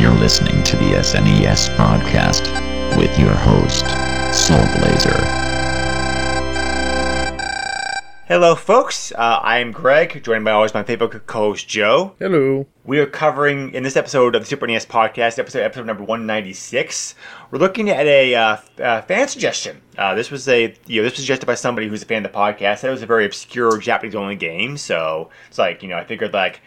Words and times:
You're 0.00 0.14
listening 0.14 0.62
to 0.62 0.76
the 0.76 0.92
SNES 0.94 1.76
podcast 1.76 2.46
with 2.96 3.18
your 3.18 3.34
host, 3.34 3.84
Soul 4.34 4.64
Blazer. 4.78 5.20
Hello, 8.26 8.54
folks. 8.54 9.12
Uh, 9.12 9.40
I 9.42 9.58
am 9.58 9.72
Greg, 9.72 10.24
joined 10.24 10.46
by 10.46 10.52
always 10.52 10.72
my 10.72 10.84
favorite 10.84 11.26
co-host 11.26 11.68
Joe. 11.68 12.14
Hello. 12.18 12.66
We 12.84 12.98
are 12.98 13.06
covering 13.06 13.74
in 13.74 13.82
this 13.82 13.96
episode 13.96 14.34
of 14.34 14.40
the 14.42 14.46
Super 14.46 14.66
NES 14.66 14.86
podcast, 14.86 15.38
episode 15.38 15.64
episode 15.64 15.84
number 15.84 16.04
one 16.04 16.24
ninety 16.24 16.54
six. 16.54 17.14
We're 17.50 17.58
looking 17.58 17.90
at 17.90 18.06
a 18.06 18.34
uh, 18.34 18.56
uh, 18.82 19.02
fan 19.02 19.28
suggestion. 19.28 19.82
Uh, 19.98 20.14
this 20.14 20.30
was 20.30 20.48
a 20.48 20.74
you 20.86 21.02
know 21.02 21.08
this 21.08 21.12
was 21.12 21.20
suggested 21.20 21.44
by 21.44 21.56
somebody 21.56 21.88
who's 21.88 22.02
a 22.02 22.06
fan 22.06 22.24
of 22.24 22.32
the 22.32 22.38
podcast. 22.38 22.78
Said 22.78 22.88
it 22.88 22.92
was 22.92 23.02
a 23.02 23.06
very 23.06 23.26
obscure 23.26 23.76
Japanese 23.76 24.14
only 24.14 24.36
game, 24.36 24.78
so 24.78 25.28
it's 25.48 25.58
like 25.58 25.82
you 25.82 25.90
know 25.90 25.96
I 25.96 26.04
figured 26.04 26.32
like 26.32 26.62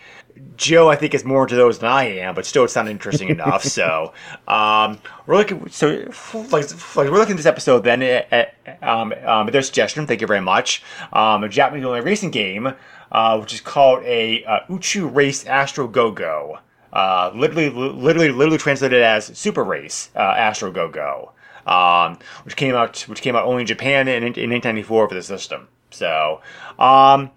Joe 0.55 0.89
I 0.89 0.95
think 0.95 1.13
is 1.13 1.25
more 1.25 1.43
into 1.43 1.55
those 1.55 1.79
than 1.79 1.89
I 1.89 2.03
am, 2.19 2.35
but 2.35 2.45
still 2.45 2.63
it's 2.63 2.75
not 2.75 2.87
interesting 2.87 3.29
enough. 3.37 3.63
So 3.63 4.13
um, 4.47 4.99
we're 5.25 5.37
looking 5.37 5.69
so 5.69 6.09
like, 6.33 6.95
like 6.95 7.09
we're 7.09 7.17
looking 7.17 7.33
at 7.33 7.37
this 7.37 7.45
episode 7.45 7.83
then 7.83 8.01
at, 8.01 8.31
at, 8.31 8.83
um, 8.83 9.13
um, 9.25 9.47
their 9.47 9.61
suggestion. 9.61 10.07
Thank 10.07 10.21
you 10.21 10.27
very 10.27 10.41
much. 10.41 10.83
Um, 11.11 11.43
a 11.43 11.49
Japanese 11.49 11.85
only 11.85 12.01
racing 12.01 12.31
game 12.31 12.73
uh, 13.13 13.37
which 13.37 13.53
is 13.53 13.61
called 13.61 14.03
a 14.03 14.43
uh, 14.43 14.59
Uchu 14.67 15.13
Race 15.13 15.45
Astro 15.45 15.87
Go 15.87 16.11
Go. 16.11 16.59
Uh, 16.91 17.31
literally, 17.33 17.69
literally, 17.69 18.29
literally 18.29 18.57
translated 18.57 19.01
as 19.01 19.25
Super 19.37 19.63
Race 19.63 20.09
uh, 20.15 20.19
Astro 20.19 20.71
Go 20.71 20.89
Go, 20.89 21.31
um, 21.65 22.17
which 22.43 22.55
came 22.55 22.75
out, 22.75 22.99
which 23.01 23.21
came 23.21 23.35
out 23.35 23.45
only 23.45 23.61
in 23.61 23.67
Japan 23.67 24.07
in, 24.07 24.23
in 24.23 24.49
1994 24.49 25.09
for 25.09 25.15
the 25.15 25.21
system. 25.21 25.67
So, 25.91 26.41
um, 26.77 27.31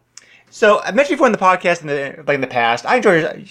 so 0.56 0.80
I 0.80 0.90
mentioned 0.90 1.18
before 1.18 1.26
in 1.26 1.32
the 1.32 1.38
podcast, 1.38 1.82
in 1.82 1.86
the 1.86 2.24
like 2.26 2.36
in 2.36 2.40
the 2.40 2.46
past, 2.46 2.86
I 2.86 2.96
enjoy, 2.96 3.44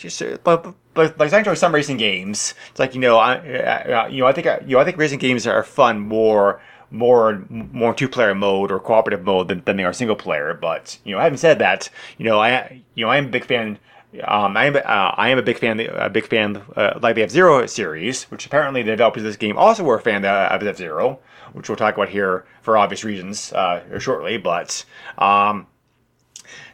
but, 0.44 0.74
but 0.96 1.20
like 1.20 1.32
I 1.32 1.38
enjoy 1.38 1.54
some 1.54 1.72
racing 1.72 1.98
games. 1.98 2.56
It's 2.72 2.80
like 2.80 2.96
you 2.96 3.00
know, 3.00 3.18
I, 3.18 3.38
uh, 3.38 4.08
you 4.08 4.22
know, 4.22 4.26
I 4.26 4.32
think 4.32 4.48
you 4.66 4.76
know, 4.76 4.80
I 4.80 4.86
think 4.86 4.98
racing 4.98 5.20
games 5.20 5.46
are 5.46 5.62
fun 5.62 6.00
more 6.00 6.60
more 6.90 7.46
more 7.50 7.94
two 7.94 8.10
player 8.10 8.34
mode 8.34 8.72
or 8.72 8.80
cooperative 8.80 9.24
mode 9.24 9.50
than, 9.50 9.62
than 9.66 9.78
they 9.78 9.84
are 9.84 9.94
single 9.94 10.16
player. 10.16 10.58
But 10.60 10.98
you 11.04 11.14
know, 11.14 11.22
having 11.22 11.38
said 11.38 11.60
that, 11.60 11.92
you 12.18 12.26
know, 12.26 12.40
I 12.40 12.82
you 12.96 13.06
know 13.06 13.12
I 13.12 13.18
am 13.18 13.26
a 13.28 13.30
big 13.30 13.46
fan. 13.46 13.78
Um, 14.24 14.58
I 14.58 14.66
am 14.66 14.76
uh, 14.76 14.80
I 14.80 15.30
am 15.30 15.38
a 15.38 15.44
big 15.44 15.60
fan 15.60 15.80
a 15.80 16.10
big 16.10 16.26
fan 16.26 16.60
uh, 16.76 16.98
like 17.04 17.14
the 17.14 17.22
F 17.22 17.30
Zero 17.30 17.68
series, 17.68 18.24
which 18.32 18.48
apparently 18.48 18.82
the 18.82 18.90
developers 18.90 19.22
of 19.22 19.28
this 19.28 19.38
game 19.38 19.60
also 19.60 19.84
were 19.84 19.98
a 19.98 20.02
fan 20.02 20.26
of 20.26 20.64
F 20.64 20.78
Zero, 20.78 21.20
which 21.54 21.70
we'll 21.70 21.76
talk 21.76 21.94
about 21.94 22.10
here 22.10 22.46
for 22.64 22.80
obvious 22.80 23.04
reasons 23.04 23.54
uh, 23.54 24.00
shortly. 24.00 24.40
But 24.40 24.84
um, 25.20 25.68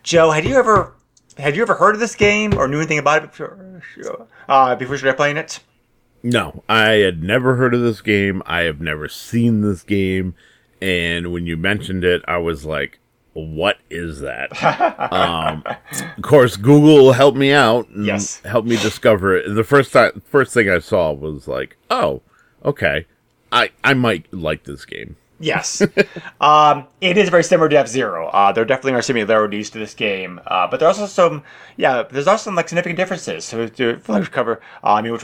Joe, 0.04 0.32
had 0.32 0.46
you 0.46 0.56
ever 0.58 0.94
had 1.38 1.56
you 1.56 1.62
ever 1.62 1.76
heard 1.76 1.96
of 1.96 2.02
this 2.02 2.16
game 2.16 2.58
or 2.58 2.68
knew 2.68 2.78
anything 2.78 2.98
about 3.00 3.24
it 3.24 3.32
before, 3.32 3.82
uh, 4.50 4.76
before 4.76 4.96
you 4.96 5.00
started 5.00 5.18
playing 5.18 5.38
it? 5.38 5.60
No, 6.24 6.64
I 6.70 6.90
had 6.94 7.24
never 7.24 7.56
heard 7.56 7.74
of 7.74 7.82
this 7.82 8.02
game. 8.02 8.44
I 8.46 8.62
have 8.62 8.80
never 8.82 9.08
seen 9.08 9.62
this 9.62 9.82
game. 9.82 10.36
And 10.82 11.32
when 11.32 11.46
you 11.48 11.58
mentioned 11.58 12.04
it, 12.04 12.22
I 12.28 12.38
was 12.38 12.66
like, 12.66 13.00
what 13.34 13.78
is 13.90 14.20
that? 14.20 14.52
um, 15.14 15.64
of 16.18 16.22
course, 16.22 16.58
Google 16.58 17.14
helped 17.14 17.38
me 17.38 17.52
out 17.54 17.88
and 17.90 18.06
Yes. 18.06 18.40
helped 18.42 18.68
me 18.68 18.76
discover 18.78 19.36
it. 19.38 19.54
The 19.56 19.64
first 19.64 19.94
time, 19.94 20.22
first 20.26 20.54
thing 20.54 20.70
I 20.70 20.80
saw 20.80 21.12
was 21.12 21.48
like, 21.48 21.78
oh, 21.90 22.22
okay, 22.66 23.06
I 23.52 23.70
I 23.84 23.94
might 23.94 24.32
like 24.34 24.64
this 24.66 24.86
game. 24.86 25.16
Yes. 25.42 25.82
um, 26.42 26.88
it 27.02 27.18
is 27.18 27.30
very 27.30 27.44
similar 27.44 27.68
to 27.70 27.78
F 27.78 27.88
Zero. 27.88 28.28
Uh, 28.28 28.52
there 28.52 28.64
definitely 28.64 28.94
are 28.94 29.02
similarities 29.02 29.70
to 29.72 29.80
this 29.80 29.94
game, 29.94 30.40
uh, 30.46 30.68
but 30.68 30.80
there's 30.80 31.00
also 31.00 31.08
some, 31.08 31.44
yeah, 31.78 32.04
there's 32.04 32.28
also 32.28 32.46
some 32.46 32.56
like 32.56 32.70
significant 32.70 32.98
differences 32.98 33.50
to, 33.50 33.70
to 33.70 33.98
cover. 34.32 34.62
Uh, 34.84 34.94
I 34.94 35.02
mean, 35.02 35.14
which, 35.14 35.24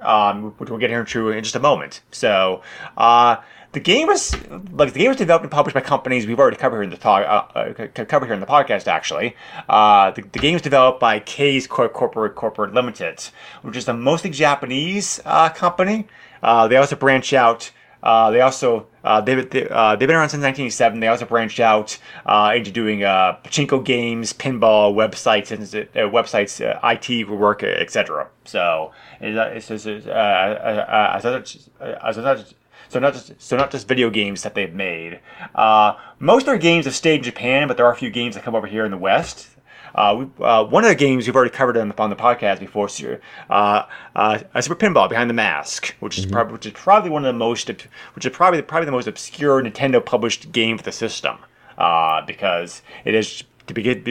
um, 0.00 0.52
which 0.58 0.70
we'll 0.70 0.78
get 0.78 0.90
into 0.90 1.30
in 1.30 1.42
just 1.42 1.56
a 1.56 1.60
moment. 1.60 2.02
So, 2.12 2.62
uh, 2.96 3.36
the 3.72 3.80
game 3.80 4.06
was 4.06 4.34
like 4.72 4.94
the 4.94 5.00
game 5.00 5.08
was 5.08 5.18
developed 5.18 5.44
and 5.44 5.52
published 5.52 5.74
by 5.74 5.80
companies 5.82 6.26
we've 6.26 6.38
already 6.38 6.56
covered 6.56 6.76
here 6.76 6.84
in 6.84 6.90
the 6.90 6.96
talk, 6.96 7.52
uh, 7.54 7.58
uh, 7.58 8.04
covered 8.04 8.26
here 8.26 8.34
in 8.34 8.40
the 8.40 8.46
podcast. 8.46 8.86
Actually, 8.86 9.36
the, 9.68 10.24
the 10.32 10.38
game 10.38 10.54
was 10.54 10.62
developed 10.62 11.00
by 11.00 11.20
K's 11.20 11.66
Cor- 11.66 11.90
Corporate 11.90 12.34
Corporate 12.34 12.72
Limited, 12.72 13.22
which 13.62 13.76
is 13.76 13.86
a 13.86 13.92
mostly 13.92 14.30
Japanese 14.30 15.20
company. 15.54 16.06
They 16.42 16.76
also 16.76 16.96
branch 16.96 17.32
out. 17.34 17.70
Uh, 18.02 18.30
they 18.30 18.40
also 18.40 18.86
uh, 19.04 19.20
they've 19.20 19.48
they, 19.50 19.68
uh, 19.68 19.96
they've 19.96 20.06
been 20.06 20.16
around 20.16 20.28
since 20.28 20.42
1987. 20.42 21.00
They 21.00 21.08
also 21.08 21.24
branched 21.24 21.60
out 21.60 21.98
uh, 22.26 22.52
into 22.54 22.70
doing 22.70 23.04
uh, 23.04 23.38
pachinko 23.42 23.84
games, 23.84 24.32
pinball 24.32 24.94
websites, 24.94 25.50
uh, 25.50 26.10
websites, 26.10 26.64
uh, 26.64 26.78
IT 26.86 27.28
work, 27.28 27.62
etc. 27.62 28.28
So 28.44 28.92
it's, 29.20 29.36
uh, 29.36 29.50
it's, 29.54 29.70
it's, 29.86 30.06
uh, 30.06 30.10
uh, 30.10 30.12
uh, 30.12 31.16
uh, 31.80 32.52
so 32.88 33.00
not 33.00 33.12
just 33.12 33.34
so 33.40 33.56
not 33.56 33.70
just 33.70 33.88
video 33.88 34.10
games 34.10 34.42
that 34.42 34.54
they've 34.54 34.72
made. 34.72 35.20
Uh, 35.54 35.94
most 36.18 36.42
of 36.42 36.46
their 36.46 36.58
games 36.58 36.86
have 36.86 36.94
stayed 36.94 37.16
in 37.16 37.22
Japan, 37.22 37.68
but 37.68 37.76
there 37.76 37.86
are 37.86 37.92
a 37.92 37.96
few 37.96 38.10
games 38.10 38.34
that 38.34 38.44
come 38.44 38.54
over 38.54 38.66
here 38.66 38.84
in 38.84 38.90
the 38.90 38.98
West. 38.98 39.48
Uh, 39.94 40.16
we, 40.18 40.44
uh, 40.44 40.64
one 40.64 40.84
of 40.84 40.88
the 40.88 40.94
games 40.94 41.26
we've 41.26 41.36
already 41.36 41.50
covered 41.50 41.76
on 41.76 41.88
the, 41.88 41.98
on 42.02 42.10
the 42.10 42.16
podcast 42.16 42.60
before, 42.60 42.88
Su- 42.88 43.18
uh, 43.50 43.84
uh, 44.14 44.60
Super 44.60 44.76
Pinball 44.76 45.08
Behind 45.08 45.28
the 45.28 45.34
Mask, 45.34 45.94
which 46.00 46.18
is 46.18 46.26
prob- 46.26 46.50
which 46.52 46.66
is 46.66 46.72
probably 46.72 47.10
one 47.10 47.24
of 47.24 47.32
the 47.34 47.38
most, 47.38 47.68
which 47.68 48.26
is 48.26 48.32
probably 48.32 48.62
probably 48.62 48.86
the 48.86 48.92
most 48.92 49.06
obscure 49.06 49.62
Nintendo 49.62 50.04
published 50.04 50.52
game 50.52 50.78
for 50.78 50.84
the 50.84 50.92
system, 50.92 51.38
uh, 51.78 52.24
because 52.26 52.82
it 53.04 53.14
is 53.14 53.44
to 53.66 53.74
begin. 53.74 54.02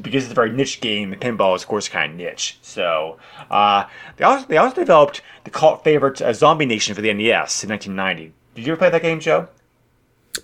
Because 0.00 0.22
it's 0.22 0.30
a 0.30 0.34
very 0.34 0.52
niche 0.52 0.80
game, 0.80 1.12
pinball 1.14 1.56
is 1.56 1.62
of 1.62 1.68
course 1.68 1.88
kind 1.88 2.12
of 2.12 2.18
niche. 2.18 2.56
So 2.62 3.18
uh, 3.50 3.86
they 4.16 4.24
also 4.24 4.46
they 4.46 4.56
also 4.56 4.76
developed 4.76 5.22
the 5.42 5.50
cult 5.50 5.82
favorite 5.82 6.22
uh, 6.22 6.32
Zombie 6.32 6.66
Nation 6.66 6.94
for 6.94 7.00
the 7.00 7.12
NES 7.12 7.64
in 7.64 7.70
1990. 7.70 8.32
Did 8.54 8.66
you 8.66 8.72
ever 8.74 8.78
play 8.78 8.90
that 8.90 9.02
game, 9.02 9.18
Joe? 9.18 9.48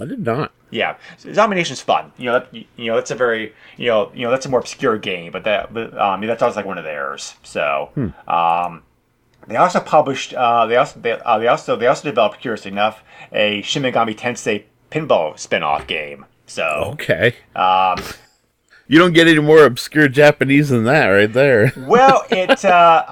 I 0.01 0.07
did 0.07 0.25
not. 0.25 0.51
Yeah, 0.71 0.97
so 1.17 1.33
Zombie 1.33 1.57
Nation's 1.57 1.81
fun. 1.81 2.13
You 2.19 2.27
know, 2.27 2.33
that, 2.41 2.55
you 2.55 2.87
know 2.87 2.95
that's 2.97 3.11
a 3.11 3.15
very 3.15 3.55
you 3.77 3.87
know 3.87 4.11
you 4.15 4.23
know 4.25 4.31
that's 4.31 4.47
a 4.47 4.49
more 4.49 4.61
obscure 4.61 4.99
game, 4.99 5.33
but 5.33 5.45
that 5.45 5.73
but, 5.73 5.97
um, 5.99 6.21
that 6.27 6.39
sounds 6.41 6.57
like 6.57 6.67
one 6.67 6.79
of 6.79 6.85
theirs. 6.85 7.35
So, 7.43 7.91
um, 8.29 8.83
they 9.47 9.57
also 9.57 9.81
published 9.81 10.35
uh, 10.35 10.67
they 10.67 10.77
also 10.77 11.01
they, 11.01 11.13
uh, 11.13 11.39
they 11.39 11.49
also 11.49 11.77
they 11.77 11.87
also 11.87 12.09
developed 12.09 12.41
curiously 12.41 12.71
enough 12.71 13.03
a 13.33 13.63
Shin 13.63 13.83
Megami 13.83 14.15
Tensei 14.17 14.65
pinball 14.91 15.39
spin-off 15.39 15.87
game. 15.87 16.27
So, 16.47 16.65
Okay. 16.93 17.35
um, 17.57 17.99
You 18.87 18.99
don't 18.99 19.13
get 19.13 19.29
any 19.29 19.39
more 19.41 19.65
obscure 19.65 20.09
Japanese 20.09 20.71
than 20.71 20.85
that, 20.85 21.07
right 21.09 21.31
there. 21.31 21.73
well, 21.79 22.25
it 22.31 22.65
uh, 22.65 23.05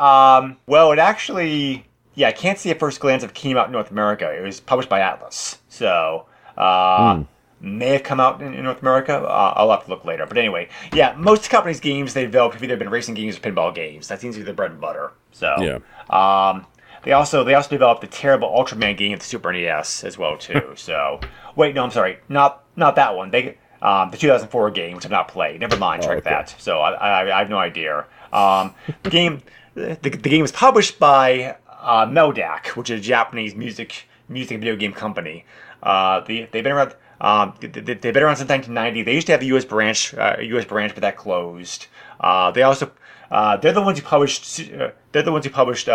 um, 0.43 0.57
well 0.67 0.93
it 0.93 0.99
actually 0.99 1.87
yeah 2.15 2.29
I 2.29 2.33
can't 2.33 2.59
see 2.59 2.71
at 2.71 2.79
first 2.79 3.01
glance 3.01 3.23
if 3.23 3.31
it 3.31 3.35
came 3.35 3.57
out 3.57 3.67
in 3.67 3.73
North 3.73 3.91
America. 3.91 4.31
It 4.31 4.43
was 4.43 4.61
published 4.61 4.89
by 4.89 5.01
Atlus, 5.01 5.59
so 5.69 6.27
uh, 6.57 7.23
may 7.61 7.89
have 7.89 8.03
come 8.03 8.21
out 8.21 8.43
in, 8.43 8.55
in 8.55 8.65
North 8.65 8.83
America. 8.83 9.15
Uh, 9.15 9.55
I'll 9.57 9.71
have 9.71 9.85
to 9.85 9.91
look 9.91 10.05
later. 10.05 10.27
But 10.27 10.39
anyway, 10.39 10.69
yeah, 10.93 11.15
most 11.17 11.49
companies' 11.51 11.81
games 11.81 12.15
they 12.15 12.23
develop 12.25 12.53
have 12.53 12.63
either 12.63 12.77
been 12.77 12.91
racing 12.91 13.15
games 13.15 13.37
or 13.37 13.41
pinball 13.41 13.75
games. 13.75 14.09
That 14.09 14.21
seems 14.21 14.35
to 14.35 14.41
be 14.41 14.45
the 14.45 14.53
bread 14.53 14.73
and 14.73 14.81
butter. 14.81 15.13
So 15.33 15.55
Yeah. 15.61 15.79
um, 16.11 16.67
they 17.03 17.13
also 17.13 17.45
they 17.45 17.55
also 17.55 17.71
developed 17.71 18.01
the 18.01 18.07
terrible 18.09 18.49
Ultraman 18.49 18.97
game 18.97 19.13
at 19.13 19.21
the 19.21 19.27
Super 19.27 19.53
NES 19.53 20.05
as 20.05 20.19
well 20.19 20.37
too. 20.37 20.73
so 20.77 21.21
wait, 21.55 21.75
no, 21.75 21.85
I'm 21.85 21.91
sorry, 21.91 22.19
not 22.29 22.65
not 22.77 22.97
that 22.97 23.17
one. 23.17 23.31
They 23.31 23.57
um, 23.83 24.11
the 24.11 24.17
2004 24.17 24.71
game, 24.71 24.97
which 24.97 25.05
I've 25.05 25.11
not 25.11 25.29
played. 25.29 25.61
Never 25.61 25.77
mind, 25.77 26.03
track 26.03 26.19
okay. 26.19 26.31
that. 26.31 26.55
So 26.59 26.81
I, 26.81 26.93
I, 26.93 27.37
I 27.37 27.39
have 27.39 27.51
no 27.51 27.59
idea. 27.59 28.07
Um, 28.33 28.75
the 29.03 29.11
game 29.11 29.43
the, 29.75 29.99
the 30.03 30.11
game 30.11 30.43
was 30.43 30.53
published 30.53 30.99
by 30.99 31.57
uh, 31.71 32.07
Meldac, 32.07 32.69
which 32.77 32.91
is 32.91 33.01
a 33.01 33.03
Japanese 33.03 33.55
music 33.55 34.09
music 34.29 34.59
video 34.59 34.77
game 34.77 34.93
company. 34.93 35.45
Uh, 35.83 36.21
the, 36.21 36.49
they've 36.51 36.65
been 36.65 36.73
around. 36.73 36.95
Um, 37.21 37.55
they, 37.61 37.69
they- 37.69 37.95
they've 37.95 38.13
been 38.15 38.23
around 38.23 38.37
since 38.37 38.49
1990. 38.49 39.03
They 39.03 39.15
used 39.15 39.27
to 39.29 39.33
have 39.33 39.43
a 39.43 39.47
U.S. 39.47 39.65
branch, 39.65 40.15
uh, 40.15 40.37
U.S. 40.41 40.65
branch, 40.65 40.95
but 40.95 41.01
that 41.03 41.17
closed. 41.17 41.87
Uh, 42.21 42.51
they 42.51 42.63
also 42.63 42.91
uh, 43.31 43.57
they're 43.57 43.73
the 43.73 43.83
ones 43.83 43.99
who 43.99 44.05
published. 44.05 44.61
Uh, 44.73 44.91
they're 45.13 45.23
the 45.23 45.33
ones 45.33 45.45
who 45.45 45.51
published 45.51 45.89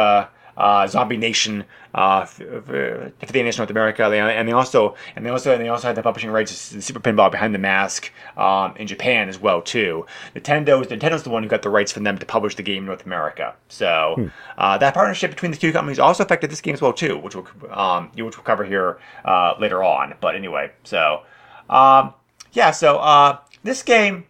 uh, 0.57 0.87
Zombie 0.87 1.17
Nation, 1.17 1.63
uh, 1.95 2.21
f- 2.21 2.41
f- 2.41 3.11
50 3.19 3.43
Nation 3.43 3.61
North 3.61 3.69
America, 3.69 4.07
they, 4.09 4.19
and 4.19 4.47
they 4.47 4.53
also 4.53 4.95
and 5.15 5.25
they 5.25 5.29
also 5.29 5.53
and 5.53 5.61
they 5.61 5.69
also 5.69 5.87
had 5.87 5.95
the 5.95 6.03
publishing 6.03 6.31
rights 6.31 6.69
to 6.69 6.75
the 6.75 6.81
Super 6.81 6.99
Pinball 6.99 7.31
Behind 7.31 7.53
the 7.53 7.59
Mask 7.59 8.11
um, 8.37 8.73
in 8.77 8.87
Japan 8.87 9.29
as 9.29 9.39
well 9.39 9.61
too. 9.61 10.05
Nintendo 10.35 10.83
Nintendo's 10.83 11.23
the 11.23 11.29
one 11.29 11.43
who 11.43 11.49
got 11.49 11.61
the 11.61 11.69
rights 11.69 11.91
from 11.91 12.03
them 12.03 12.17
to 12.17 12.25
publish 12.25 12.55
the 12.55 12.63
game 12.63 12.83
in 12.83 12.85
North 12.85 13.05
America. 13.05 13.55
So 13.69 14.29
uh, 14.57 14.77
that 14.77 14.93
partnership 14.93 15.31
between 15.31 15.51
the 15.51 15.57
two 15.57 15.71
companies 15.71 15.99
also 15.99 16.23
affected 16.23 16.49
this 16.51 16.61
game 16.61 16.73
as 16.73 16.81
well 16.81 16.93
too, 16.93 17.17
which 17.17 17.35
we'll 17.35 17.47
um, 17.71 18.09
which 18.15 18.37
we'll 18.37 18.43
cover 18.43 18.63
here 18.63 18.99
uh, 19.25 19.55
later 19.59 19.83
on. 19.83 20.15
But 20.21 20.35
anyway, 20.35 20.71
so 20.83 21.23
um, 21.69 22.13
yeah, 22.53 22.71
so 22.71 22.97
uh, 22.97 23.37
this 23.63 23.83
game 23.83 24.25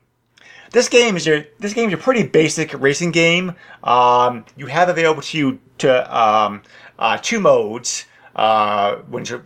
this 0.71 0.89
game 0.89 1.15
is 1.17 1.25
your 1.25 1.45
this 1.59 1.73
game 1.73 1.89
is 1.89 1.93
a 1.93 1.97
pretty 1.97 2.23
basic 2.23 2.73
racing 2.79 3.11
game. 3.11 3.55
Um, 3.83 4.45
you 4.55 4.65
have 4.67 4.89
available 4.89 5.21
to 5.21 5.37
you 5.37 5.59
to 5.79 6.17
um, 6.17 6.63
uh, 6.97 7.17
two 7.21 7.39
modes 7.39 8.05
uh, 8.35 8.95
when 9.09 9.25
you're 9.25 9.43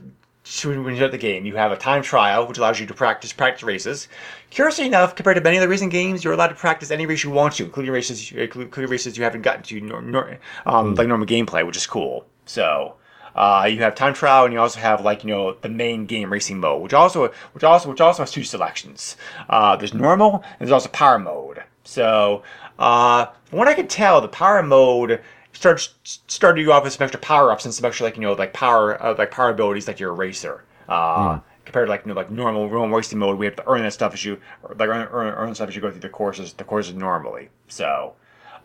when 0.64 0.96
you're 0.96 1.06
at 1.06 1.12
the 1.12 1.18
game. 1.18 1.46
You 1.46 1.56
have 1.56 1.72
a 1.72 1.78
time 1.78 2.04
trial, 2.04 2.48
which 2.48 2.58
allows 2.58 2.80
you 2.80 2.86
to 2.86 2.94
practice 2.94 3.34
practice 3.34 3.64
races. 3.64 4.08
Curiously 4.52 4.86
enough, 4.86 5.16
compared 5.16 5.38
to 5.38 5.42
many 5.42 5.58
other 5.58 5.68
racing 5.68 5.90
games, 5.90 6.24
you're 6.24 6.34
allowed 6.34 6.50
to 6.50 6.56
practice 6.56 6.92
any 6.92 7.06
race 7.06 7.24
you 7.24 7.32
want 7.32 7.56
to, 7.56 7.66
including 7.66 7.92
races 7.92 8.32
including 8.32 8.90
races 8.90 9.18
you 9.18 9.24
haven't 9.24 9.42
gotten 9.42 9.64
to 9.64 9.82
nor, 9.82 10.02
nor, 10.02 10.38
um, 10.66 10.94
like 10.96 11.08
normal 11.08 11.28
gameplay, 11.28 11.66
which 11.66 11.78
is 11.78 11.88
cool. 11.88 12.26
So. 12.46 12.96
Uh, 13.36 13.68
you 13.70 13.80
have 13.80 13.96
time 13.96 14.14
trial, 14.14 14.46
and 14.46 14.54
you 14.54 14.60
also 14.60 14.80
have 14.80 15.04
like 15.04 15.24
you 15.24 15.30
know 15.30 15.54
the 15.62 15.70
main 15.70 16.06
game 16.06 16.32
racing 16.32 16.60
mode, 16.60 16.82
which 16.82 16.94
also 16.94 17.32
which 17.52 17.64
also 17.64 17.90
which 17.90 18.00
also 18.00 18.24
has 18.24 18.32
two 18.32 18.44
selections. 18.44 19.18
Uh, 19.50 19.76
there's 19.76 19.94
normal, 19.94 20.36
and 20.36 20.60
there's 20.60 20.72
also 20.72 20.90
power 20.90 21.20
mode. 21.20 21.62
So 21.84 22.44
uh, 22.80 23.26
from 23.46 23.60
what 23.60 23.68
I 23.68 23.74
could 23.74 23.90
tell, 23.90 24.22
the 24.22 24.30
power 24.30 24.64
mode 24.64 25.22
starts 25.52 25.94
started 26.28 26.62
you 26.62 26.72
off 26.72 26.84
with 26.84 26.94
some 26.94 27.04
extra 27.04 27.20
power 27.20 27.52
ups 27.52 27.66
and 27.66 27.74
some 27.74 27.86
extra 27.86 28.06
like 28.06 28.16
you 28.16 28.22
know 28.22 28.34
like 28.34 28.54
power 28.54 29.02
uh, 29.04 29.16
like 29.18 29.32
power 29.32 29.50
abilities 29.50 29.88
like 29.88 30.00
you're 30.00 30.12
a 30.12 30.16
racer. 30.16 30.64
Uh, 30.88 31.40
Compared 31.66 31.88
to 31.88 31.92
like 31.92 32.06
you 32.06 32.10
know 32.10 32.16
like 32.16 32.32
normal 32.32 32.70
normal 32.70 32.96
racing 32.96 33.20
mode, 33.20 33.38
we 33.38 33.46
have 33.46 33.56
to 33.58 33.68
earn 33.68 33.82
that 33.82 33.92
stuff 33.92 34.14
as 34.14 34.24
you 34.24 34.40
like 34.78 34.88
earn, 34.88 35.08
earn, 35.12 35.34
earn 35.34 35.56
stuff 35.56 35.68
as 35.68 35.76
you 35.76 35.82
go 35.82 35.92
through 35.92 36.00
the 36.00 36.10
courses 36.10 36.54
the 36.54 36.64
courses 36.64 36.94
normally. 36.94 37.50
So. 37.68 38.14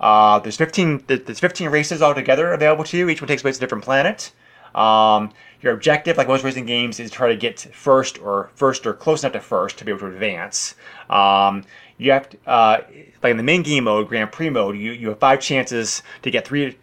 Uh, 0.01 0.39
there's 0.39 0.57
15. 0.57 1.05
There's 1.09 1.41
15 1.41 1.69
races 1.69 2.01
altogether 2.01 2.55
available 2.55 2.85
to 2.85 2.97
you. 2.97 3.11
Each 3.11 3.21
one 3.21 3.29
takes 3.29 3.43
place 3.43 3.57
on 3.57 3.59
a 3.59 3.61
different 3.61 3.85
planet. 3.85 4.33
Um, 4.75 5.33
your 5.63 5.75
objective, 5.75 6.17
like 6.17 6.29
most 6.29 6.45
racing 6.45 6.67
games, 6.67 7.01
is 7.01 7.11
to 7.11 7.17
try 7.17 7.29
to 7.29 7.37
get 7.37 7.61
first 7.61 8.19
or 8.19 8.51
first 8.55 8.87
or 8.87 8.95
close 8.95 9.23
enough 9.23 9.35
to 9.35 9.41
first 9.41 9.79
to 9.79 9.85
be 9.85 9.91
able 9.91 10.01
to 10.01 10.07
advance. 10.07 10.75
Um, 11.11 11.65
you 11.99 12.13
have 12.13 12.31
to, 12.31 12.39
uh, 12.47 12.81
like 13.23 13.31
in 13.31 13.37
the 13.37 13.43
main 13.43 13.63
game 13.63 13.85
mode, 13.85 14.09
Grand 14.09 14.33
Prix 14.33 14.49
mode, 14.49 14.77
you, 14.77 14.93
you 14.93 15.11
have 15.11 15.19
five 15.19 15.41
chances 15.41 16.03
to 16.23 16.31
get 16.31 16.47
three, 16.47 16.77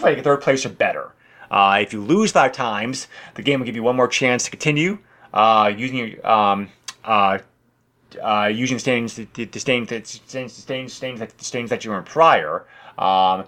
like 0.00 0.22
third 0.22 0.42
place 0.42 0.66
or 0.66 0.68
better. 0.68 1.12
Uh, 1.50 1.78
if 1.80 1.92
you 1.92 2.02
lose 2.02 2.32
five 2.32 2.52
times, 2.52 3.08
the 3.34 3.42
game 3.42 3.60
will 3.60 3.66
give 3.66 3.76
you 3.76 3.82
one 3.82 3.96
more 3.96 4.08
chance 4.08 4.44
to 4.44 4.50
continue 4.50 4.98
uh, 5.32 5.72
using 5.74 5.96
your 5.96 6.26
um, 6.28 6.68
uh, 7.04 7.38
uh, 8.22 8.50
using 8.52 8.78
standings 8.78 9.14
to, 9.14 9.26
to, 9.26 9.46
to 9.46 9.60
standings, 9.60 9.88
that- 9.90 10.06
standings, 10.06 10.52
standings, 10.52 10.92
standings, 10.92 11.20
that, 11.20 11.40
standings 11.40 11.70
that 11.70 11.84
you 11.84 11.92
in 11.92 12.02
prior. 12.04 12.64
Um, 12.98 13.44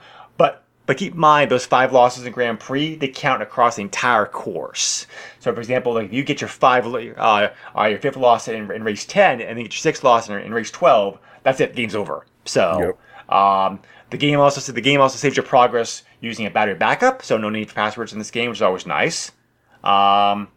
but 0.88 0.96
keep 0.96 1.12
in 1.12 1.20
mind 1.20 1.52
those 1.52 1.67
five 1.67 1.93
losses 1.93 2.26
in 2.26 2.32
Grand 2.32 2.58
Prix 2.58 2.96
they 2.96 3.06
count 3.06 3.43
across 3.43 3.76
the 3.76 3.82
entire 3.82 4.26
course. 4.26 5.06
So 5.38 5.55
for 5.55 5.61
example, 5.61 5.93
like 5.93 6.06
if 6.06 6.12
you 6.12 6.25
get 6.25 6.40
your 6.40 6.49
five 6.49 6.85
uh, 6.87 7.50
uh, 7.79 7.85
your 7.85 8.00
fifth 8.00 8.17
loss 8.17 8.49
in, 8.49 8.69
in 8.73 8.82
race 8.82 9.05
ten 9.05 9.40
and 9.40 9.56
then 9.56 9.64
get 9.64 9.75
your 9.75 9.79
sixth 9.79 10.02
loss 10.02 10.29
in, 10.29 10.37
in 10.38 10.52
race 10.52 10.73
twelve, 10.73 11.19
that's 11.44 11.61
it. 11.61 11.76
Game's 11.76 11.94
over. 11.94 12.26
So. 12.44 12.96
Um, 13.29 13.81
the 14.11 14.17
game 14.17 14.40
also 14.40 14.73
the 14.73 14.81
game 14.81 15.02
also 15.02 15.19
saves 15.19 15.37
your 15.37 15.44
progress 15.44 16.02
using 16.20 16.46
a 16.46 16.50
battery 16.50 16.75
backup, 16.75 17.23
so 17.23 17.37
no 17.37 17.50
need 17.50 17.69
for 17.69 17.75
passwords 17.75 18.14
in 18.14 18.19
this 18.19 18.31
game, 18.31 18.49
which 18.49 18.58
is 18.58 18.62
always 18.62 18.87
nice. 18.87 19.32
Um, 19.85 20.49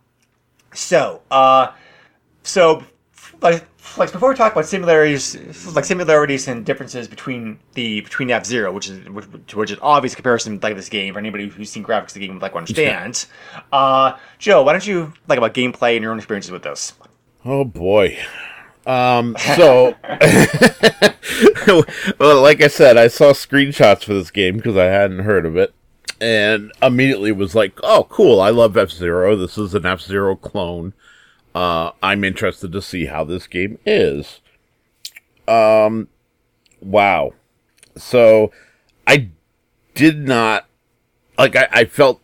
so, 0.73 1.21
uh, 1.29 1.73
so 2.43 2.83
like, 3.41 3.65
like 3.97 4.11
before 4.11 4.29
we 4.29 4.35
talk 4.35 4.51
about 4.51 4.65
similarities, 4.65 5.35
like 5.73 5.85
similarities 5.85 6.47
and 6.47 6.65
differences 6.65 7.07
between 7.07 7.59
the 7.73 8.01
between 8.01 8.29
F 8.29 8.45
Zero, 8.45 8.71
which 8.71 8.89
is 8.89 9.09
which, 9.09 9.25
which 9.55 9.71
is 9.71 9.79
obvious 9.81 10.15
comparison 10.15 10.59
like 10.61 10.75
this 10.75 10.89
game 10.89 11.13
for 11.13 11.19
anybody 11.19 11.47
who's 11.47 11.69
seen 11.69 11.83
graphics 11.83 12.09
of 12.09 12.13
the 12.15 12.27
game 12.27 12.39
like 12.39 12.55
understands. 12.55 13.27
Uh, 13.71 14.17
Joe, 14.37 14.63
why 14.63 14.73
don't 14.73 14.85
you 14.85 15.11
like 15.27 15.37
about 15.37 15.53
gameplay 15.53 15.95
and 15.95 16.03
your 16.03 16.11
own 16.11 16.17
experiences 16.17 16.51
with 16.51 16.63
this? 16.63 16.93
Oh 17.43 17.65
boy. 17.65 18.17
Um, 18.85 19.35
so, 19.55 19.95
well, 22.19 22.41
like 22.41 22.61
I 22.61 22.67
said, 22.67 22.97
I 22.97 23.07
saw 23.09 23.31
screenshots 23.31 24.03
for 24.03 24.13
this 24.13 24.31
game 24.31 24.57
because 24.57 24.75
I 24.75 24.85
hadn't 24.85 25.19
heard 25.19 25.45
of 25.45 25.55
it, 25.55 25.73
and 26.19 26.71
immediately 26.81 27.31
was 27.31 27.53
like, 27.53 27.79
"Oh, 27.83 28.07
cool! 28.09 28.41
I 28.41 28.49
love 28.49 28.75
F 28.77 28.89
Zero. 28.89 29.35
This 29.35 29.57
is 29.57 29.75
an 29.75 29.85
F 29.85 30.01
Zero 30.01 30.35
clone. 30.35 30.93
Uh, 31.53 31.91
I'm 32.01 32.23
interested 32.23 32.71
to 32.71 32.81
see 32.81 33.05
how 33.05 33.23
this 33.23 33.47
game 33.47 33.77
is." 33.85 34.41
Um, 35.47 36.07
wow. 36.79 37.33
So, 37.97 38.51
I 39.05 39.29
did 39.95 40.19
not 40.19 40.67
like. 41.37 41.55
I, 41.55 41.67
I 41.71 41.85
felt 41.85 42.21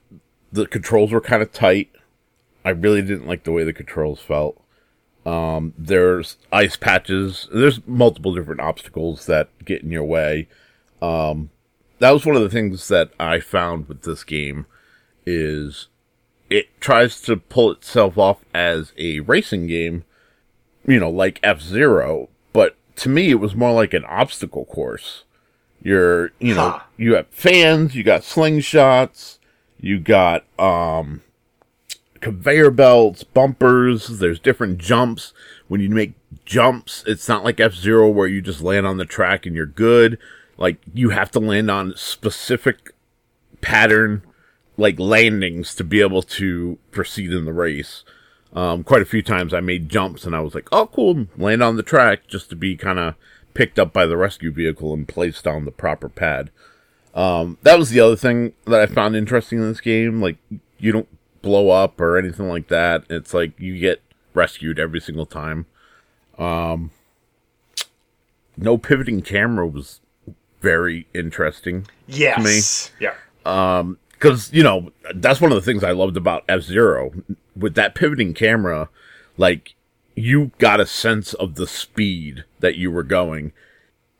the 0.51 0.65
controls 0.65 1.11
were 1.11 1.21
kind 1.21 1.41
of 1.41 1.51
tight. 1.51 1.89
I 2.63 2.69
really 2.69 3.01
didn't 3.01 3.27
like 3.27 3.43
the 3.43 3.51
way 3.51 3.63
the 3.63 3.73
controls 3.73 4.19
felt. 4.19 4.61
Um, 5.25 5.73
there's 5.77 6.37
ice 6.53 6.77
patches. 6.77 7.49
There's 7.53 7.85
multiple 7.85 8.33
different 8.33 8.61
obstacles 8.61 9.25
that 9.25 9.49
get 9.65 9.83
in 9.83 9.91
your 9.91 10.05
way. 10.05 10.47
Um, 11.01 11.49
that 11.99 12.11
was 12.11 12.25
one 12.25 12.35
of 12.35 12.41
the 12.41 12.49
things 12.49 12.87
that 12.87 13.11
I 13.19 13.39
found 13.39 13.87
with 13.87 14.03
this 14.03 14.23
game 14.23 14.67
is 15.25 15.87
it 16.49 16.67
tries 16.79 17.19
to 17.21 17.37
pull 17.37 17.71
itself 17.71 18.17
off 18.17 18.37
as 18.53 18.93
a 18.97 19.19
racing 19.21 19.67
game, 19.67 20.03
you 20.85 20.99
know, 20.99 21.09
like 21.09 21.39
F 21.43 21.61
Zero, 21.61 22.29
but 22.53 22.75
to 22.97 23.09
me 23.09 23.29
it 23.31 23.35
was 23.39 23.55
more 23.55 23.73
like 23.73 23.93
an 23.93 24.05
obstacle 24.05 24.65
course. 24.65 25.23
You're, 25.81 26.31
you 26.39 26.55
know, 26.55 26.71
Huh. 26.71 26.79
you 26.97 27.15
have 27.15 27.27
fans, 27.29 27.95
you 27.95 28.03
got 28.03 28.21
slingshots, 28.21 29.37
you 29.79 29.99
got 29.99 30.45
um 30.59 31.21
conveyor 32.21 32.71
belts, 32.71 33.23
bumpers, 33.23 34.07
there's 34.19 34.39
different 34.39 34.79
jumps. 34.79 35.33
When 35.67 35.81
you 35.81 35.89
make 35.89 36.13
jumps, 36.45 37.03
it's 37.05 37.27
not 37.27 37.43
like 37.43 37.59
F 37.59 37.73
Zero 37.73 38.09
where 38.09 38.27
you 38.27 38.41
just 38.41 38.61
land 38.61 38.87
on 38.87 38.97
the 38.97 39.05
track 39.05 39.45
and 39.45 39.55
you're 39.55 39.65
good. 39.65 40.17
Like 40.57 40.77
you 40.93 41.09
have 41.09 41.29
to 41.31 41.39
land 41.39 41.69
on 41.69 41.93
specific 41.95 42.91
pattern 43.61 44.23
like 44.77 44.99
landings 44.99 45.75
to 45.75 45.83
be 45.83 46.01
able 46.01 46.21
to 46.21 46.77
proceed 46.91 47.31
in 47.31 47.45
the 47.45 47.53
race. 47.53 48.03
Um, 48.53 48.83
quite 48.83 49.01
a 49.01 49.05
few 49.05 49.21
times 49.21 49.53
I 49.53 49.59
made 49.59 49.89
jumps 49.89 50.25
and 50.25 50.35
I 50.35 50.39
was 50.39 50.55
like, 50.55 50.69
oh 50.71 50.87
cool, 50.87 51.27
land 51.37 51.61
on 51.61 51.75
the 51.75 51.83
track 51.83 52.27
just 52.27 52.49
to 52.49 52.55
be 52.55 52.75
kind 52.75 52.99
of 52.99 53.15
picked 53.53 53.79
up 53.79 53.91
by 53.91 54.05
the 54.05 54.17
rescue 54.17 54.51
vehicle 54.51 54.93
and 54.93 55.07
placed 55.07 55.47
on 55.47 55.65
the 55.65 55.71
proper 55.71 56.07
pad. 56.09 56.51
Um, 57.13 57.57
that 57.63 57.79
was 57.79 57.89
the 57.89 57.99
other 57.99 58.15
thing 58.15 58.53
that 58.65 58.79
I 58.79 58.85
found 58.85 59.15
interesting 59.15 59.59
in 59.59 59.67
this 59.67 59.81
game. 59.81 60.21
Like, 60.21 60.37
you 60.77 60.91
don't 60.91 61.07
blow 61.41 61.71
up 61.71 61.99
or 61.99 62.17
anything 62.17 62.47
like 62.47 62.67
that. 62.67 63.03
It's 63.09 63.33
like 63.33 63.59
you 63.59 63.79
get 63.79 64.01
rescued 64.35 64.77
every 64.77 65.01
single 65.01 65.25
time. 65.25 65.65
Um, 66.37 66.91
no 68.55 68.77
pivoting 68.77 69.23
camera 69.23 69.67
was 69.67 69.99
very 70.61 71.07
interesting 71.13 71.87
Yes. 72.07 72.91
Yeah. 72.99 73.15
Because 74.17 74.51
you 74.53 74.63
know 74.63 74.91
that's 75.15 75.41
one 75.41 75.51
of 75.51 75.55
the 75.55 75.61
things 75.61 75.83
I 75.83 75.91
loved 75.91 76.17
about 76.17 76.43
F 76.49 76.61
Zero 76.61 77.11
with 77.55 77.75
that 77.75 77.95
pivoting 77.95 78.33
camera. 78.33 78.89
Like 79.37 79.75
you 80.15 80.51
got 80.57 80.79
a 80.79 80.85
sense 80.85 81.33
of 81.35 81.55
the 81.55 81.67
speed 81.67 82.43
that 82.59 82.75
you 82.75 82.91
were 82.91 83.03
going. 83.03 83.53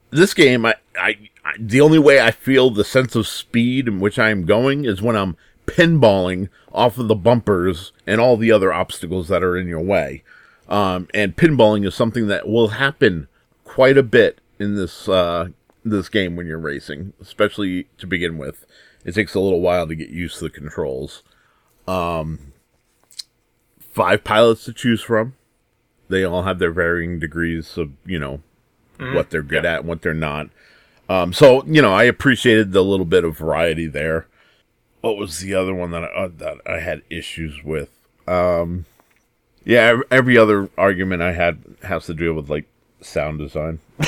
This 0.10 0.34
game, 0.34 0.66
I, 0.66 0.76
I, 1.00 1.18
I 1.44 1.54
the 1.60 1.82
only 1.82 2.00
way 2.00 2.22
I 2.22 2.32
feel 2.32 2.70
the 2.70 2.86
sense 2.86 3.16
of 3.16 3.28
speed 3.28 3.88
in 3.88 4.00
which 4.00 4.20
I 4.20 4.30
am 4.30 4.46
going 4.46 4.86
is 4.86 5.02
when 5.02 5.16
I'm 5.16 5.36
pinballing 5.66 6.50
off 6.72 6.98
of 6.98 7.08
the 7.08 7.16
bumpers 7.16 7.92
and 8.06 8.22
all 8.22 8.38
the 8.38 8.52
other 8.52 8.72
obstacles 8.72 9.28
that 9.28 9.44
are 9.44 9.58
in 9.58 9.68
your 9.68 9.82
way. 9.82 10.24
Um, 10.70 11.08
and 11.14 11.36
pinballing 11.36 11.86
is 11.86 11.96
something 11.96 12.28
that 12.28 12.48
will 12.48 12.70
happen 12.70 13.28
quite 13.64 13.98
a 13.98 14.04
bit 14.04 14.40
in 14.60 14.76
this 14.76 15.10
uh, 15.10 15.50
this 15.84 16.10
game 16.10 16.36
when 16.36 16.46
you're 16.46 16.58
racing, 16.58 17.14
especially 17.22 17.88
to 17.98 18.08
begin 18.08 18.38
with. 18.38 18.66
It 19.08 19.16
takes 19.16 19.34
a 19.34 19.40
little 19.40 19.62
while 19.62 19.88
to 19.88 19.96
get 19.96 20.10
used 20.10 20.38
to 20.40 20.44
the 20.44 20.50
controls. 20.50 21.24
Um, 21.88 22.52
five 23.80 24.26
pilots 24.26 24.66
to 24.66 24.74
choose 24.74 25.02
from. 25.02 25.36
They 26.10 26.26
all 26.26 26.44
have 26.44 26.60
their 26.60 26.72
varying 26.72 27.18
degrees 27.18 27.78
of 27.78 27.92
you 28.06 28.20
know 28.20 28.42
what 29.00 29.30
they're 29.30 29.42
good 29.42 29.66
at 29.66 29.80
and 29.80 29.88
what 29.88 30.02
they're 30.02 30.14
not. 30.14 30.50
Um, 31.08 31.32
so 31.32 31.64
you 31.66 31.82
know, 31.82 31.94
I 31.94 32.04
appreciated 32.04 32.74
the 32.74 32.84
little 32.84 33.06
bit 33.06 33.24
of 33.24 33.38
variety 33.38 33.88
there. 33.88 34.28
What 35.00 35.16
was 35.16 35.40
the 35.40 35.54
other 35.54 35.74
one 35.74 35.92
that 35.92 36.04
I, 36.04 36.08
uh, 36.08 36.30
that 36.40 36.58
I 36.66 36.80
had 36.80 37.02
issues 37.10 37.64
with? 37.64 37.90
Um, 38.28 38.88
yeah, 39.64 40.02
every 40.12 40.38
other 40.38 40.70
argument 40.78 41.22
I 41.22 41.32
had 41.32 41.64
has 41.84 42.08
to 42.08 42.14
do 42.14 42.36
with 42.36 42.50
like 42.50 42.66
sound 43.00 43.40
design. 43.40 43.80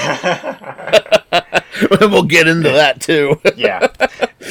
we'll 2.02 2.24
get 2.24 2.48
into 2.48 2.70
that 2.70 3.00
too. 3.00 3.40
yeah. 3.56 3.88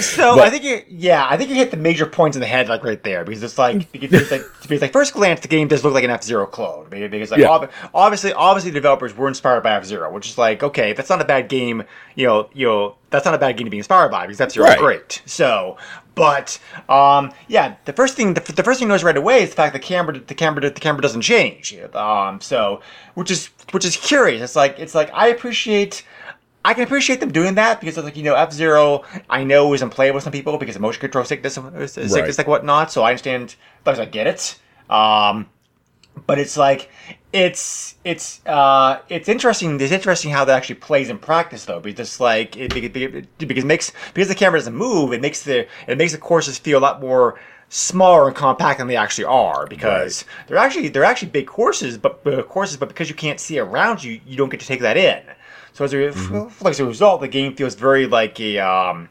So 0.00 0.36
But- 0.36 0.46
I 0.46 0.50
think 0.50 0.64
you, 0.64 0.82
yeah, 0.88 1.26
I 1.28 1.36
think 1.36 1.50
you 1.50 1.56
hit 1.56 1.70
the 1.70 1.76
major 1.76 2.06
points 2.06 2.36
in 2.36 2.40
the 2.40 2.46
head 2.46 2.68
like 2.68 2.84
right 2.84 3.02
there 3.02 3.24
because 3.24 3.42
it's 3.42 3.58
like 3.58 3.90
because, 3.92 4.12
it's 4.22 4.30
like 4.30 4.42
because 4.62 4.80
like 4.80 4.92
first 4.92 5.14
glance 5.14 5.40
the 5.40 5.48
game 5.48 5.68
does 5.68 5.84
look 5.84 5.94
like 5.94 6.04
an 6.04 6.10
F 6.10 6.22
Zero 6.22 6.46
clone 6.46 6.86
because 6.88 7.10
because, 7.10 7.30
like 7.30 7.40
Yeah. 7.40 7.48
ob- 7.50 7.70
obviously 7.94 8.32
obviously 8.32 8.70
the 8.70 8.74
developers 8.76 9.16
were 9.16 9.28
inspired 9.28 9.62
by 9.62 9.72
F 9.74 9.84
Zero 9.84 10.12
which 10.12 10.28
is 10.28 10.38
like 10.38 10.62
okay 10.62 10.92
that's 10.92 11.10
not 11.10 11.20
a 11.20 11.24
bad 11.24 11.48
game 11.48 11.84
you 12.14 12.26
know 12.26 12.48
you 12.52 12.66
know 12.66 12.94
that's 13.10 13.24
not 13.24 13.34
a 13.34 13.38
bad 13.38 13.56
game 13.56 13.64
to 13.66 13.70
be 13.70 13.78
inspired 13.78 14.10
by 14.10 14.26
because 14.26 14.40
F 14.40 14.50
Zero 14.52 14.66
Right. 14.66 14.78
great 14.78 15.22
so 15.26 15.76
but 16.14 16.58
um 16.88 17.32
yeah 17.48 17.74
the 17.84 17.92
first 17.92 18.14
thing 18.16 18.34
the, 18.34 18.40
the 18.52 18.62
first 18.62 18.78
thing 18.78 18.86
you 18.86 18.88
notice 18.88 19.02
right 19.04 19.16
away 19.16 19.42
is 19.42 19.50
the 19.50 19.56
fact 19.56 19.72
the 19.72 19.78
camera 19.78 20.18
the 20.18 20.34
camera 20.34 20.60
the 20.70 20.80
camera 20.80 21.00
doesn't 21.02 21.22
change 21.22 21.76
um 21.94 22.40
so 22.40 22.80
which 23.14 23.30
is 23.30 23.50
which 23.72 23.84
is 23.84 23.96
curious 23.96 24.42
it's 24.42 24.56
like 24.56 24.78
it's 24.78 24.94
like 24.94 25.10
I 25.12 25.28
appreciate. 25.28 26.04
I 26.68 26.74
can 26.74 26.82
appreciate 26.82 27.20
them 27.20 27.32
doing 27.32 27.54
that 27.54 27.80
because, 27.80 27.96
like, 27.96 28.14
you 28.14 28.22
know, 28.22 28.34
F 28.34 28.52
Zero, 28.52 29.02
I 29.30 29.42
know 29.42 29.72
is 29.72 29.80
unplayable 29.80 30.16
with 30.16 30.24
some 30.24 30.34
people 30.34 30.58
because 30.58 30.76
of 30.76 30.82
motion 30.82 31.00
control 31.00 31.24
sickness, 31.24 31.54
sickness 31.54 32.12
Right. 32.12 32.36
like 32.36 32.46
whatnot. 32.46 32.92
So 32.92 33.02
I 33.04 33.08
understand, 33.12 33.56
sometimes 33.84 33.98
I 33.98 34.04
get 34.04 34.26
it. 34.26 34.58
Um, 34.90 35.48
but 36.26 36.38
it's 36.38 36.58
like, 36.58 36.90
it's 37.32 37.94
it's 38.04 38.44
uh, 38.44 38.98
it's 39.08 39.30
interesting. 39.30 39.80
It's 39.80 39.92
interesting 39.92 40.30
how 40.30 40.44
that 40.44 40.54
actually 40.58 40.74
plays 40.74 41.08
in 41.08 41.18
practice, 41.18 41.64
though, 41.64 41.80
because 41.80 42.20
like 42.20 42.54
it, 42.58 42.74
because 42.74 43.24
because 43.38 43.64
it 43.64 43.66
makes 43.66 43.92
because 44.12 44.28
the 44.28 44.34
camera 44.34 44.58
doesn't 44.58 44.76
move, 44.76 45.14
it 45.14 45.22
makes 45.22 45.44
the 45.44 45.66
it 45.86 45.96
makes 45.96 46.12
the 46.12 46.18
courses 46.18 46.58
feel 46.58 46.78
a 46.78 46.84
lot 46.88 47.00
more 47.00 47.40
smaller 47.70 48.26
and 48.26 48.36
compact 48.36 48.78
than 48.78 48.88
they 48.88 48.96
actually 48.96 49.24
are 49.24 49.66
because 49.66 50.26
they're 50.46 50.58
actually 50.58 50.88
they're 50.88 51.04
actually 51.04 51.28
big 51.30 51.46
courses, 51.46 51.96
but 51.96 52.26
uh, 52.26 52.42
courses, 52.42 52.76
but 52.76 52.88
because 52.88 53.08
you 53.08 53.14
can't 53.14 53.40
see 53.40 53.58
around 53.58 54.04
you, 54.04 54.20
you 54.26 54.36
don't 54.36 54.50
get 54.50 54.60
to 54.60 54.66
take 54.66 54.80
that 54.80 54.98
in. 54.98 55.22
So 55.72 55.84
as 55.84 55.94
a, 55.94 56.10
like, 56.60 56.72
as 56.72 56.80
a 56.80 56.84
result, 56.84 57.20
the 57.20 57.28
game 57.28 57.54
feels 57.54 57.74
very 57.74 58.06
like 58.06 58.40
a 58.40 58.58
um, 58.58 59.08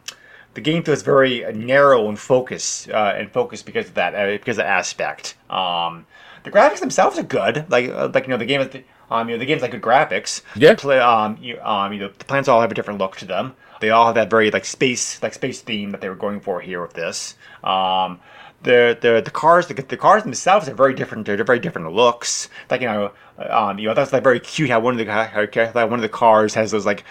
the 0.53 0.61
game 0.61 0.83
feels 0.83 1.01
very 1.01 1.45
narrow 1.53 2.09
and 2.09 2.17
focused 2.19 2.89
uh, 2.89 3.13
and 3.15 3.31
focused 3.31 3.65
because 3.65 3.87
of 3.87 3.93
that 3.93 4.15
uh, 4.15 4.31
because 4.31 4.57
of 4.57 4.63
that 4.63 4.67
aspect. 4.67 5.35
Um, 5.49 6.05
the 6.43 6.51
graphics 6.51 6.79
themselves 6.79 7.17
are 7.17 7.23
good. 7.23 7.65
Like 7.69 7.89
uh, 7.89 8.09
like 8.13 8.25
you 8.25 8.31
know 8.31 8.37
the 8.37 8.45
game 8.45 8.61
the, 8.61 8.83
um 9.11 9.29
you 9.29 9.35
know 9.35 9.39
the 9.39 9.45
game's 9.45 9.61
like 9.61 9.71
good 9.71 9.81
graphics. 9.81 10.41
Yeah. 10.55 10.71
The 10.71 10.77
play, 10.77 10.99
um 10.99 11.37
you 11.41 11.59
um 11.61 11.93
you 11.93 11.99
know 11.99 12.09
the 12.17 12.25
plants 12.25 12.47
all 12.49 12.61
have 12.61 12.71
a 12.71 12.75
different 12.75 12.99
look 12.99 13.17
to 13.17 13.25
them. 13.25 13.55
They 13.79 13.91
all 13.91 14.07
have 14.07 14.15
that 14.15 14.29
very 14.29 14.49
like 14.49 14.65
space 14.65 15.21
like 15.21 15.33
space 15.33 15.61
theme 15.61 15.91
that 15.91 16.01
they 16.01 16.09
were 16.09 16.15
going 16.15 16.39
for 16.39 16.61
here 16.61 16.81
with 16.81 16.93
this. 16.93 17.35
Um, 17.63 18.19
the 18.63 18.97
the 18.99 19.21
the 19.23 19.31
cars 19.31 19.67
the, 19.67 19.75
the 19.75 19.97
cars 19.97 20.23
themselves 20.23 20.67
are 20.67 20.73
very 20.73 20.93
different. 20.93 21.25
They're 21.25 21.43
very 21.43 21.59
different 21.59 21.93
looks. 21.93 22.49
Like 22.69 22.81
you 22.81 22.87
know, 22.87 23.11
um, 23.49 23.77
you 23.79 23.87
know 23.87 23.93
that's 23.93 24.13
like 24.13 24.23
very 24.23 24.39
cute 24.39 24.69
how 24.69 24.79
one 24.79 24.99
of 24.99 25.05
the 25.05 25.11
how, 25.11 25.25
how 25.25 25.87
one 25.87 25.93
of 25.99 26.01
the 26.01 26.09
cars 26.09 26.53
has 26.53 26.71
those 26.71 26.85
like 26.85 27.03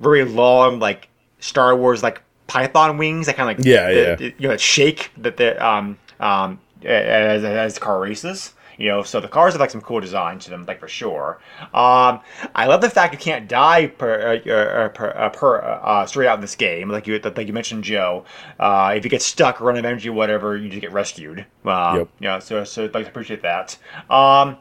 very 0.00 0.24
long 0.24 0.78
like 0.78 1.08
Star 1.40 1.76
Wars 1.76 2.02
like 2.02 2.22
python 2.46 2.98
wings 2.98 3.26
that 3.26 3.36
kind 3.36 3.50
of 3.50 3.58
like 3.58 3.66
Yeah, 3.66 3.90
the- 3.90 3.94
yeah. 4.00 4.14
the- 4.16 4.24
you 4.38 4.42
know 4.42 4.48
that 4.50 4.60
shake 4.60 5.10
that 5.18 5.36
the 5.36 5.64
um 5.64 5.98
um 6.20 6.60
as 6.84 7.44
as 7.44 7.74
the 7.74 7.80
car 7.80 8.00
races. 8.00 8.52
You 8.76 8.88
know, 8.88 9.04
so 9.04 9.20
the 9.20 9.28
cars 9.28 9.52
have 9.54 9.60
like 9.60 9.70
some 9.70 9.80
cool 9.80 10.00
design 10.00 10.40
to 10.40 10.50
them, 10.50 10.64
like 10.66 10.80
for 10.80 10.88
sure. 10.88 11.38
Um, 11.72 12.18
I 12.56 12.66
love 12.66 12.80
the 12.80 12.90
fact 12.90 13.12
you 13.14 13.20
can't 13.20 13.46
die 13.48 13.86
per 13.86 14.40
uh, 14.44 14.50
uh, 14.50 14.88
per, 14.88 15.10
uh, 15.10 15.28
per 15.28 15.62
uh, 15.62 16.04
straight 16.06 16.26
out 16.26 16.34
in 16.34 16.40
this 16.40 16.56
game. 16.56 16.88
Like 16.88 17.06
you 17.06 17.16
like 17.20 17.46
you 17.46 17.52
mentioned, 17.52 17.84
Joe. 17.84 18.24
Uh, 18.58 18.94
if 18.96 19.04
you 19.04 19.10
get 19.10 19.22
stuck 19.22 19.60
or 19.60 19.66
run 19.66 19.76
out 19.76 19.78
of 19.78 19.84
energy, 19.84 20.10
whatever, 20.10 20.56
you 20.56 20.68
just 20.68 20.80
get 20.80 20.90
rescued. 20.90 21.46
Uh, 21.64 21.94
Yep. 21.98 22.08
Yeah. 22.18 22.38
So 22.40 22.64
so 22.64 22.82
I'd 22.82 22.94
like 22.94 23.04
to 23.04 23.10
appreciate 23.10 23.42
that. 23.42 23.76
Um, 24.10 24.56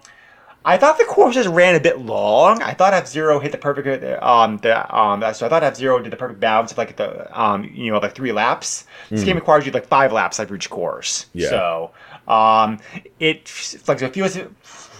I 0.65 0.77
thought 0.77 0.97
the 0.97 1.05
courses 1.05 1.47
ran 1.47 1.75
a 1.75 1.79
bit 1.79 1.99
long. 1.99 2.61
I 2.61 2.73
thought 2.73 2.93
F 2.93 3.07
Zero 3.07 3.39
hit 3.39 3.51
the 3.51 3.57
perfect 3.57 4.03
um 4.23 4.57
the 4.57 4.95
um 4.97 5.21
so 5.33 5.45
I 5.45 5.49
thought 5.49 5.63
F 5.63 5.75
Zero 5.75 5.99
did 5.99 6.11
the 6.11 6.17
perfect 6.17 6.39
balance 6.39 6.71
of 6.71 6.77
like 6.77 6.95
the 6.95 7.39
um 7.39 7.63
you 7.73 7.91
know 7.91 7.99
like 7.99 8.15
three 8.15 8.31
laps. 8.31 8.85
This 9.09 9.23
game 9.23 9.35
requires 9.35 9.65
you 9.65 9.71
like 9.71 9.87
five 9.87 10.11
laps 10.11 10.39
after 10.39 10.55
each 10.55 10.69
course. 10.69 11.25
Yeah. 11.33 11.49
So 11.49 11.91
um 12.27 12.79
it 13.19 13.51
like 13.87 14.01
it 14.01 14.13
feels 14.13 14.37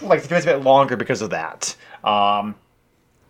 like 0.02 0.20
it 0.20 0.26
feels 0.26 0.44
a 0.44 0.46
bit 0.46 0.62
longer 0.62 0.96
because 0.96 1.22
of 1.22 1.30
that. 1.30 1.74
Um 2.02 2.54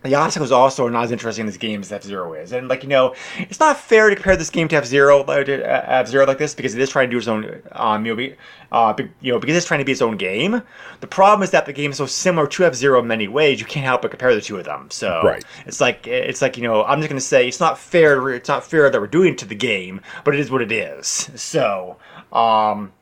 the 0.05 0.15
obstacles 0.15 0.53
also 0.53 0.87
not 0.89 1.05
as 1.05 1.13
interesting 1.13 1.43
in 1.43 1.47
this 1.47 1.57
game 1.57 1.81
as 1.81 1.91
F 1.91 2.03
Zero 2.03 2.35
is, 2.35 2.53
and 2.53 2.69
like 2.69 2.83
you 2.83 2.89
know, 2.89 3.15
it's 3.39 3.59
not 3.59 3.79
fair 3.79 4.11
to 4.11 4.15
compare 4.15 4.37
this 4.37 4.51
game 4.51 4.69
to 4.69 4.77
F 4.77 4.85
Zero, 4.85 5.23
F 5.23 6.09
Zero 6.09 6.27
like 6.27 6.39
this 6.39 6.55
because 6.55 6.75
it 6.75 6.81
is 6.81 6.91
trying 6.91 7.09
to 7.09 7.11
do 7.11 7.19
its 7.19 7.27
own, 7.27 7.63
um, 7.73 8.05
you 8.05 8.13
know, 8.13 8.17
be, 8.17 8.37
uh, 8.71 8.95
you 9.21 9.33
know, 9.33 9.39
because 9.39 9.57
it's 9.57 9.67
trying 9.67 9.79
to 9.81 9.85
be 9.85 9.93
its 9.93 10.03
own 10.03 10.17
game. 10.17 10.63
The 11.01 11.07
problem 11.07 11.43
is 11.43 11.51
that 11.51 11.65
the 11.67 11.73
game 11.73 11.91
is 11.91 11.97
so 11.97 12.07
similar 12.07 12.47
to 12.49 12.67
F 12.67 12.75
Zero 12.75 13.01
in 13.01 13.07
many 13.07 13.29
ways, 13.29 13.61
you 13.61 13.67
can't 13.67 13.87
help 13.87 14.03
but 14.03 14.11
compare 14.11 14.35
the 14.35 14.41
two 14.43 14.59
of 14.59 14.65
them. 14.65 14.91
So 14.91 15.23
Right. 15.25 15.45
it's 15.67 15.81
like 15.81 16.07
it's 16.07 16.43
like 16.43 16.57
you 16.59 16.63
know, 16.63 16.85
I'm 16.85 17.01
just 17.01 17.09
gonna 17.09 17.21
say 17.21 17.49
it's 17.49 17.61
not 17.61 17.79
fair. 17.79 18.31
It's 18.31 18.49
not 18.49 18.63
fair 18.65 18.91
that 18.91 19.01
we're 19.01 19.07
doing 19.07 19.33
it 19.33 19.39
to 19.39 19.47
the 19.47 19.55
game, 19.55 20.01
but 20.25 20.35
it 20.35 20.41
is 20.41 20.51
what 20.51 20.63
it 20.63 20.71
is. 20.71 21.31
So. 21.35 21.97
um... 22.33 22.93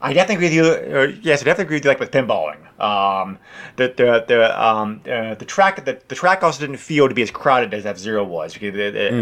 I 0.00 0.12
definitely 0.12 0.46
agree 0.46 0.60
with 0.60 0.86
you. 0.88 0.96
Uh, 0.96 1.12
yes, 1.22 1.42
I 1.42 1.44
definitely 1.44 1.64
agree 1.64 1.76
with 1.76 1.84
you. 1.84 1.90
Like 1.90 2.00
with 2.00 2.10
pinballing, 2.12 2.58
um, 2.80 3.38
the 3.76 3.92
the 3.96 4.24
the 4.28 4.64
um 4.64 5.00
uh, 5.10 5.34
the 5.34 5.44
track 5.44 5.84
the, 5.84 6.00
the 6.08 6.14
track 6.14 6.42
also 6.44 6.60
didn't 6.60 6.76
feel 6.76 7.08
to 7.08 7.14
be 7.14 7.22
as 7.22 7.30
crowded 7.30 7.74
as 7.74 7.84
F 7.84 7.98
Zero 7.98 8.22
was 8.22 8.54
because 8.54 8.74
it, 8.76 8.94
it- 8.94 9.12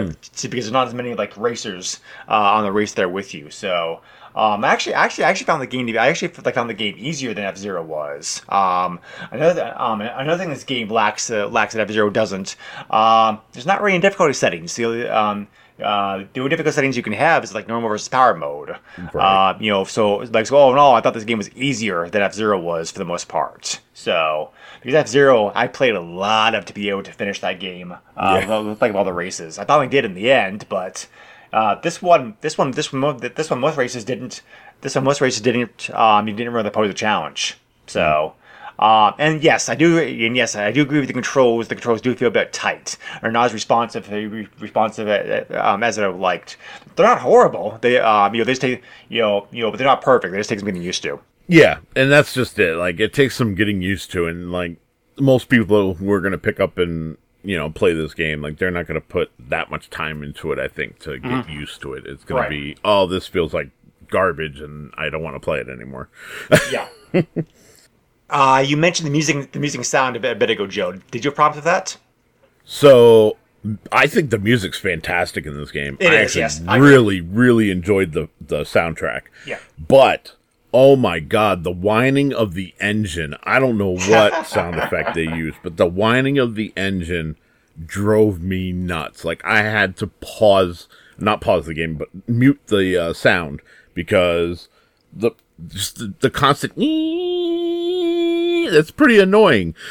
because 0.42 0.50
there's 0.50 0.70
not 0.72 0.86
as 0.88 0.94
many 0.94 1.14
like 1.14 1.34
racers 1.36 2.00
uh, 2.28 2.32
on 2.34 2.64
the 2.64 2.72
race 2.72 2.92
there 2.94 3.08
with 3.08 3.32
you. 3.34 3.50
So. 3.50 4.00
Um, 4.36 4.64
actually, 4.64 4.94
actually, 4.94 5.24
I 5.24 5.30
actually 5.30 5.46
found 5.46 5.62
the 5.62 5.66
game. 5.66 5.86
to 5.86 5.92
be- 5.92 5.98
I 5.98 6.08
actually 6.08 6.30
like 6.44 6.54
found 6.54 6.68
the 6.68 6.74
game 6.74 6.94
easier 6.98 7.32
than 7.32 7.44
F 7.44 7.56
Zero 7.56 7.82
was. 7.82 8.42
Um, 8.50 9.00
another, 9.30 9.74
um, 9.78 10.00
another 10.02 10.36
thing 10.38 10.50
this 10.50 10.62
game 10.64 10.88
lacks 10.88 11.30
uh, 11.30 11.48
lacks 11.48 11.72
that 11.74 11.80
F 11.80 11.90
Zero 11.90 12.10
doesn't. 12.10 12.56
Um, 12.90 13.40
there's 13.52 13.66
not 13.66 13.80
really 13.80 13.94
any 13.94 14.02
difficulty 14.02 14.34
settings. 14.34 14.76
The 14.76 15.08
um, 15.16 15.48
uh, 15.82 16.24
the 16.32 16.40
only 16.40 16.50
difficult 16.50 16.74
settings 16.74 16.96
you 16.96 17.02
can 17.02 17.12
have 17.14 17.44
is 17.44 17.54
like 17.54 17.66
normal 17.68 17.88
versus 17.88 18.08
power 18.08 18.34
mode. 18.34 18.76
Right. 19.12 19.50
Uh, 19.54 19.58
you 19.58 19.70
know, 19.70 19.84
so 19.84 20.16
like 20.16 20.46
so 20.46 20.56
all 20.56 20.70
in 20.72 20.78
all, 20.78 20.94
I 20.94 21.00
thought 21.00 21.14
this 21.14 21.24
game 21.24 21.38
was 21.38 21.50
easier 21.52 22.08
than 22.10 22.20
F 22.22 22.34
Zero 22.34 22.58
was 22.60 22.90
for 22.90 22.98
the 22.98 23.04
most 23.06 23.28
part. 23.28 23.80
So 23.94 24.50
because 24.82 24.94
F 24.94 25.08
Zero, 25.08 25.50
I 25.54 25.66
played 25.66 25.94
a 25.94 26.00
lot 26.00 26.54
of 26.54 26.66
to 26.66 26.74
be 26.74 26.90
able 26.90 27.02
to 27.04 27.12
finish 27.12 27.40
that 27.40 27.58
game. 27.58 27.92
Uh, 28.16 28.40
Yeah. 28.46 28.74
like 28.80 28.94
all 28.94 29.04
the 29.04 29.12
races, 29.14 29.58
I 29.58 29.64
finally 29.64 29.88
did 29.88 30.04
in 30.04 30.12
the 30.14 30.30
end, 30.30 30.66
but 30.68 31.06
uh, 31.52 31.76
this 31.76 32.02
one, 32.02 32.36
this 32.40 32.58
one, 32.58 32.70
this 32.72 32.92
one, 32.92 33.16
this 33.18 33.50
one, 33.50 33.60
most 33.60 33.76
races 33.76 34.04
didn't. 34.04 34.42
This 34.80 34.94
one, 34.94 35.04
most 35.04 35.20
races 35.20 35.40
didn't. 35.40 35.90
Um, 35.90 36.28
you 36.28 36.34
didn't 36.34 36.52
really 36.52 36.70
pose 36.70 36.90
a 36.90 36.94
challenge. 36.94 37.56
So. 37.86 38.34
Um, 38.78 39.14
and 39.18 39.42
yes, 39.42 39.70
I 39.70 39.74
do, 39.74 39.98
and 39.98 40.36
yes, 40.36 40.54
I 40.54 40.70
do 40.70 40.82
agree 40.82 40.98
with 40.98 41.08
the 41.08 41.14
controls. 41.14 41.68
The 41.68 41.74
controls 41.74 42.02
do 42.02 42.14
feel 42.14 42.28
a 42.28 42.30
bit 42.30 42.52
tight, 42.52 42.98
or 43.22 43.30
not 43.30 43.46
as 43.46 43.54
responsive, 43.54 44.10
re- 44.10 44.48
responsive 44.60 45.08
uh, 45.08 45.58
um, 45.58 45.82
as 45.82 45.98
I 45.98 46.06
would 46.06 46.20
liked. 46.20 46.58
They're 46.94 47.06
not 47.06 47.20
horrible. 47.20 47.78
They, 47.80 47.98
um, 47.98 48.34
you 48.34 48.40
know, 48.40 48.44
they 48.44 48.52
just 48.52 48.60
take, 48.60 48.82
you 49.08 49.22
know, 49.22 49.48
you 49.50 49.62
know, 49.62 49.70
but 49.70 49.78
they're 49.78 49.86
not 49.86 50.02
perfect. 50.02 50.32
They 50.32 50.38
just 50.38 50.50
take 50.50 50.58
some 50.58 50.66
getting 50.66 50.82
used 50.82 51.02
to. 51.04 51.18
Yeah, 51.48 51.78
and 51.94 52.10
that's 52.10 52.34
just 52.34 52.58
it. 52.58 52.76
Like 52.76 53.00
it 53.00 53.14
takes 53.14 53.34
some 53.34 53.54
getting 53.54 53.80
used 53.80 54.10
to, 54.10 54.26
and 54.26 54.52
like 54.52 54.76
most 55.18 55.48
people 55.48 55.94
who 55.94 56.10
are 56.12 56.20
going 56.20 56.32
to 56.32 56.38
pick 56.38 56.60
up 56.60 56.76
and 56.76 57.16
you 57.46 57.56
know 57.56 57.70
play 57.70 57.94
this 57.94 58.12
game, 58.12 58.42
like 58.42 58.58
they're 58.58 58.70
not 58.70 58.86
going 58.86 59.00
to 59.00 59.06
put 59.06 59.30
that 59.48 59.70
much 59.70 59.88
time 59.88 60.22
into 60.22 60.52
it. 60.52 60.58
I 60.58 60.68
think 60.68 60.98
to 61.00 61.18
get 61.18 61.48
used 61.48 61.80
to 61.82 61.94
it, 61.94 62.04
it's 62.06 62.24
going 62.24 62.42
Right. 62.42 62.48
to 62.48 62.50
be 62.74 62.76
oh, 62.84 63.06
this 63.06 63.26
feels 63.26 63.54
like 63.54 63.70
garbage, 64.08 64.60
and 64.60 64.92
I 64.98 65.08
don't 65.10 65.22
want 65.22 65.36
to 65.36 65.40
play 65.40 65.60
it 65.60 65.68
anymore. 65.68 66.08
Yeah. 66.70 66.88
uh, 68.28 68.62
you 68.66 68.76
mentioned 68.76 69.06
the 69.06 69.10
music, 69.10 69.52
the 69.52 69.58
music 69.60 69.84
sound 69.84 70.16
a 70.16 70.20
bit, 70.20 70.32
a 70.32 70.34
bit 70.34 70.50
ago, 70.50 70.66
Joe. 70.66 70.92
Did 71.10 71.24
you 71.24 71.30
have 71.30 71.36
problems 71.36 71.56
with 71.56 71.64
that? 71.64 71.96
So 72.64 73.36
I 73.92 74.06
think 74.06 74.30
the 74.30 74.38
music's 74.38 74.78
fantastic 74.78 75.46
in 75.46 75.56
this 75.56 75.70
game. 75.70 75.96
It 76.00 76.10
I 76.12 76.16
is, 76.22 76.36
actually 76.36 76.66
yes, 76.66 76.80
really, 76.80 77.20
really 77.20 77.70
enjoyed 77.70 78.12
the 78.12 78.28
the 78.40 78.62
soundtrack. 78.62 79.22
Yeah. 79.46 79.58
But 79.78 80.35
oh 80.78 80.94
my 80.94 81.18
god, 81.20 81.64
the 81.64 81.70
whining 81.70 82.34
of 82.34 82.52
the 82.52 82.74
engine. 82.78 83.34
I 83.44 83.58
don't 83.58 83.78
know 83.78 83.96
what 83.96 84.46
sound 84.52 84.76
effect 84.76 85.14
they 85.14 85.22
used, 85.22 85.56
but 85.62 85.78
the 85.78 85.86
whining 85.86 86.36
of 86.38 86.54
the 86.54 86.74
engine 86.76 87.38
drove 87.86 88.42
me 88.42 88.72
nuts. 88.72 89.24
Like 89.24 89.42
I 89.42 89.62
had 89.62 89.96
to 89.96 90.06
pause, 90.06 90.86
not 91.16 91.40
pause 91.40 91.64
the 91.64 91.72
game, 91.72 91.94
but 91.94 92.10
mute 92.28 92.60
the 92.66 92.94
uh, 92.94 93.14
sound 93.14 93.62
because 93.94 94.68
the 95.14 95.30
just 95.66 95.98
the, 95.98 96.12
the 96.20 96.28
constant 96.28 96.74
that's 98.70 98.90
pretty 98.90 99.18
annoying. 99.18 99.74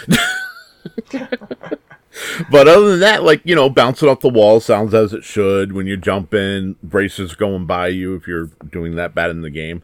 But 2.50 2.70
other 2.70 2.92
than 2.92 3.02
that, 3.02 3.24
like, 3.24 3.42
you 3.44 3.56
know, 3.56 3.70
bouncing 3.70 4.08
off 4.08 4.22
the 4.22 4.30
wall 4.30 4.62
sounds 4.62 4.94
as 4.94 5.12
it 5.12 5.26
should 5.26 5.74
when 5.74 5.86
you're 5.86 5.98
jumping, 5.98 6.78
braces 6.82 7.36
going 7.36 7.66
by 7.66 7.90
you 7.90 8.16
if 8.16 8.26
you're 8.26 8.52
doing 8.72 8.96
that 8.96 9.14
bad 9.14 9.32
in 9.32 9.42
the 9.42 9.50
game. 9.50 9.84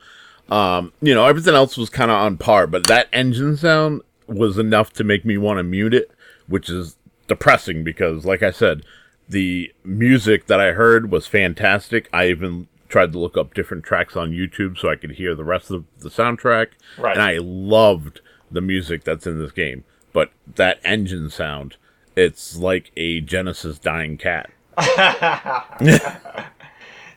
Um, 0.51 0.91
you 1.01 1.15
know, 1.15 1.25
everything 1.25 1.55
else 1.55 1.77
was 1.77 1.89
kind 1.89 2.11
of 2.11 2.17
on 2.17 2.37
par, 2.37 2.67
but 2.67 2.85
that 2.87 3.07
engine 3.13 3.55
sound 3.55 4.01
was 4.27 4.57
enough 4.57 4.91
to 4.93 5.03
make 5.03 5.23
me 5.23 5.37
want 5.37 5.57
to 5.57 5.63
mute 5.63 5.93
it, 5.93 6.11
which 6.47 6.69
is 6.69 6.97
depressing 7.27 7.83
because, 7.85 8.25
like 8.25 8.43
I 8.43 8.51
said, 8.51 8.83
the 9.29 9.73
music 9.85 10.47
that 10.47 10.59
I 10.59 10.73
heard 10.73 11.09
was 11.09 11.25
fantastic. 11.25 12.09
I 12.11 12.27
even 12.27 12.67
tried 12.89 13.13
to 13.13 13.19
look 13.19 13.37
up 13.37 13.53
different 13.53 13.85
tracks 13.85 14.17
on 14.17 14.31
YouTube 14.31 14.77
so 14.77 14.89
I 14.89 14.97
could 14.97 15.11
hear 15.11 15.33
the 15.33 15.45
rest 15.45 15.71
of 15.71 15.85
the 15.99 16.09
soundtrack. 16.09 16.71
Right. 16.97 17.13
And 17.13 17.21
I 17.21 17.37
loved 17.37 18.19
the 18.51 18.61
music 18.61 19.05
that's 19.05 19.25
in 19.25 19.39
this 19.39 19.53
game. 19.53 19.85
But 20.11 20.31
that 20.55 20.81
engine 20.83 21.29
sound, 21.29 21.77
it's 22.17 22.57
like 22.57 22.91
a 22.97 23.21
Genesis 23.21 23.79
dying 23.79 24.17
cat. 24.17 24.49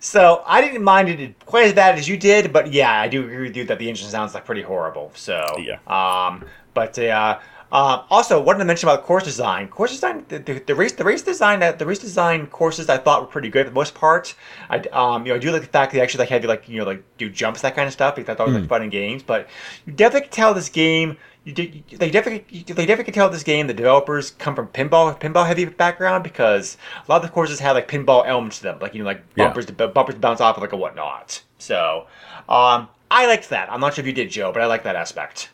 So 0.04 0.42
I 0.46 0.60
didn't 0.60 0.84
mind 0.84 1.08
it 1.08 1.46
quite 1.46 1.64
as 1.64 1.72
bad 1.72 1.98
as 1.98 2.06
you 2.06 2.18
did, 2.18 2.52
but 2.52 2.70
yeah, 2.70 3.00
I 3.00 3.08
do 3.08 3.24
agree 3.24 3.48
with 3.48 3.56
you 3.56 3.64
that 3.64 3.78
the 3.78 3.88
engine 3.88 4.06
sounds 4.10 4.34
like 4.34 4.44
pretty 4.44 4.60
horrible. 4.60 5.10
So 5.14 5.42
Yeah. 5.58 5.78
Um, 5.86 6.44
but 6.74 6.98
uh, 6.98 7.38
uh, 7.72 8.04
also 8.10 8.38
wanted 8.38 8.58
to 8.58 8.66
mention 8.66 8.86
about 8.86 9.04
course 9.04 9.24
design. 9.24 9.66
Course 9.68 9.92
design, 9.92 10.26
the, 10.28 10.40
the, 10.40 10.58
the 10.60 10.74
race, 10.74 10.92
the 10.92 11.04
race 11.04 11.22
design, 11.22 11.62
uh, 11.62 11.72
the 11.72 11.86
race 11.86 12.00
design 12.00 12.46
courses 12.48 12.90
I 12.90 12.98
thought 12.98 13.22
were 13.22 13.28
pretty 13.28 13.48
good 13.48 13.64
for 13.64 13.70
the 13.70 13.74
most 13.74 13.94
part. 13.94 14.34
I 14.68 14.80
um, 14.92 15.24
you 15.24 15.32
know, 15.32 15.36
I 15.36 15.38
do 15.38 15.50
like 15.50 15.62
the 15.62 15.68
fact 15.68 15.92
that 15.92 15.96
they 15.96 16.02
actually 16.02 16.18
like 16.18 16.28
have 16.28 16.42
you 16.42 16.48
like 16.48 16.68
you 16.68 16.78
know 16.78 16.84
like 16.84 17.02
do 17.16 17.30
jumps 17.30 17.62
that 17.62 17.74
kind 17.74 17.86
of 17.86 17.94
stuff 17.94 18.14
because 18.14 18.28
I 18.28 18.34
thought 18.34 18.48
it 18.48 18.52
was 18.52 18.60
like 18.60 18.68
fun 18.68 18.82
in 18.82 18.90
games. 18.90 19.22
But 19.22 19.48
you 19.86 19.94
definitely 19.94 20.28
can 20.28 20.32
tell 20.32 20.52
this 20.52 20.68
game. 20.68 21.16
You 21.44 21.52
did, 21.52 21.84
they 21.90 22.10
definitely 22.10 22.62
they 22.62 22.86
definitely 22.86 23.04
can 23.04 23.14
tell 23.14 23.28
this 23.28 23.42
game 23.42 23.66
the 23.66 23.74
developers 23.74 24.30
come 24.30 24.54
from 24.54 24.68
pinball 24.68 25.18
pinball 25.20 25.46
heavy 25.46 25.66
background 25.66 26.24
because 26.24 26.78
a 27.06 27.12
lot 27.12 27.16
of 27.16 27.22
the 27.22 27.28
courses 27.28 27.60
have 27.60 27.76
like 27.76 27.86
pinball 27.86 28.26
elements 28.26 28.56
to 28.58 28.62
them, 28.62 28.78
like 28.80 28.94
you 28.94 29.00
know 29.00 29.06
like 29.06 29.22
Yeah. 29.36 29.44
bumpers 29.46 29.66
to 29.66 29.72
bumpers 29.74 30.14
to 30.14 30.20
bounce 30.20 30.40
off 30.40 30.56
of 30.56 30.62
like 30.62 30.72
a 30.72 30.76
whatnot. 30.76 31.42
So 31.58 32.06
um, 32.48 32.88
I 33.10 33.26
liked 33.26 33.50
that. 33.50 33.70
I'm 33.70 33.80
not 33.80 33.92
sure 33.94 34.02
if 34.02 34.06
you 34.06 34.14
did, 34.14 34.30
Joe, 34.30 34.52
but 34.52 34.62
I 34.62 34.66
like 34.66 34.84
that 34.84 34.96
aspect. 34.96 35.50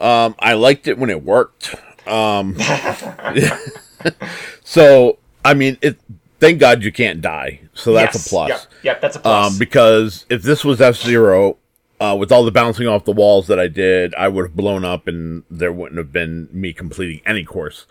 Um, 0.00 0.34
I 0.40 0.54
liked 0.54 0.88
it 0.88 0.98
when 0.98 1.08
it 1.08 1.22
worked. 1.22 1.76
Um, 2.08 2.56
so 4.64 5.18
I 5.44 5.54
mean, 5.54 5.78
it. 5.82 5.98
Thank 6.40 6.58
God 6.58 6.82
you 6.82 6.90
can't 6.90 7.20
die. 7.20 7.60
So 7.72 7.92
that's 7.92 8.16
Yes. 8.16 8.26
a 8.26 8.28
plus. 8.28 8.48
Yep, 8.48 8.60
yep 8.82 9.00
that's 9.00 9.16
a 9.16 9.20
plus. 9.20 9.52
Um, 9.52 9.58
because 9.60 10.26
if 10.28 10.42
this 10.42 10.64
was 10.64 10.80
F 10.80 10.96
Zero, 10.96 11.58
uh, 12.02 12.16
with 12.16 12.32
all 12.32 12.44
the 12.44 12.50
bouncing 12.50 12.88
off 12.88 13.04
the 13.04 13.12
walls 13.12 13.46
that 13.46 13.60
I 13.60 13.68
did, 13.68 14.12
I 14.16 14.26
would 14.26 14.46
have 14.46 14.56
blown 14.56 14.84
up, 14.84 15.06
and 15.06 15.44
there 15.48 15.72
wouldn't 15.72 15.98
have 15.98 16.12
been 16.12 16.48
me 16.50 16.72
completing 16.72 17.20
any 17.24 17.44
course. 17.44 17.86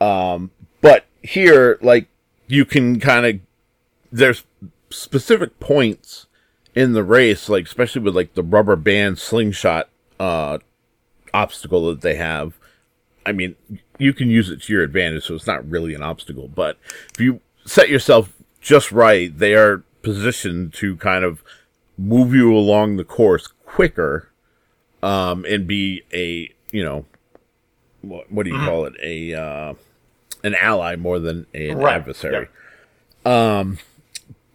Um, 0.00 0.52
but 0.80 1.06
here, 1.22 1.76
like, 1.82 2.06
you 2.46 2.64
can 2.64 3.00
kind 3.00 3.26
of 3.26 3.40
there's 4.12 4.44
specific 4.90 5.58
points 5.58 6.26
in 6.76 6.92
the 6.92 7.02
race, 7.02 7.48
like 7.48 7.66
especially 7.66 8.02
with 8.02 8.14
like 8.14 8.34
the 8.34 8.44
rubber 8.44 8.76
band 8.76 9.18
slingshot 9.18 9.88
uh, 10.20 10.58
obstacle 11.34 11.88
that 11.88 12.00
they 12.00 12.14
have. 12.14 12.54
I 13.26 13.32
mean, 13.32 13.56
you 13.98 14.12
can 14.12 14.30
use 14.30 14.50
it 14.50 14.62
to 14.62 14.72
your 14.72 14.84
advantage, 14.84 15.24
so 15.24 15.34
it's 15.34 15.48
not 15.48 15.68
really 15.68 15.94
an 15.94 16.02
obstacle. 16.02 16.46
But 16.46 16.78
if 17.12 17.20
you 17.20 17.40
set 17.66 17.88
yourself 17.88 18.32
just 18.60 18.92
right, 18.92 19.36
they 19.36 19.54
are 19.54 19.82
positioned 20.02 20.74
to 20.74 20.96
kind 20.98 21.24
of 21.24 21.42
move 21.98 22.34
you 22.34 22.54
along 22.56 22.96
the 22.96 23.04
course 23.04 23.48
quicker, 23.66 24.30
um, 25.02 25.44
and 25.44 25.66
be 25.66 26.02
a 26.12 26.52
you 26.72 26.84
know, 26.84 27.04
what, 28.02 28.30
what 28.32 28.44
do 28.44 28.50
you 28.50 28.56
Mm-hmm. 28.56 28.66
call 28.66 28.84
it? 28.86 28.94
A 29.02 29.34
uh, 29.34 29.74
an 30.44 30.54
ally 30.54 30.96
more 30.96 31.18
than 31.18 31.46
an 31.54 31.78
Right, 31.78 31.94
adversary. 31.94 32.48
Um, 33.24 33.78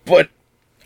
but 0.06 0.30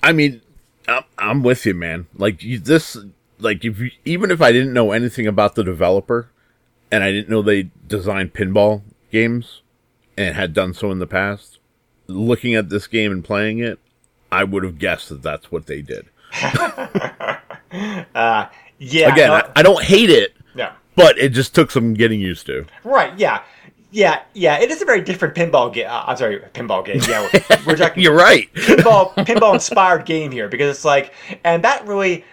I 0.03 0.11
mean, 0.11 0.41
I'm, 0.87 1.03
I'm 1.17 1.43
with 1.43 1.65
you, 1.65 1.73
man. 1.73 2.07
Like 2.15 2.43
you, 2.43 2.59
this, 2.59 2.97
like 3.39 3.63
if 3.63 3.79
you, 3.79 3.91
even 4.05 4.31
if 4.31 4.41
I 4.41 4.51
didn't 4.51 4.73
know 4.73 4.91
anything 4.91 5.27
about 5.27 5.55
the 5.55 5.63
developer, 5.63 6.29
and 6.91 7.03
I 7.03 7.11
didn't 7.11 7.29
know 7.29 7.41
they 7.41 7.69
designed 7.87 8.33
pinball 8.33 8.81
games 9.11 9.61
and 10.17 10.35
had 10.35 10.53
done 10.53 10.73
so 10.73 10.91
in 10.91 10.99
the 10.99 11.07
past, 11.07 11.59
looking 12.07 12.55
at 12.55 12.69
this 12.69 12.87
game 12.87 13.11
and 13.11 13.23
playing 13.23 13.59
it, 13.59 13.79
I 14.31 14.43
would 14.43 14.63
have 14.63 14.79
guessed 14.79 15.09
that 15.09 15.21
that's 15.21 15.51
what 15.51 15.67
they 15.67 15.81
did. 15.81 16.07
Uh, 18.15 18.47
yeah. 18.79 19.11
Again, 19.11 19.27
no- 19.27 19.33
I, 19.35 19.51
I 19.57 19.61
don't 19.61 19.83
hate 19.83 20.09
it, 20.09 20.35
yeah. 20.55 20.71
but 20.95 21.17
it 21.17 21.29
just 21.29 21.53
took 21.53 21.69
some 21.69 21.93
getting 21.93 22.19
used 22.21 22.45
to. 22.45 22.65
Right. 22.83 23.13
Yeah. 23.19 23.43
Yeah. 23.91 24.21
Yeah. 24.33 24.59
It 24.59 24.71
is 24.71 24.81
a 24.81 24.85
very 24.85 25.01
different 25.01 25.35
pinball 25.35 25.73
game. 25.73 25.87
Uh, 25.89 26.03
I'm 26.07 26.15
sorry, 26.17 26.39
pinball 26.53 26.85
game. 26.85 27.01
Yeah. 27.07 27.27
We're, 27.33 27.57
we're 27.65 27.75
talking 27.77 28.01
You're 28.01 28.15
right. 28.15 28.51
pinball 28.53 29.13
pinball 29.15 29.53
inspired 29.53 30.05
game 30.05 30.31
here 30.31 30.47
because 30.47 30.75
it's 30.75 30.85
like, 30.85 31.13
and 31.43 31.63
that 31.63 31.85
really. 31.85 32.23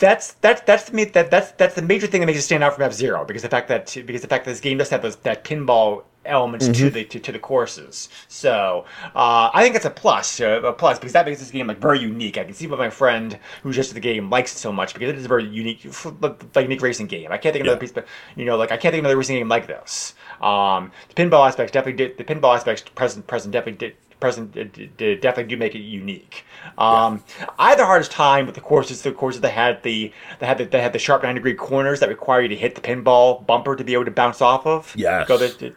That's 0.00 0.32
that's 0.34 0.60
that's 0.62 0.90
the 0.90 1.04
that 1.04 1.30
that's 1.30 1.52
that's 1.52 1.76
the 1.76 1.82
major 1.82 2.08
thing 2.08 2.20
that 2.20 2.26
makes 2.26 2.40
it 2.40 2.42
stand 2.42 2.64
out 2.64 2.74
from 2.74 2.82
F 2.82 2.92
Zero 2.92 3.24
because 3.24 3.42
the 3.42 3.48
fact 3.48 3.68
that 3.68 3.94
because 4.04 4.22
the 4.22 4.28
fact 4.28 4.44
that 4.44 4.50
this 4.50 4.60
game 4.60 4.76
does 4.76 4.88
have 4.90 5.02
those 5.02 5.14
that 5.18 5.44
pinball 5.44 6.02
elements 6.26 6.66
to 6.68 6.90
the 6.90 7.04
to, 7.04 7.18
to 7.20 7.32
the 7.32 7.38
courses. 7.38 8.08
So 8.28 8.84
uh, 9.14 9.50
I 9.52 9.62
think 9.62 9.74
that's 9.74 9.86
a 9.86 9.90
plus 9.90 10.40
uh, 10.40 10.62
a 10.62 10.72
plus 10.72 10.98
because 10.98 11.12
that 11.12 11.26
makes 11.26 11.40
this 11.40 11.50
game 11.50 11.66
like 11.66 11.78
very 11.78 11.98
unique. 11.98 12.38
I 12.38 12.44
can 12.44 12.54
see 12.54 12.66
why 12.66 12.76
my 12.76 12.90
friend 12.90 13.38
who's 13.62 13.76
just 13.76 13.94
the 13.94 14.00
game 14.00 14.30
likes 14.30 14.54
it 14.54 14.58
so 14.58 14.72
much 14.72 14.94
because 14.94 15.10
it 15.10 15.16
is 15.16 15.24
a 15.24 15.28
very 15.28 15.46
unique 15.46 15.86
like 16.20 16.62
unique 16.62 16.82
racing 16.82 17.06
game. 17.06 17.32
I 17.32 17.38
can't 17.38 17.52
think 17.52 17.62
of 17.62 17.66
another 17.66 17.80
piece, 17.80 17.92
but 17.92 18.06
you 18.36 18.44
know 18.44 18.56
like 18.56 18.72
I 18.72 18.76
can't 18.76 18.92
think 18.92 19.00
of 19.00 19.04
another 19.04 19.16
racing 19.16 19.36
game 19.36 19.48
like 19.48 19.66
this. 19.66 20.14
Um, 20.40 20.92
the 21.08 21.14
pinball 21.14 21.46
aspects 21.46 21.72
definitely 21.72 22.06
did 22.06 22.18
the 22.18 22.24
pinball 22.24 22.54
aspects 22.54 22.82
present 22.94 23.26
present 23.26 23.52
definitely 23.52 23.88
did 23.88 23.96
present 24.24 24.54
definitely 24.96 25.44
do 25.44 25.56
make 25.58 25.74
it 25.74 25.80
unique. 25.80 26.46
Um, 26.78 27.22
I 27.58 27.68
had 27.70 27.78
the 27.78 27.84
hardest 27.84 28.10
time 28.10 28.46
with 28.46 28.54
the 28.54 28.62
courses. 28.62 29.02
The 29.02 29.12
courses 29.12 29.42
that 29.42 29.50
had 29.50 29.82
the 29.82 30.12
that 30.38 30.46
had 30.46 30.56
the, 30.56 30.64
that 30.64 30.80
had 30.80 30.92
the 30.94 30.98
sharp 30.98 31.22
nine 31.22 31.34
degree 31.34 31.52
corners 31.52 32.00
that 32.00 32.08
require 32.08 32.40
you 32.40 32.48
to 32.48 32.56
hit 32.56 32.74
the 32.74 32.80
pinball 32.80 33.44
bumper 33.46 33.76
to 33.76 33.84
be 33.84 33.92
able 33.92 34.06
to 34.06 34.10
bounce 34.10 34.40
off 34.40 34.66
of. 34.66 34.94
Yes. 34.96 35.28
Go 35.28 35.36
the, 35.36 35.74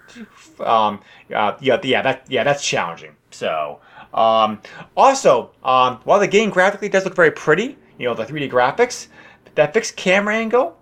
the- 0.57 0.71
um, 0.71 1.01
uh, 1.35 1.57
yeah, 1.59 1.77
yeah, 1.83 2.01
that 2.01 2.25
yeah, 2.29 2.45
that's 2.45 2.65
challenging. 2.65 3.11
So, 3.31 3.81
um, 4.13 4.61
also, 4.95 5.51
um, 5.61 5.99
while 6.05 6.19
the 6.21 6.27
game 6.27 6.49
graphically 6.49 6.87
does 6.87 7.03
look 7.03 7.15
very 7.15 7.31
pretty, 7.31 7.77
you 7.99 8.07
know, 8.07 8.13
the 8.13 8.25
3D 8.25 8.49
graphics, 8.49 9.07
that 9.55 9.73
fixed 9.73 9.97
camera 9.97 10.35
angle 10.35 10.77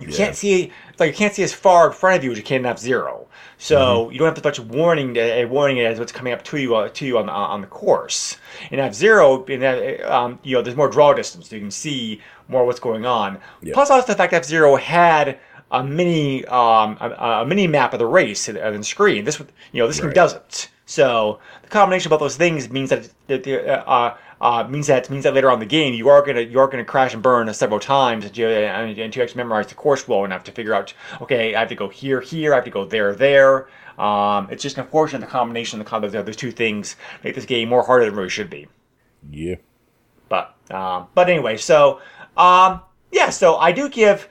you 0.00 0.08
can't 0.08 0.34
see 0.34 0.72
like 0.98 1.10
you 1.10 1.16
can't 1.16 1.34
see 1.34 1.42
as 1.42 1.52
far 1.52 1.88
in 1.88 1.92
front 1.92 2.16
of 2.16 2.24
you 2.24 2.32
as 2.32 2.38
you 2.38 2.44
can 2.44 2.60
in 2.60 2.66
F 2.66 2.78
Zero. 2.78 3.26
So 3.58 4.10
you 4.10 4.18
don't 4.18 4.28
have 4.28 4.36
as 4.36 4.44
much 4.44 4.60
warning 4.60 5.16
a 5.16 5.44
warning 5.44 5.80
as 5.80 5.98
what's 5.98 6.12
coming 6.12 6.32
up 6.32 6.42
to 6.44 6.58
you 6.58 6.74
uh, 6.74 6.88
to 6.88 7.06
you 7.06 7.18
on 7.18 7.26
the 7.26 7.32
on 7.32 7.60
the 7.60 7.66
course. 7.66 8.36
In 8.70 8.78
F 8.80 8.94
Zero, 8.94 9.44
in 9.44 9.60
that, 9.60 10.02
um, 10.02 10.38
you 10.42 10.56
know, 10.56 10.62
there's 10.62 10.76
more 10.76 10.88
draw 10.88 11.14
distance, 11.14 11.48
so 11.48 11.56
you 11.56 11.62
can 11.62 11.70
see 11.70 12.20
more 12.48 12.66
what's 12.66 12.80
going 12.80 13.06
on. 13.06 13.38
Plus, 13.72 13.90
also 13.90 14.06
the 14.06 14.16
fact 14.16 14.32
F 14.32 14.44
Zero 14.44 14.76
had 14.76 15.38
a 15.70 15.82
mini 15.82 16.44
um, 16.46 16.96
a, 17.00 17.42
a 17.42 17.46
mini 17.46 17.66
map 17.66 17.92
of 17.92 17.98
the 17.98 18.06
race 18.06 18.48
on 18.48 18.54
the 18.54 18.84
screen. 18.84 19.24
This 19.24 19.38
you 19.72 19.80
know 19.80 19.86
this 19.86 20.00
game 20.00 20.12
doesn't. 20.12 20.70
So 20.86 21.38
the 21.62 21.68
combination 21.68 22.12
of 22.12 22.18
both 22.18 22.26
those 22.26 22.36
things 22.36 22.68
means 22.70 22.90
that 22.90 23.08
that 23.28 23.44
the, 23.44 23.88
uh, 23.88 24.16
uh, 24.40 24.66
means 24.68 24.86
that 24.86 25.08
means 25.10 25.24
that 25.24 25.34
later 25.34 25.48
on 25.48 25.54
in 25.54 25.60
the 25.60 25.66
game 25.66 25.94
you 25.94 26.08
are 26.08 26.22
gonna 26.22 26.40
you 26.40 26.58
are 26.58 26.68
gonna 26.68 26.84
crash 26.84 27.14
and 27.14 27.22
burn 27.22 27.52
several 27.54 27.80
times 27.80 28.24
and 28.24 28.36
you, 28.36 28.46
and, 28.48 28.98
and 28.98 29.16
you 29.16 29.22
actually 29.22 29.38
memorize 29.38 29.66
the 29.66 29.74
course 29.74 30.06
well 30.08 30.24
enough 30.24 30.44
to 30.44 30.52
figure 30.52 30.74
out 30.74 30.92
okay 31.20 31.54
I 31.54 31.60
have 31.60 31.68
to 31.68 31.74
go 31.74 31.88
here 31.88 32.20
here 32.20 32.52
I 32.52 32.56
have 32.56 32.64
to 32.64 32.70
go 32.70 32.84
there 32.84 33.14
there. 33.14 33.68
Um, 33.98 34.48
it's 34.50 34.62
just 34.62 34.76
unfortunate 34.76 35.20
the 35.20 35.26
combination 35.26 35.80
of 35.80 35.86
the 35.86 35.90
com- 35.90 36.04
of 36.04 36.12
those 36.12 36.36
two 36.36 36.50
things 36.50 36.96
make 37.22 37.34
this 37.34 37.44
game 37.44 37.68
more 37.68 37.84
harder 37.84 38.04
than 38.04 38.14
it 38.14 38.16
really 38.16 38.28
should 38.28 38.50
be. 38.50 38.66
Yeah. 39.30 39.56
But 40.28 40.56
um, 40.70 41.06
but 41.14 41.28
anyway, 41.30 41.56
so 41.56 42.00
um, 42.36 42.80
yeah, 43.12 43.30
so 43.30 43.56
I 43.56 43.70
do 43.70 43.88
give 43.88 44.28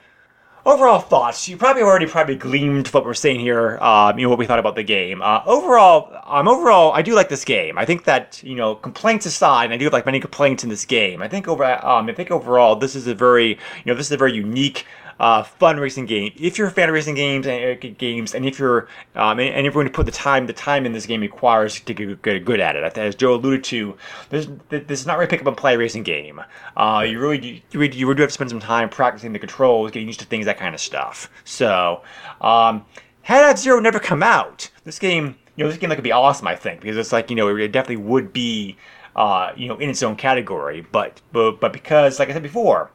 overall 0.66 1.00
thoughts. 1.00 1.48
You 1.48 1.58
probably 1.58 1.84
already 1.84 2.08
probably 2.08 2.36
gleamed 2.36 2.88
what 2.90 3.06
we're 3.06 3.14
saying 3.14 3.40
here. 3.40 3.78
Um, 3.80 4.18
you 4.18 4.26
know 4.26 4.30
what 4.30 4.40
we 4.40 4.46
thought 4.46 4.60
about 4.60 4.76
the 4.76 4.84
game. 4.84 5.22
Uh, 5.22 5.42
overall, 5.46 6.12
um, 6.26 6.48
overall, 6.48 6.92
I 6.94 7.02
do 7.02 7.14
like 7.14 7.30
this 7.30 7.44
game. 7.44 7.78
I 7.78 7.86
think 7.86 8.06
that 8.06 8.42
you 8.44 8.56
know 8.56 8.76
complaints 8.76 9.26
aside, 9.26 9.66
and 9.66 9.74
I 9.74 9.78
do 9.78 9.86
have 9.86 9.94
like 9.94 10.06
many 10.06 10.20
complaints 10.20 10.64
in 10.64 10.70
this 10.70 10.86
game. 10.86 11.22
I 11.22 11.28
think 11.28 11.48
over 11.48 11.64
um, 11.64 12.10
I 12.10 12.14
think 12.14 12.32
overall 12.32 12.76
this 12.76 12.96
is 12.96 13.08
a 13.08 13.16
very 13.16 13.50
you 13.50 13.58
know 13.86 13.96
this 13.96 14.08
is 14.08 14.12
a 14.12 14.18
very 14.18 14.34
unique. 14.34 14.86
Uh, 15.24 15.42
fun 15.42 15.80
racing 15.80 16.06
game. 16.06 16.34
If 16.36 16.58
you're 16.58 16.68
a 16.68 16.72
fan 16.72 16.90
of 16.90 16.94
racing 16.94 17.16
games 17.16 17.48
and 17.48 17.82
uh, 17.82 17.88
games, 17.98 18.36
and 18.36 18.46
if 18.46 18.60
you're 18.60 18.90
um, 19.16 19.40
and, 19.40 19.56
if 19.56 19.64
you're 19.64 19.72
going 19.72 19.88
to 19.88 19.94
put 19.94 20.06
the 20.06 20.12
time, 20.12 20.48
the 20.48 20.52
time 20.52 20.86
in 20.86 20.92
this 20.92 21.06
game 21.06 21.22
requires 21.22 21.80
to 21.80 21.94
get 21.94 22.22
good, 22.22 22.60
at 22.60 22.76
it. 22.76 22.98
As 22.98 23.16
Joe 23.16 23.36
alluded 23.36 23.64
to, 23.64 23.96
this 24.32 24.50
this 24.68 25.00
is 25.00 25.08
not 25.08 25.18
really 25.18 25.30
pick 25.30 25.40
up 25.40 25.48
and 25.48 25.56
play 25.56 25.78
racing 25.78 26.04
game. 26.04 26.42
Uh, 26.76 27.06
you 27.08 27.22
really 27.22 27.64
you 27.72 27.80
really, 27.80 27.96
you 27.96 28.06
really 28.06 28.18
do 28.18 28.24
have 28.24 28.32
to 28.32 28.34
spend 28.34 28.50
some 28.50 28.60
time 28.60 28.90
practicing 28.90 29.32
the 29.32 29.40
controls, 29.40 29.92
getting 29.92 30.08
used 30.08 30.20
to 30.20 30.26
things, 30.26 30.46
that 30.46 30.58
kind 30.58 30.76
of 30.76 30.82
stuff. 30.82 31.32
So, 31.46 32.02
um, 32.42 32.86
had 33.22 33.46
F 33.46 33.60
Zero 33.60 33.80
never 33.80 34.02
come 34.02 34.24
out, 34.24 34.72
this 34.84 35.00
game, 35.00 35.38
you 35.56 35.64
know, 35.64 35.70
this 35.70 35.80
game 35.80 35.90
like, 35.90 35.96
could 35.96 36.04
be 36.04 36.12
awesome. 36.12 36.48
I 36.48 36.58
think 36.58 36.82
because 36.82 36.98
it's 36.98 37.14
like 37.14 37.30
you 37.30 37.38
know 37.38 37.56
it 37.56 37.72
definitely 37.72 38.04
would 38.04 38.34
be, 38.34 38.76
uh, 39.16 39.54
you 39.56 39.70
know, 39.70 39.78
in 39.78 39.90
its 39.90 40.04
own 40.04 40.18
category. 40.18 40.86
But 40.92 41.22
but 41.32 41.62
but 41.62 41.72
because 41.72 42.20
like 42.20 42.28
I 42.30 42.34
said 42.34 42.44
before, 42.44 42.92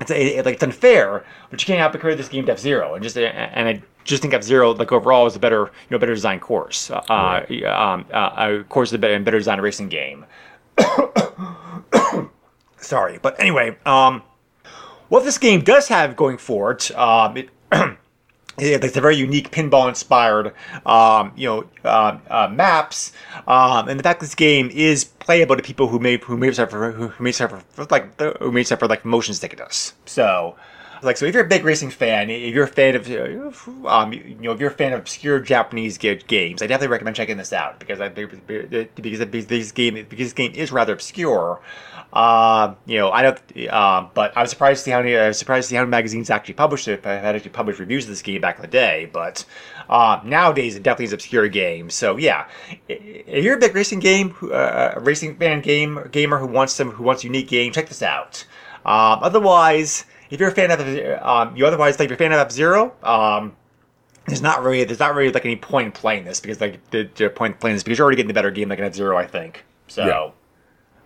it's 0.00 0.10
it, 0.10 0.44
like 0.44 0.54
it's 0.54 0.62
unfair, 0.62 1.24
but 1.50 1.60
you 1.60 1.66
can't 1.66 1.80
out 1.80 1.92
compare 1.92 2.14
this 2.14 2.28
game 2.28 2.46
to 2.46 2.52
F 2.52 2.58
Zero, 2.58 2.94
and 2.94 3.02
just 3.02 3.16
and 3.16 3.68
I 3.68 3.82
just 4.04 4.22
think 4.22 4.34
F 4.34 4.42
Zero 4.42 4.72
like 4.72 4.92
overall 4.92 5.26
is 5.26 5.36
a 5.36 5.38
better 5.38 5.64
you 5.66 5.90
know 5.90 5.98
better 5.98 6.14
designed 6.14 6.40
course. 6.40 6.90
Uh, 6.90 7.02
um, 7.66 8.06
uh, 8.12 8.62
course 8.68 8.90
is 8.90 8.94
a 8.94 8.98
better, 8.98 9.14
and 9.14 9.24
better 9.24 9.38
designed 9.38 9.62
racing 9.62 9.88
game. 9.88 10.24
Sorry, 12.78 13.18
but 13.20 13.38
anyway, 13.38 13.76
um, 13.84 14.22
what 15.08 15.24
this 15.24 15.38
game 15.38 15.62
does 15.62 15.88
have 15.88 16.16
going 16.16 16.38
for 16.38 16.72
it, 16.72 16.90
um, 16.96 17.36
it. 17.36 17.50
It's 18.60 18.96
a 18.96 19.00
very 19.00 19.16
unique 19.16 19.50
pinball-inspired, 19.50 20.52
um, 20.86 21.32
you 21.36 21.48
know, 21.48 21.64
uh, 21.84 22.18
uh, 22.28 22.48
maps, 22.52 23.12
um, 23.46 23.88
and 23.88 23.98
the 23.98 24.02
fact 24.02 24.20
this 24.20 24.34
game 24.34 24.70
is 24.72 25.04
playable 25.04 25.56
to 25.56 25.62
people 25.62 25.88
who 25.88 25.98
may 25.98 26.18
who 26.18 26.36
may 26.36 26.52
suffer 26.52 26.92
who 26.92 27.22
may 27.22 27.32
suffer 27.32 27.62
like 27.90 28.20
who 28.40 28.52
may 28.52 28.64
suffer 28.64 28.86
like 28.86 29.04
motion 29.04 29.34
sickness. 29.34 29.94
So, 30.04 30.56
like 31.02 31.16
so 31.16 31.26
if 31.26 31.34
you're 31.34 31.44
a 31.44 31.48
big 31.48 31.64
racing 31.64 31.90
fan, 31.90 32.30
if 32.30 32.54
you're 32.54 32.64
a 32.64 32.68
fan 32.68 32.94
of, 32.96 33.10
uh, 33.10 33.88
um, 33.88 34.12
you 34.12 34.36
know, 34.40 34.52
if 34.52 34.60
you're 34.60 34.70
a 34.70 34.74
fan 34.74 34.92
of 34.92 35.00
obscure 35.00 35.40
Japanese 35.40 35.98
ga- 35.98 36.16
games, 36.16 36.62
I 36.62 36.66
definitely 36.66 36.92
recommend 36.92 37.16
checking 37.16 37.36
this 37.36 37.52
out 37.52 37.78
because 37.78 38.00
I 38.00 38.08
because 38.08 38.38
this 39.46 39.72
game 39.72 39.94
because 39.94 40.26
this 40.26 40.32
game 40.32 40.52
is 40.54 40.72
rather 40.72 40.92
obscure. 40.92 41.60
Uh, 42.12 42.74
you 42.86 42.98
know, 42.98 43.10
I 43.10 43.22
don't. 43.22 43.40
Uh, 43.70 44.08
but 44.14 44.36
I 44.36 44.42
was 44.42 44.50
surprised 44.50 44.80
to 44.80 44.84
see 44.84 44.90
how 44.90 44.98
many. 44.98 45.16
I 45.16 45.28
was 45.28 45.38
surprised 45.38 45.66
to 45.66 45.68
see 45.70 45.76
how 45.76 45.82
many 45.82 45.90
magazines 45.90 46.28
actually 46.28 46.54
published 46.54 46.88
it. 46.88 47.06
I 47.06 47.14
had 47.14 47.36
actually 47.36 47.52
published 47.52 47.78
reviews 47.78 48.04
of 48.04 48.10
this 48.10 48.22
game 48.22 48.40
back 48.40 48.56
in 48.56 48.62
the 48.62 48.68
day, 48.68 49.08
but 49.12 49.44
uh, 49.88 50.20
nowadays 50.24 50.74
it 50.74 50.82
definitely 50.82 51.06
is 51.06 51.12
an 51.12 51.16
obscure 51.16 51.48
game. 51.48 51.88
So 51.88 52.16
yeah, 52.16 52.48
if 52.88 53.44
you're 53.44 53.56
a 53.56 53.60
big 53.60 53.74
racing 53.74 54.00
game, 54.00 54.34
uh, 54.42 54.92
a 54.96 55.00
racing 55.00 55.36
fan 55.36 55.60
game 55.60 56.00
gamer 56.10 56.38
who 56.38 56.46
wants 56.46 56.72
some 56.72 56.90
who 56.90 57.04
wants 57.04 57.22
unique 57.22 57.48
game, 57.48 57.72
check 57.72 57.88
this 57.88 58.02
out. 58.02 58.44
Um, 58.84 59.20
otherwise, 59.22 60.04
if 60.30 60.40
you're 60.40 60.50
a 60.50 60.54
fan 60.54 60.70
of 60.70 60.80
um, 61.22 61.56
you 61.56 61.66
otherwise 61.66 61.98
like 61.98 62.06
if 62.06 62.10
you're 62.10 62.14
a 62.14 62.30
fan 62.30 62.32
of 62.32 62.38
F 62.38 62.52
Zero, 62.52 62.94
um, 63.02 63.56
there's 64.26 64.42
not 64.42 64.62
really 64.62 64.84
there's 64.84 65.00
not 65.00 65.14
really 65.14 65.32
like 65.32 65.44
any 65.44 65.56
point 65.56 65.86
in 65.86 65.92
playing 65.92 66.24
this 66.24 66.40
because 66.40 66.60
like 66.60 66.88
the, 66.90 67.08
the 67.16 67.28
point 67.28 67.54
in 67.54 67.58
playing 67.58 67.76
this 67.76 67.82
because 67.82 67.98
you're 67.98 68.04
already 68.04 68.16
getting 68.16 68.28
the 68.28 68.34
better 68.34 68.50
game 68.50 68.68
like 68.68 68.78
an 68.78 68.84
F 68.84 68.94
Zero, 68.94 69.16
I 69.16 69.26
think. 69.26 69.64
So. 69.88 70.34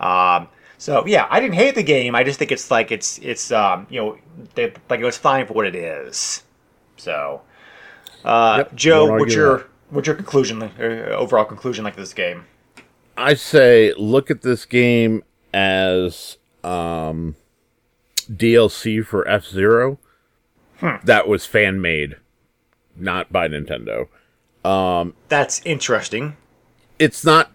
Um, 0.01 0.49
so 0.77 1.07
yeah, 1.07 1.27
I 1.31 1.41
didn't 1.41 1.55
hate 1.55 1.75
the 1.75 1.83
game. 1.83 2.15
I 2.15 2.25
just 2.25 2.39
think 2.39 2.53
it's 2.53 2.71
like 2.71 2.93
it's 2.93 3.19
it's 3.19 3.51
um 3.51 3.87
you 3.89 4.01
know 4.01 4.19
they, 4.55 4.73
like 4.91 5.01
it 5.01 5.05
was 5.05 5.17
fine 5.17 5.47
for 5.47 5.55
what 5.55 5.67
it 5.67 5.75
is. 5.75 6.43
So, 6.97 7.43
uh, 8.25 8.57
Yep, 8.59 8.75
Joe, 8.75 9.19
what's 9.19 9.35
your 9.35 9.59
that. 9.59 9.67
what's 9.91 10.07
your 10.07 10.17
conclusion, 10.17 10.63
uh, 10.63 10.83
overall 11.17 11.45
conclusion 11.45 11.85
like 11.85 11.97
this 11.97 12.13
game? 12.13 12.45
I 13.17 13.35
say 13.35 13.95
look 13.97 14.31
at 14.31 14.43
this 14.43 14.67
game 14.67 15.23
as 15.53 16.37
um, 16.65 17.37
DLC 18.27 19.05
for 19.05 19.27
F 19.29 19.45
Zero. 19.47 19.99
That 21.05 21.27
was 21.29 21.47
fan 21.47 21.81
made, 21.81 22.17
not 22.97 23.33
by 23.33 23.49
Nintendo. 23.49 24.09
That's 25.29 25.63
interesting. 25.65 26.37
It's 26.99 27.25
not, 27.25 27.53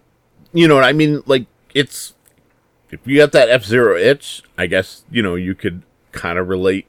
you 0.52 0.66
know 0.66 0.74
what 0.74 0.84
I 0.84 0.92
mean? 0.92 1.22
Like 1.26 1.46
it's 1.74 2.14
if 2.90 3.06
you 3.06 3.18
got 3.18 3.32
that 3.32 3.48
F 3.48 3.64
Zero 3.64 3.96
itch, 3.96 4.42
I 4.58 4.66
guess 4.66 5.04
you 5.10 5.22
know 5.22 5.34
you 5.36 5.54
could 5.54 5.82
kind 6.12 6.38
of 6.38 6.48
relate 6.48 6.86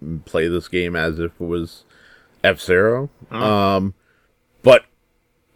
and 0.00 0.24
play 0.24 0.48
this 0.48 0.66
game 0.68 0.96
as 0.96 1.18
if 1.20 1.32
it 1.40 1.44
was 1.44 1.84
F 2.42 2.60
Zero. 2.60 3.10
Um, 3.30 3.94
but 4.62 4.86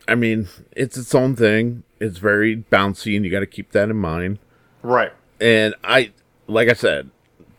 I 0.06 0.14
mean, 0.14 0.48
it's 0.72 0.96
its 0.96 1.14
own 1.14 1.34
thing. 1.34 1.82
It's 1.98 2.18
very 2.18 2.56
bouncy, 2.56 3.16
and 3.16 3.24
you 3.24 3.30
got 3.30 3.40
to 3.40 3.46
keep 3.46 3.72
that 3.72 3.90
in 3.90 3.96
mind. 3.96 4.38
Right. 4.82 5.12
and 5.40 5.74
I, 5.84 6.12
like 6.46 6.68
I 6.70 6.72
said, 6.72 7.10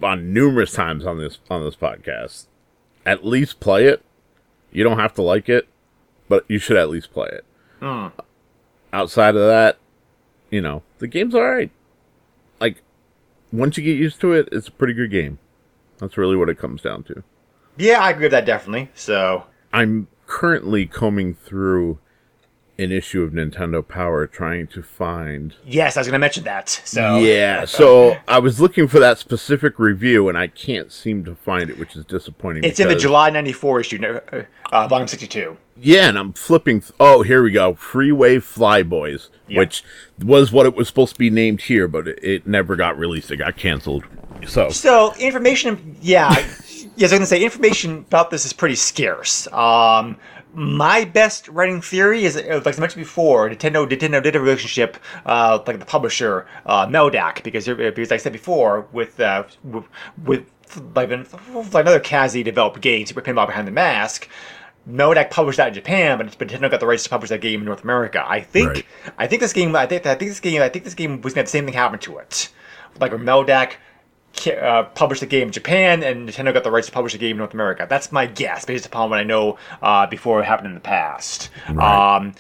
on 0.04 0.34
numerous 0.34 0.74
times 0.74 1.06
on 1.06 1.18
this 1.18 1.40
on 1.50 1.64
this 1.64 1.76
podcast, 1.76 2.48
at 3.06 3.26
least 3.26 3.60
play 3.60 3.88
it. 3.88 4.04
You 4.72 4.84
don't 4.84 5.00
have 5.00 5.14
to 5.16 5.22
like 5.22 5.50
it, 5.50 5.68
but 6.30 6.46
you 6.48 6.60
should 6.60 6.78
at 6.78 6.90
least 6.90 7.12
play 7.12 7.30
it. 7.30 7.46
Outside 8.94 9.36
of 9.36 9.48
that, 9.48 9.78
you 10.50 10.62
know, 10.62 10.84
the 11.00 11.08
game's 11.08 11.36
all 11.36 11.50
right. 11.50 11.72
Like 12.60 12.82
once 13.52 13.78
you 13.78 13.84
get 13.84 13.98
used 13.98 14.22
to 14.22 14.34
it, 14.34 14.50
it's 14.52 14.68
a 14.68 14.72
pretty 14.72 14.94
good 14.94 15.12
game. 15.12 15.40
That's 15.98 16.18
really 16.18 16.36
what 16.36 16.50
it 16.50 16.58
comes 16.58 16.82
down 16.82 17.04
to. 17.04 17.24
Yeah, 17.78 18.00
I 18.02 18.12
agree 18.12 18.26
with 18.26 18.32
that 18.32 18.46
definitely. 18.46 18.90
So 18.96 19.46
I'm 19.74 20.08
currently 20.28 20.86
combing 20.86 21.34
through 21.34 22.00
an 22.82 22.92
issue 22.92 23.24
of 23.24 23.32
Nintendo 23.32 23.88
Power 23.88 24.26
trying 24.28 24.68
to 24.68 24.82
find 24.82 25.56
yes, 25.66 25.98
I 25.98 26.02
was 26.02 26.08
going 26.08 26.14
to 26.14 26.20
mention 26.20 26.44
that. 26.46 26.70
So 26.70 27.18
Yeah, 27.18 27.66
so 27.66 28.18
I 28.28 28.40
was 28.40 28.60
looking 28.60 28.88
for 28.88 29.00
that 29.00 29.18
specific 29.18 29.80
review 29.80 30.30
and 30.30 30.38
I 30.38 30.48
can't 30.48 30.92
seem 30.92 31.24
to 31.26 31.36
find 31.36 31.70
it, 31.70 31.78
which 31.80 31.96
is 31.96 32.06
disappointing. 32.06 32.64
it's 32.64 32.80
in 32.80 32.88
the 32.88 32.96
July 32.96 33.30
'94 33.30 33.80
issue, 33.80 34.04
uh, 34.32 34.44
uh, 34.72 34.88
volume 34.88 35.08
62. 35.08 35.58
Yeah, 35.84 36.10
and 36.10 36.18
I'm 36.18 36.34
flipping. 36.34 36.82
Th- 36.82 36.94
oh, 37.00 37.24
here 37.24 37.42
we 37.42 37.52
go. 37.52 37.74
Freeway 37.74 38.38
Flyboys, 38.38 39.30
Yeah. 39.48 39.60
which 39.60 39.84
was 40.20 40.52
what 40.52 40.66
it 40.68 40.76
was 40.76 40.88
supposed 40.88 41.14
to 41.14 41.20
be 41.20 41.30
named 41.32 41.62
here, 41.64 41.88
but 41.88 42.08
it, 42.08 42.20
it 42.24 42.48
never 42.48 42.76
got 42.76 42.98
released. 43.00 43.32
It 43.32 43.38
got 43.38 43.58
canceled. 43.58 44.04
So 44.48 44.70
So 44.70 45.14
information, 45.20 45.96
yeah, 46.02 46.30
yes, 46.96 46.96
I 46.98 47.04
was 47.04 47.12
gonna 47.14 47.26
say 47.26 47.44
information 47.44 48.00
about 48.00 48.30
this 48.32 48.46
is 48.46 48.54
pretty 48.54 48.76
scarce. 48.76 49.48
Um, 49.52 50.18
my 50.54 51.06
best 51.06 51.48
writing 51.48 51.82
theory 51.82 52.26
is, 52.26 52.36
like 52.36 52.46
I 52.46 52.80
mentioned 52.80 52.96
before, 53.04 53.50
Nintendo 53.50 53.88
Nintendo 53.88 54.22
did 54.22 54.36
a 54.36 54.40
relationship, 54.40 54.98
uh, 55.26 55.60
like 55.66 55.80
the 55.80 55.86
publisher, 55.86 56.48
uh, 56.66 56.88
Meldac, 56.88 57.44
because 57.44 57.66
because 57.68 58.12
like 58.12 58.20
I 58.20 58.24
said 58.24 58.34
before, 58.34 58.88
with 58.92 59.20
uh, 59.20 59.44
with, 59.64 59.86
with 60.24 60.46
like, 60.96 61.10
like 61.10 61.86
another 61.86 62.00
Kaze 62.00 62.44
developed 62.44 62.82
game, 62.82 63.06
Super 63.06 63.22
Pinball 63.22 63.48
Behind 63.48 63.68
the 63.68 63.72
Mask. 63.72 64.28
Meldac 64.90 65.30
published 65.30 65.58
that 65.58 65.68
in 65.70 65.74
Japan, 65.76 66.18
but 66.18 66.48
Nintendo 66.48 66.72
got 66.72 66.80
the 66.80 66.88
rights 66.88 67.04
to 67.04 67.10
publish 67.10 67.30
that 67.30 67.40
game 67.40 67.60
in 67.60 67.66
North 67.66 67.84
America. 67.84 68.24
I 68.28 68.42
think 68.42 68.70
Right. 68.70 68.86
I 69.18 69.28
think 69.28 69.42
this 69.42 69.54
game 69.54 69.76
I 69.76 69.86
think 69.86 70.06
I 70.06 70.16
think 70.16 70.32
this 70.32 70.40
game 70.40 70.62
I 70.62 70.70
think 70.70 70.86
this 70.86 70.96
game 70.96 71.22
was 71.22 71.34
gonna 71.34 71.42
have 71.42 71.46
the 71.48 71.52
same 71.52 71.66
thing 71.66 71.74
happen 71.76 72.00
to 72.00 72.18
it. 72.18 72.50
Like 73.00 73.12
where 73.12 73.20
Meldac 73.20 73.70
ca- 73.70 73.78
uh, 74.48 74.84
published 74.96 75.22
the 75.22 75.28
game 75.28 75.48
in 75.48 75.52
Japan, 75.52 76.04
and 76.04 76.28
Nintendo 76.30 76.54
got 76.54 76.64
the 76.64 76.72
rights 76.72 76.88
to 76.88 76.94
publish 76.94 77.14
the 77.14 77.20
game 77.20 77.32
in 77.32 77.38
North 77.38 77.54
America. 77.54 77.86
That's 77.90 78.12
my 78.12 78.26
guess, 78.26 78.66
based 78.66 78.86
upon 78.86 79.10
what 79.10 79.20
I 79.20 79.24
know 79.24 79.58
uh, 79.82 80.08
before 80.08 80.42
it 80.42 80.46
happened 80.46 80.68
in 80.68 80.74
the 80.74 80.80
past. 80.80 81.50
Right. 81.70 82.18
Um, 82.18 82.34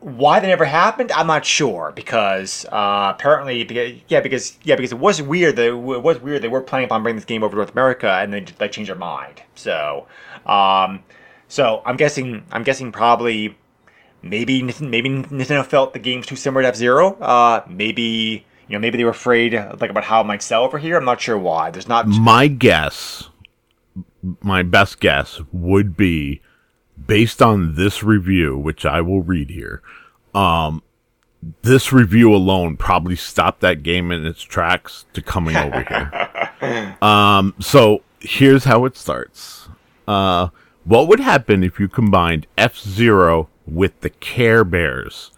why 0.00 0.38
that 0.40 0.46
never 0.46 0.64
happened, 0.64 1.10
I'm 1.12 1.26
not 1.26 1.44
sure 1.44 1.92
because 1.94 2.66
uh, 2.66 3.12
apparently, 3.14 3.64
because, 3.64 3.94
yeah, 4.08 4.20
because 4.20 4.58
yeah, 4.62 4.76
because 4.76 4.92
it 4.92 4.98
was 4.98 5.22
weird. 5.22 5.56
That 5.56 5.68
it 5.68 5.74
was 5.74 6.20
weird. 6.20 6.42
They 6.42 6.48
were 6.48 6.60
planning 6.60 6.84
upon 6.86 7.02
bringing 7.02 7.16
this 7.16 7.24
game 7.24 7.42
over 7.42 7.52
to 7.52 7.56
North 7.56 7.72
America, 7.72 8.10
and 8.10 8.32
they 8.32 8.40
they 8.40 8.68
changed 8.68 8.90
their 8.90 8.96
mind. 8.96 9.42
So, 9.54 10.06
um, 10.44 11.02
so 11.48 11.82
I'm 11.84 11.96
guessing 11.96 12.44
I'm 12.52 12.62
guessing 12.62 12.92
probably 12.92 13.56
maybe 14.22 14.62
maybe 14.62 15.08
Nintendo 15.08 15.64
felt 15.64 15.92
the 15.92 15.98
game's 15.98 16.26
too 16.26 16.36
similar 16.36 16.62
to 16.62 16.68
F 16.68 16.76
Zero. 16.76 17.14
Uh, 17.14 17.64
maybe 17.68 18.44
you 18.68 18.74
know 18.74 18.80
maybe 18.80 18.96
they 18.98 19.04
were 19.04 19.10
afraid 19.10 19.54
like 19.54 19.90
about 19.90 20.04
how 20.04 20.20
it 20.20 20.24
might 20.24 20.42
sell 20.42 20.64
over 20.64 20.78
here. 20.78 20.96
I'm 20.96 21.04
not 21.04 21.20
sure 21.20 21.38
why. 21.38 21.70
There's 21.70 21.88
not. 21.88 22.06
my 22.06 22.48
guess, 22.48 23.28
my 24.40 24.62
best 24.62 25.00
guess 25.00 25.40
would 25.52 25.96
be 25.96 26.40
based 27.06 27.42
on 27.42 27.74
this 27.74 28.02
review, 28.02 28.56
which 28.56 28.84
I 28.84 29.00
will 29.00 29.22
read 29.22 29.50
here. 29.50 29.82
Um, 30.34 30.82
this 31.62 31.92
review 31.92 32.34
alone 32.34 32.76
probably 32.76 33.16
stopped 33.16 33.60
that 33.60 33.82
game 33.82 34.10
in 34.10 34.26
its 34.26 34.42
tracks 34.42 35.06
to 35.12 35.22
coming 35.22 35.56
over 35.56 35.82
here. 35.82 36.30
Um, 37.02 37.54
so 37.60 38.02
here's 38.18 38.64
how 38.64 38.86
it 38.86 38.96
starts. 38.96 39.68
Uh, 40.08 40.48
what 40.84 41.06
would 41.06 41.20
happen 41.20 41.62
if 41.62 41.78
you 41.78 41.86
combined 41.86 42.46
F 42.56 42.78
Zero 42.78 43.48
with 43.66 44.00
the 44.00 44.08
Care 44.08 44.64
Bears? 44.64 45.32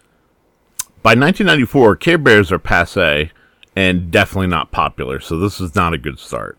By 1.01 1.11
1994, 1.11 1.95
Care 1.95 2.17
Bears 2.17 2.51
are 2.51 2.59
passe 2.59 3.31
and 3.73 4.11
definitely 4.11 4.47
not 4.47 4.71
popular, 4.71 5.21
so 5.21 5.39
this 5.39 5.61
is 5.61 5.73
not 5.73 5.93
a 5.93 5.97
good 5.97 6.19
start. 6.19 6.57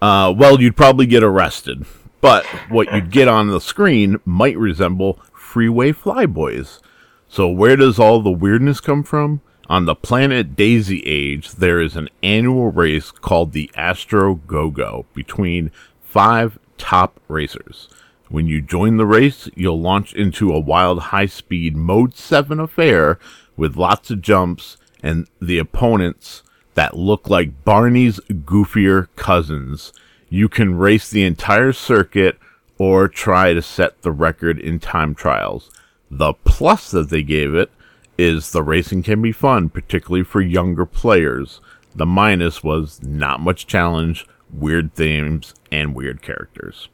Uh, 0.00 0.32
well, 0.36 0.60
you'd 0.60 0.76
probably 0.76 1.06
get 1.06 1.24
arrested, 1.24 1.84
but 2.20 2.46
what 2.68 2.92
you'd 2.92 3.10
get 3.10 3.26
on 3.26 3.48
the 3.48 3.60
screen 3.60 4.20
might 4.24 4.56
resemble 4.56 5.20
Freeway 5.32 5.90
Flyboys. 5.90 6.80
So, 7.28 7.48
where 7.48 7.74
does 7.74 7.98
all 7.98 8.22
the 8.22 8.30
weirdness 8.30 8.78
come 8.78 9.02
from? 9.02 9.40
On 9.68 9.86
the 9.86 9.96
planet 9.96 10.54
Daisy 10.54 11.00
Age, 11.04 11.50
there 11.52 11.80
is 11.80 11.96
an 11.96 12.08
annual 12.22 12.70
race 12.70 13.10
called 13.10 13.50
the 13.50 13.72
Astro 13.74 14.36
Go 14.36 14.70
Go 14.70 15.06
between 15.14 15.72
five 16.00 16.60
top 16.78 17.18
racers. 17.26 17.88
When 18.28 18.46
you 18.46 18.62
join 18.62 18.98
the 18.98 19.06
race, 19.06 19.48
you'll 19.56 19.80
launch 19.80 20.14
into 20.14 20.52
a 20.52 20.60
wild 20.60 21.00
high 21.00 21.26
speed 21.26 21.76
Mode 21.76 22.14
7 22.14 22.60
affair 22.60 23.18
with 23.56 23.76
lots 23.76 24.10
of 24.10 24.20
jumps 24.22 24.76
and 25.02 25.28
the 25.40 25.58
opponents 25.58 26.42
that 26.74 26.96
look 26.96 27.28
like 27.28 27.64
Barney's 27.64 28.18
goofier 28.20 29.08
cousins. 29.16 29.92
You 30.28 30.48
can 30.48 30.76
race 30.76 31.08
the 31.08 31.24
entire 31.24 31.72
circuit 31.72 32.38
or 32.78 33.06
try 33.08 33.54
to 33.54 33.62
set 33.62 34.02
the 34.02 34.10
record 34.10 34.58
in 34.58 34.80
time 34.80 35.14
trials. 35.14 35.70
The 36.10 36.32
plus 36.32 36.90
that 36.90 37.10
they 37.10 37.22
gave 37.22 37.54
it 37.54 37.70
is 38.18 38.50
the 38.50 38.62
racing 38.62 39.02
can 39.02 39.22
be 39.22 39.32
fun, 39.32 39.68
particularly 39.68 40.24
for 40.24 40.40
younger 40.40 40.86
players. 40.86 41.60
The 41.94 42.06
minus 42.06 42.62
was 42.62 43.02
not 43.02 43.40
much 43.40 43.66
challenge, 43.66 44.26
weird 44.52 44.94
themes, 44.94 45.54
and 45.70 45.94
weird 45.94 46.22
characters. 46.22 46.88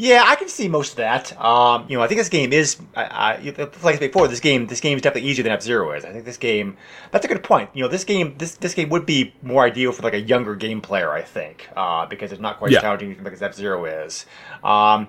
Yeah, 0.00 0.24
I 0.26 0.34
can 0.34 0.48
see 0.48 0.66
most 0.66 0.92
of 0.92 0.96
that. 0.96 1.38
Um, 1.38 1.84
you 1.86 1.94
know, 1.98 2.02
I 2.02 2.06
think 2.08 2.18
this 2.18 2.30
game 2.30 2.54
is, 2.54 2.78
I, 2.96 3.04
I, 3.04 3.36
like 3.42 3.58
I 3.84 3.92
said 3.92 4.00
before, 4.00 4.28
this 4.28 4.40
game, 4.40 4.66
this 4.66 4.80
game 4.80 4.96
is 4.96 5.02
definitely 5.02 5.28
easier 5.28 5.42
than 5.42 5.52
F 5.52 5.60
Zero 5.60 5.92
is. 5.92 6.06
I 6.06 6.12
think 6.12 6.24
this 6.24 6.38
game, 6.38 6.78
that's 7.10 7.26
a 7.26 7.28
good 7.28 7.42
point. 7.42 7.68
You 7.74 7.82
know, 7.82 7.88
this 7.88 8.04
game, 8.04 8.34
this 8.38 8.54
this 8.54 8.72
game 8.72 8.88
would 8.88 9.04
be 9.04 9.34
more 9.42 9.62
ideal 9.64 9.92
for 9.92 10.00
like 10.02 10.14
a 10.14 10.20
younger 10.20 10.54
game 10.56 10.80
player, 10.80 11.10
I 11.12 11.20
think, 11.20 11.68
uh, 11.76 12.06
because 12.06 12.32
it's 12.32 12.40
not 12.40 12.58
quite 12.58 12.70
Yeah. 12.70 12.78
as 12.78 12.82
challenging 12.82 13.26
as 13.26 13.42
F 13.42 13.54
Zero 13.54 13.84
is. 13.84 14.24
Um, 14.64 15.08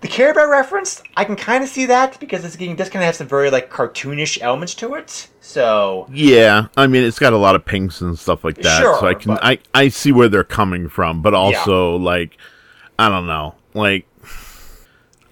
the 0.00 0.08
Care 0.08 0.34
Bear 0.34 0.48
reference, 0.50 1.02
I 1.16 1.24
can 1.24 1.36
kind 1.36 1.62
of 1.62 1.70
see 1.70 1.86
that 1.86 2.18
because 2.18 2.42
this 2.42 2.56
game 2.56 2.74
does 2.74 2.90
kind 2.90 3.04
of 3.04 3.06
have 3.06 3.14
some 3.16 3.28
very 3.28 3.50
like 3.50 3.70
cartoonish 3.70 4.38
elements 4.42 4.74
to 4.74 4.94
it. 4.94 5.28
So 5.40 6.08
Yeah, 6.12 6.66
I 6.76 6.88
mean 6.88 7.04
it's 7.04 7.20
got 7.20 7.32
a 7.32 7.38
lot 7.38 7.54
of 7.54 7.64
pinks 7.64 8.00
and 8.00 8.18
stuff 8.18 8.42
like 8.42 8.56
that, 8.56 8.80
Sure, 8.80 8.98
so 8.98 9.06
I 9.06 9.14
can 9.14 9.34
but- 9.34 9.44
I 9.44 9.58
I 9.72 9.86
see 9.88 10.10
where 10.10 10.28
they're 10.28 10.42
coming 10.42 10.88
from, 10.88 11.22
but 11.22 11.32
also 11.32 11.94
like 11.96 12.36
I 12.98 13.08
don't 13.08 13.26
know. 13.28 13.54
Like, 13.74 14.06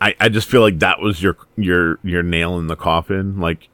I 0.05 0.14
I 0.21 0.29
just 0.29 0.49
feel 0.49 0.61
like 0.61 0.79
that 0.81 1.01
was 1.01 1.23
your 1.23 1.37
your 1.57 1.99
your 2.03 2.23
nail 2.23 2.59
in 2.59 2.67
the 2.67 2.77
coffin. 2.77 3.40
Like, 3.40 3.69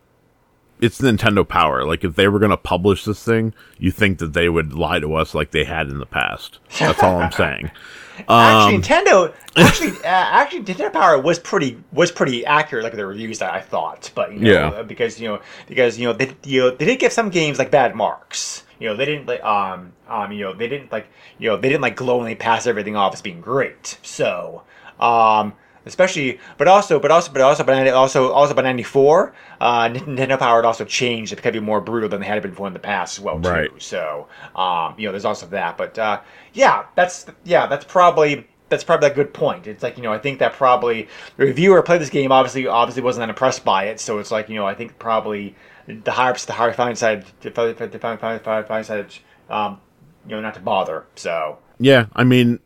it's 0.81 1.01
Nintendo 1.01 1.47
Power. 1.47 1.85
Like, 1.85 2.05
if 2.05 2.14
they 2.14 2.29
were 2.29 2.38
gonna 2.38 2.57
publish 2.57 3.05
this 3.05 3.23
thing, 3.23 3.53
you 3.79 3.90
think 3.90 4.19
that 4.19 4.33
they 4.33 4.49
would 4.49 4.73
lie 4.73 4.99
to 5.01 5.14
us 5.14 5.35
like 5.35 5.51
they 5.51 5.64
had 5.64 5.88
in 5.88 5.99
the 5.99 6.07
past. 6.07 6.59
That's 6.79 7.03
all 7.03 7.21
I'm 7.21 7.33
saying. 7.33 7.71
Actually, 8.29 8.75
Um, 8.77 8.83
Nintendo 8.83 9.35
actually 9.57 9.93
uh, 9.99 10.03
actually 10.05 10.62
Nintendo 10.62 10.93
Power 10.93 11.19
was 11.19 11.38
pretty 11.38 11.83
was 11.90 12.12
pretty 12.12 12.45
accurate, 12.45 12.85
like 12.85 12.95
the 12.95 13.07
reviews 13.07 13.38
that 13.38 13.53
I 13.55 13.61
thought. 13.61 14.11
But 14.14 14.33
you 14.35 14.40
know, 14.40 14.51
Yeah. 14.77 14.83
because 14.83 15.19
you 15.19 15.29
know 15.29 15.40
because 15.66 15.99
you 15.99 16.07
know 16.07 16.12
they 16.12 16.35
you 16.45 16.61
know, 16.61 16.71
they 16.71 16.85
did 16.85 16.99
give 16.99 17.12
some 17.14 17.31
games 17.31 17.59
like 17.59 17.71
bad 17.71 17.95
marks. 17.97 18.64
You 18.79 18.88
know, 18.88 18.95
they 18.97 19.07
didn't 19.07 19.27
like 19.27 19.43
um 19.43 19.93
um 20.07 20.33
you 20.33 20.45
know 20.45 20.53
they 20.53 20.69
didn't 20.69 20.93
like 20.93 21.07
you 21.38 21.49
know 21.49 21.57
they 21.57 21.69
didn't 21.71 21.81
like 21.81 21.97
glowingly 21.97 22.35
pass 22.35 22.66
everything 22.66 22.95
off 22.95 23.14
as 23.14 23.23
being 23.23 23.40
great. 23.40 23.99
So 24.03 24.62
um 25.01 25.55
especially 25.87 26.38
but 26.59 26.69
also 26.69 26.99
but 26.99 27.11
also 27.11 27.33
but 27.33 27.40
also 27.40 27.64
but 27.64 27.88
also 27.88 28.33
also 28.33 28.55
by 28.55 28.62
94 28.62 29.35
uh 29.61 29.88
nintendo 29.88 30.38
power 30.38 30.57
had 30.57 30.64
also 30.64 30.85
changed. 30.85 31.33
It 31.33 31.43
could 31.43 31.53
be 31.53 31.61
more 31.61 31.81
brutal 31.81 32.09
than 32.09 32.21
they 32.21 32.27
had 32.27 32.40
been 32.43 32.51
before 32.51 32.66
in 32.66 32.73
the 32.73 32.79
past 32.79 33.19
as 33.19 33.25
well 33.25 33.40
too. 33.40 33.49
Right. 33.49 33.71
so 33.79 34.29
um 34.57 34.95
you 34.99 35.07
know 35.07 35.12
there's 35.12 35.25
also 35.25 35.47
that. 35.47 35.77
But 35.77 35.99
uh 35.99 36.21
yeah 36.53 36.85
that's 36.95 37.27
yeah 37.45 37.66
that's 37.66 37.85
probably 37.85 38.47
that's 38.69 38.85
probably 38.85 39.09
a 39.11 39.14
good 39.14 39.35
point. 39.35 39.66
It's 39.66 39.83
like 39.83 39.97
you 39.97 40.03
know 40.03 40.12
i 40.12 40.19
think 40.19 40.38
that 40.38 40.53
probably 40.53 41.09
the 41.37 41.47
reviewer 41.47 41.83
played 41.83 42.01
this 42.01 42.11
game 42.11 42.31
obviously 42.33 42.66
obviously 42.66 43.03
wasn't 43.03 43.23
that 43.23 43.29
impressed 43.31 43.64
by 43.64 43.85
it. 43.85 44.01
So 44.01 44.19
it's 44.19 44.31
like 44.31 44.49
you 44.49 44.57
know 44.57 44.66
i 44.66 44.75
think 44.75 44.99
probably 44.99 45.57
the 45.87 46.12
higher 46.12 46.35
the 46.35 46.53
higher 46.53 46.73
fine 46.73 46.97
side 46.97 47.25
the 47.40 47.51
fine 47.51 47.75
fine 47.75 48.19
fine 48.19 48.40
fine 48.40 48.64
fine 48.64 48.85
side 48.85 49.14
um 49.49 49.81
you 50.27 50.37
know 50.37 50.40
not 50.40 50.55
to 50.55 50.61
bother. 50.61 51.07
So 51.16 51.59
Yeah, 51.79 52.07
I 52.14 52.25
mean, 52.25 52.61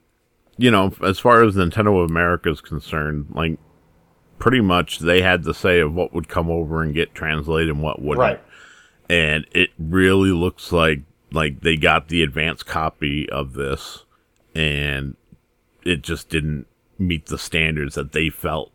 you 0.57 0.71
know, 0.71 0.95
as 1.03 1.19
far 1.19 1.43
as 1.43 1.57
Nintendo 1.57 2.03
of 2.03 2.11
America 2.11 2.51
is 2.51 2.61
concerned, 2.61 3.27
like 3.31 3.59
pretty 4.39 4.61
much 4.61 4.99
they 4.99 5.23
had 5.23 5.45
the 5.45 5.55
say 5.55 5.81
of 5.81 5.95
what 5.95 6.13
would 6.13 6.29
come 6.29 6.51
over 6.51 6.83
and 6.83 6.95
get 6.95 7.15
translated 7.15 7.71
and 7.71 7.83
what 7.83 8.03
wouldn't. 8.03 8.19
right 8.19 8.41
And 9.09 9.47
it 9.53 9.71
really 9.79 10.31
looks 10.31 10.73
like 10.73 11.03
like 11.33 11.61
they 11.61 11.77
got 11.77 12.09
the 12.09 12.23
advanced 12.23 12.67
copy 12.67 13.29
of 13.31 13.55
this 13.55 14.05
and 14.55 15.17
it 15.85 16.03
just 16.03 16.29
didn't 16.29 16.67
meet 16.99 17.27
the 17.27 17.39
standards 17.39 17.97
that 17.97 18.13
they 18.13 18.31
felt 18.31 18.73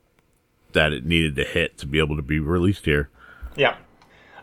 that 0.74 0.94
it 0.94 1.06
needed 1.06 1.36
to 1.36 1.44
hit 1.44 1.78
to 1.78 1.88
be 1.88 2.00
able 2.00 2.16
to 2.16 2.22
be 2.22 2.40
released 2.40 2.86
here. 2.86 3.10
Yeah. 3.56 3.76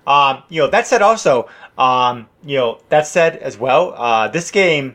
Um, 0.06 0.42
you 0.48 0.62
know, 0.62 0.68
that 0.68 0.86
said, 0.86 1.02
also, 1.02 1.48
um, 1.76 2.28
you 2.44 2.56
know, 2.56 2.80
that 2.88 3.06
said 3.06 3.36
as 3.36 3.58
well, 3.58 3.92
uh, 3.96 4.28
this 4.28 4.50
game, 4.50 4.94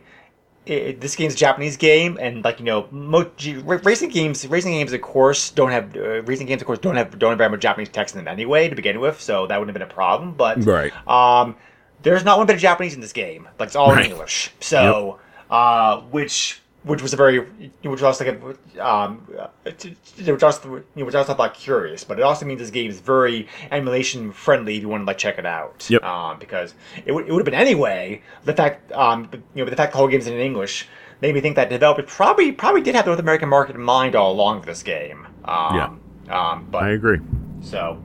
i 0.67 0.95
this 0.99 1.15
game's 1.15 1.33
a 1.33 1.37
Japanese 1.37 1.75
game, 1.77 2.17
and 2.21 2.43
like 2.43 2.59
you 2.59 2.65
know, 2.65 2.87
mo- 2.91 3.29
g- 3.37 3.57
racing 3.57 4.09
games, 4.09 4.47
racing 4.47 4.71
games, 4.73 4.93
of 4.93 5.01
course, 5.01 5.49
don't 5.51 5.71
have 5.71 5.95
uh, 5.95 6.21
racing 6.23 6.45
games, 6.47 6.61
of 6.61 6.67
course, 6.67 6.79
don't 6.79 6.95
have 6.95 7.17
don't 7.17 7.31
have 7.31 7.37
very 7.39 7.49
much 7.49 7.61
Japanese 7.61 7.89
text 7.89 8.15
in 8.15 8.23
them 8.23 8.31
anyway 8.31 8.69
to 8.69 8.75
begin 8.75 8.99
with, 8.99 9.19
so 9.19 9.47
that 9.47 9.57
wouldn't 9.59 9.75
have 9.75 9.81
been 9.87 9.91
a 9.91 9.93
problem. 9.93 10.33
But 10.33 10.63
Right. 10.63 10.93
um, 11.07 11.55
there's 12.03 12.23
not 12.23 12.37
one 12.37 12.47
bit 12.47 12.55
of 12.55 12.61
Japanese 12.61 12.93
in 12.93 13.01
this 13.01 13.13
game, 13.13 13.47
like 13.59 13.67
it's 13.67 13.75
all 13.75 13.91
Right. 13.91 14.05
in 14.05 14.11
English. 14.11 14.51
So, 14.59 15.19
uh, 15.49 16.01
which 16.11 16.60
which 16.83 17.01
was 17.01 17.13
a 17.13 17.15
very 17.15 17.39
which 17.39 18.01
was 18.01 18.03
also 18.03 18.25
like 18.25 18.41
a, 18.75 18.87
um, 18.87 19.27
which 19.63 20.43
also 20.43 20.83
which 20.95 21.15
also 21.15 21.33
thought 21.33 21.53
curious, 21.53 22.03
but 22.03 22.17
it 22.17 22.23
also 22.23 22.45
means 22.45 22.59
this 22.59 22.71
game 22.71 22.89
is 22.89 22.99
very 22.99 23.47
emulation 23.69 24.31
friendly 24.31 24.75
if 24.77 24.81
you 24.81 24.89
want 24.89 25.01
to 25.01 25.05
like 25.05 25.17
check 25.17 25.37
it 25.37 25.45
out. 25.45 25.87
Yep. 25.89 26.03
Um, 26.03 26.39
because 26.39 26.73
it 27.05 27.11
would 27.11 27.27
it 27.27 27.31
would 27.31 27.39
have 27.39 27.45
been 27.45 27.53
anyway. 27.53 28.21
The 28.45 28.53
fact 28.53 28.91
um 28.93 29.29
you 29.53 29.63
know 29.63 29.69
the 29.69 29.75
fact 29.75 29.91
the 29.91 29.97
whole 29.97 30.07
game's 30.07 30.27
in 30.27 30.33
English 30.33 30.87
made 31.21 31.35
me 31.35 31.41
think 31.41 31.55
that 31.55 31.69
developers 31.69 32.05
probably 32.07 32.51
probably 32.51 32.81
did 32.81 32.95
have 32.95 33.05
the 33.05 33.11
North 33.11 33.19
American 33.19 33.49
market 33.49 33.75
in 33.75 33.81
mind 33.81 34.15
all 34.15 34.31
along 34.31 34.61
for 34.61 34.65
this 34.65 34.83
game. 34.83 35.27
Um, 35.45 35.75
yeah. 35.75 35.93
Um, 36.29 36.67
but 36.71 36.83
I 36.83 36.91
agree. 36.91 37.19
so, 37.61 38.01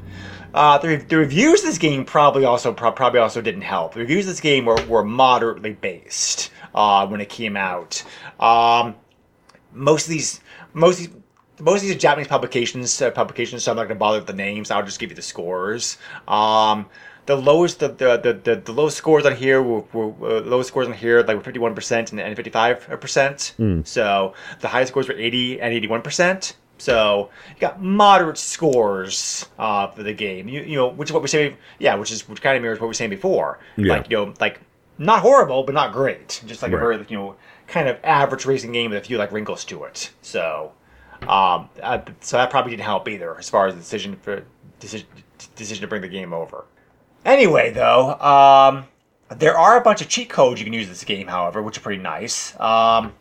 uh, 0.52 0.78
the, 0.78 0.96
the 0.96 1.16
reviews 1.16 1.60
of 1.60 1.66
this 1.66 1.78
game 1.78 2.04
probably 2.04 2.44
also 2.44 2.72
pro- 2.72 2.92
probably 2.92 3.20
also 3.20 3.40
didn't 3.40 3.62
help. 3.62 3.94
The 3.94 4.00
reviews 4.00 4.24
of 4.24 4.32
this 4.32 4.40
game 4.40 4.64
were, 4.64 4.82
were 4.86 5.04
moderately 5.04 5.74
based 5.74 6.50
uh, 6.76 7.06
when 7.06 7.20
it 7.20 7.28
came 7.28 7.56
out. 7.56 8.04
Um, 8.38 8.94
most 9.72 10.04
of 10.04 10.10
these 10.10 10.40
most 10.72 11.00
of 11.00 11.06
these 11.06 11.22
most 11.58 11.76
of 11.76 11.82
these 11.82 11.96
are 11.96 11.98
Japanese 11.98 12.28
publications 12.28 13.00
uh, 13.00 13.10
publications, 13.10 13.64
so 13.64 13.72
I'm 13.72 13.76
not 13.76 13.84
going 13.84 13.96
to 13.96 13.98
bother 13.98 14.18
with 14.18 14.26
the 14.26 14.34
names. 14.34 14.70
I'll 14.70 14.84
just 14.84 15.00
give 15.00 15.10
you 15.10 15.16
the 15.16 15.22
scores. 15.22 15.96
Um, 16.28 16.86
the 17.24 17.36
lowest 17.36 17.80
the 17.80 17.88
the, 17.88 18.18
the, 18.18 18.32
the, 18.34 18.56
the 18.56 18.72
lowest 18.72 18.96
scores 18.96 19.26
on 19.26 19.34
here 19.34 19.62
were, 19.62 19.80
were 19.92 20.38
uh, 20.38 20.40
lowest 20.42 20.68
scores 20.68 20.86
on 20.86 20.92
here 20.92 21.22
like 21.22 21.36
were 21.36 21.42
51 21.42 21.74
percent 21.74 22.12
and, 22.12 22.20
and 22.20 22.36
55 22.36 23.00
percent. 23.00 23.54
So 23.84 24.34
the 24.60 24.68
highest 24.68 24.92
scores 24.92 25.08
were 25.08 25.14
80 25.14 25.60
and 25.60 25.72
81 25.72 26.02
percent. 26.02 26.56
So 26.78 27.30
you 27.54 27.60
got 27.60 27.82
moderate 27.82 28.38
scores 28.38 29.46
uh, 29.58 29.86
for 29.88 30.02
the 30.02 30.12
game. 30.12 30.46
You, 30.46 30.60
you 30.60 30.76
know, 30.76 30.88
which 30.88 31.08
is 31.08 31.12
what 31.12 31.22
we're 31.22 31.28
say. 31.28 31.56
Yeah, 31.78 31.94
which 31.94 32.10
is 32.10 32.28
which 32.28 32.42
kind 32.42 32.56
of 32.56 32.62
mirrors 32.62 32.78
what 32.78 32.86
we 32.86 32.90
were 32.90 32.94
saying 32.94 33.10
before. 33.10 33.60
Yeah. 33.76 33.94
Like 33.94 34.10
you 34.10 34.16
know, 34.18 34.34
like 34.40 34.60
not 34.98 35.20
horrible, 35.20 35.62
but 35.62 35.74
not 35.74 35.92
great. 35.92 36.42
Just 36.46 36.62
like 36.62 36.72
a 36.72 36.76
very 36.76 36.96
you 37.08 37.16
know 37.16 37.36
kind 37.66 37.88
of 37.88 37.98
average 38.04 38.46
racing 38.46 38.72
game 38.72 38.90
with 38.90 39.02
a 39.02 39.06
few 39.06 39.18
like 39.18 39.32
wrinkles 39.32 39.64
to 39.66 39.84
it. 39.84 40.10
So, 40.22 40.72
um, 41.22 41.68
uh, 41.82 42.00
so 42.20 42.36
that 42.36 42.50
probably 42.50 42.70
didn't 42.70 42.84
help 42.84 43.08
either 43.08 43.36
as 43.38 43.48
far 43.48 43.66
as 43.66 43.74
the 43.74 43.80
decision 43.80 44.16
for 44.16 44.44
decision 44.80 45.06
decision 45.54 45.82
to 45.82 45.88
bring 45.88 46.02
the 46.02 46.08
game 46.08 46.32
over. 46.32 46.64
Anyway, 47.24 47.70
though, 47.70 48.14
um, 48.20 48.86
there 49.36 49.58
are 49.58 49.76
a 49.76 49.80
bunch 49.80 50.00
of 50.00 50.08
cheat 50.08 50.28
codes 50.28 50.60
you 50.60 50.64
can 50.64 50.72
use 50.72 50.84
in 50.84 50.90
this 50.90 51.04
game, 51.04 51.26
however, 51.26 51.62
which 51.62 51.76
are 51.76 51.80
pretty 51.80 52.02
nice. 52.02 52.58
Um, 52.60 53.14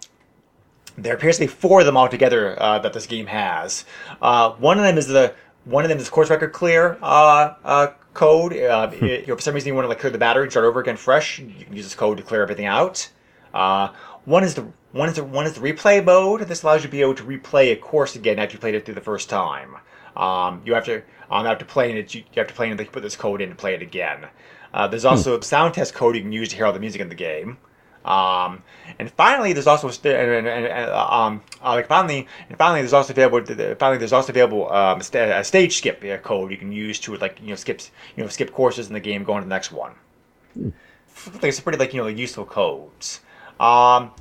there 0.98 1.16
appears 1.16 1.38
to 1.38 1.44
be 1.44 1.48
four 1.48 1.82
of 1.82 1.86
them 1.86 1.98
altogether 1.98 2.62
uh, 2.62 2.80
that 2.80 2.94
this 2.94 3.06
game 3.06 3.26
has. 3.26 3.86
Uh, 4.22 4.52
one 4.52 4.78
of 4.78 4.84
them 4.84 4.98
is 4.98 5.08
the 5.08 5.34
one 5.66 5.84
of 5.84 5.90
them 5.90 5.98
is 5.98 6.10
course 6.10 6.30
record 6.30 6.54
clear 6.54 6.98
uh, 7.02 7.56
uh, 7.64 7.88
code. 8.16 8.54
Uh, 8.54 8.90
it- 8.94 9.22
you 9.22 9.28
know, 9.28 9.36
for 9.36 9.42
some 9.42 9.54
reason 9.54 9.68
you 9.68 9.76
want 9.76 9.86
to 9.86 9.90
like 9.90 10.00
clear 10.00 10.12
the 10.12 10.18
battery 10.18 10.44
and 10.44 10.52
start 10.52 10.66
over 10.66 10.80
again 10.80 10.98
fresh. 10.98 11.40
You 11.40 11.66
can 11.66 11.76
use 11.76 11.86
this 11.86 11.96
code 11.96 12.18
to 12.18 12.24
clear 12.24 12.42
everything 12.42 12.66
out. 12.66 13.10
Uh, 13.54 13.90
one 14.26 14.44
is 14.44 14.56
the 14.56 14.68
one 14.92 15.08
is 15.10 15.16
the 15.16 15.24
one 15.24 15.46
is 15.46 15.54
the 15.54 15.62
replay 15.62 16.04
mode. 16.04 16.42
This 16.42 16.64
allows 16.64 16.82
you 16.84 16.88
to 16.88 16.92
be 16.92 17.02
able 17.02 17.16
to 17.16 17.24
replay 17.24 17.72
a 17.72 17.76
course 17.76 18.16
again 18.16 18.40
after 18.40 18.54
you 18.54 18.60
played 18.60 18.76
it 18.76 18.86
through 18.86 18.96
the 18.96 19.02
first 19.02 19.30
time. 19.30 19.76
Um, 20.18 20.62
you 20.66 20.74
have 20.74 20.86
to 20.86 21.04
um, 21.30 21.46
after 21.46 21.66
playing 21.66 21.98
it, 21.98 22.14
you, 22.16 22.22
you 22.22 22.40
have 22.40 22.48
to 22.48 22.54
play 22.54 22.70
it. 22.72 22.80
You 22.80 22.86
put 22.88 23.04
this 23.04 23.16
code 23.16 23.42
in 23.42 23.50
to 23.50 23.56
play 23.56 23.74
it 23.76 23.82
again. 23.82 24.26
Uh, 24.74 24.88
there's 24.88 25.06
also 25.06 25.38
a 25.40 25.44
sound 25.44 25.74
test 25.74 25.94
code 25.94 26.16
you 26.16 26.22
can 26.22 26.32
use 26.32 26.50
to 26.50 26.56
hear 26.56 26.66
all 26.66 26.74
the 26.74 26.80
music 26.80 27.02
in 27.02 27.10
the 27.10 27.16
game. 27.16 27.58
Um, 28.06 28.62
and 29.00 29.10
finally, 29.12 29.52
there's 29.52 29.68
also 29.68 29.90
st- 29.90 30.16
and, 30.16 30.48
and, 30.48 30.48
and, 30.48 30.92
uh, 30.92 31.08
um, 31.10 31.42
uh, 31.64 31.72
like 31.72 31.88
finally, 31.88 32.28
and 32.48 32.58
finally, 32.58 32.82
there's 32.82 32.94
also 32.94 33.14
available. 33.14 33.44
Finally, 33.78 33.98
there's 33.98 34.14
also 34.14 34.32
available 34.32 34.72
um, 34.72 35.02
sta- 35.02 35.40
a 35.40 35.44
stage 35.44 35.78
skip 35.78 36.04
uh, 36.04 36.18
code 36.18 36.52
you 36.52 36.58
can 36.58 36.72
use 36.72 37.00
to 37.00 37.16
like 37.18 37.42
you 37.42 37.50
know 37.50 37.56
skip 37.56 37.82
you 38.16 38.24
know 38.24 38.30
skip 38.30 38.52
courses 38.52 38.88
in 38.88 38.94
the 38.94 39.00
game, 39.00 39.24
going 39.24 39.42
to 39.42 39.50
the 39.50 39.54
next 39.54 39.72
one. 39.72 39.94
Like, 40.56 41.44
it's 41.44 41.60
pretty 41.60 41.80
like 41.80 41.94
you 41.94 42.02
know 42.02 42.08
useful 42.08 42.46
codes. 42.46 43.22
Um, 43.60 44.12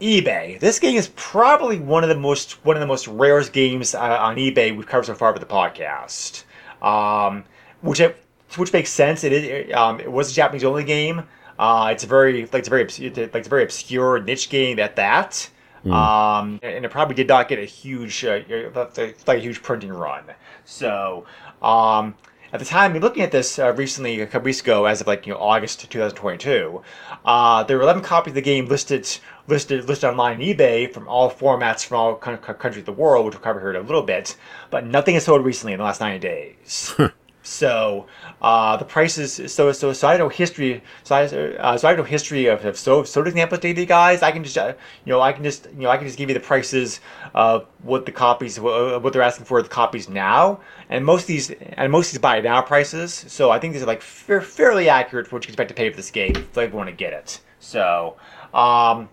eBay. 0.00 0.60
This 0.60 0.78
game 0.78 0.96
is 0.96 1.08
probably 1.16 1.80
one 1.80 2.04
of 2.04 2.08
the 2.08 2.16
most 2.16 2.64
one 2.64 2.76
of 2.76 2.80
the 2.80 2.86
most 2.86 3.08
rarest 3.08 3.52
games 3.52 3.96
uh, 3.96 4.18
on 4.20 4.36
eBay 4.36 4.76
we've 4.76 4.86
covered 4.86 5.06
so 5.06 5.14
far 5.14 5.32
with 5.32 5.40
the 5.40 5.48
podcast. 5.48 6.44
Um, 6.80 7.44
which 7.80 7.98
it, 7.98 8.16
which 8.56 8.72
makes 8.72 8.90
sense. 8.90 9.24
It 9.24 9.32
is 9.32 9.74
um, 9.74 9.98
it 9.98 10.10
was 10.10 10.30
a 10.30 10.34
Japanese 10.34 10.62
only 10.62 10.84
game. 10.84 11.24
Uh, 11.58 11.88
it's 11.92 12.04
a 12.04 12.06
very 12.06 12.42
like 12.42 12.54
it's 12.54 12.68
a 12.68 12.70
very 12.70 12.84
like 12.84 13.34
it's 13.34 13.46
a 13.46 13.50
very 13.50 13.64
obscure 13.64 14.20
niche 14.20 14.48
game 14.50 14.78
at 14.78 14.96
that. 14.96 15.50
Um, 15.86 16.58
and 16.62 16.84
it 16.84 16.90
probably 16.90 17.14
did 17.14 17.28
not 17.28 17.48
get 17.48 17.58
a 17.58 17.64
huge 17.64 18.24
uh, 18.24 18.40
like 18.74 19.38
a 19.38 19.40
huge 19.40 19.62
printing 19.62 19.92
run. 19.92 20.24
So 20.64 21.24
um, 21.62 22.14
at 22.52 22.60
the 22.60 22.66
time, 22.66 22.94
looking 22.98 23.22
at 23.22 23.30
this 23.30 23.58
uh, 23.58 23.72
recently, 23.74 24.20
a 24.20 24.26
couple 24.26 24.46
weeks 24.46 24.60
ago, 24.60 24.86
as 24.86 25.00
of 25.00 25.06
like 25.06 25.26
you 25.26 25.32
know 25.32 25.38
August 25.38 25.90
2022, 25.90 26.82
uh, 27.24 27.62
there 27.64 27.76
were 27.76 27.82
11 27.82 28.02
copies 28.02 28.32
of 28.32 28.34
the 28.36 28.42
game 28.42 28.66
listed 28.66 29.08
listed 29.46 29.86
listed 29.88 30.10
online 30.10 30.36
on 30.36 30.42
eBay 30.42 30.92
from 30.92 31.08
all 31.08 31.30
formats 31.30 31.84
from 31.84 31.98
all 31.98 32.16
coun- 32.16 32.38
coun- 32.38 32.56
countries 32.56 32.82
of 32.82 32.86
the 32.86 32.92
world, 32.92 33.26
which 33.26 33.34
we'll 33.34 33.42
cover 33.42 33.60
here 33.60 33.70
in 33.70 33.76
a 33.76 33.80
little 33.80 34.02
bit. 34.02 34.36
But 34.70 34.86
nothing 34.86 35.14
has 35.14 35.24
sold 35.24 35.44
recently 35.44 35.72
in 35.72 35.78
the 35.78 35.84
last 35.84 36.00
90 36.00 36.18
days. 36.18 36.94
So 37.48 38.06
uh, 38.42 38.76
the 38.76 38.84
prices. 38.84 39.52
So 39.52 39.72
so 39.72 39.92
so 39.94 40.06
I 40.06 40.18
know 40.18 40.28
history. 40.28 40.82
So 41.02 41.16
I 41.16 41.24
uh, 41.24 41.78
so 41.78 41.88
I 41.88 41.96
know 41.96 42.02
history 42.02 42.46
of, 42.46 42.64
of 42.64 42.78
so 42.78 43.04
so 43.04 43.22
examples 43.22 43.60
to 43.60 43.68
you 43.68 43.86
guys. 43.86 44.22
I 44.22 44.32
can 44.32 44.44
just 44.44 44.58
uh, 44.58 44.74
you 45.04 45.12
know 45.12 45.20
I 45.20 45.32
can 45.32 45.42
just 45.42 45.66
you 45.72 45.84
know 45.84 45.90
I 45.90 45.96
can 45.96 46.06
just 46.06 46.18
give 46.18 46.28
you 46.28 46.34
the 46.34 46.40
prices 46.40 47.00
of 47.34 47.66
what 47.82 48.04
the 48.04 48.12
copies 48.12 48.58
uh, 48.58 48.98
what 49.00 49.12
they're 49.14 49.22
asking 49.22 49.46
for 49.46 49.62
the 49.62 49.68
copies 49.68 50.10
now, 50.10 50.60
and 50.90 51.04
most 51.06 51.22
of 51.22 51.28
these 51.28 51.50
and 51.50 51.90
most 51.90 52.08
of 52.08 52.12
these 52.12 52.20
buy 52.20 52.40
now 52.40 52.60
prices. 52.60 53.24
So 53.28 53.50
I 53.50 53.58
think 53.58 53.72
these 53.72 53.82
are 53.82 53.86
like 53.86 54.02
fair, 54.02 54.42
fairly 54.42 54.90
accurate 54.90 55.26
for 55.26 55.36
what 55.36 55.44
you 55.46 55.48
expect 55.48 55.68
to 55.68 55.74
pay 55.74 55.88
for 55.88 55.96
this 55.96 56.10
game 56.10 56.36
if 56.36 56.56
you 56.56 56.76
want 56.76 56.90
to 56.90 56.94
get 56.94 57.14
it. 57.14 57.40
So 57.60 58.16
um, 58.52 59.08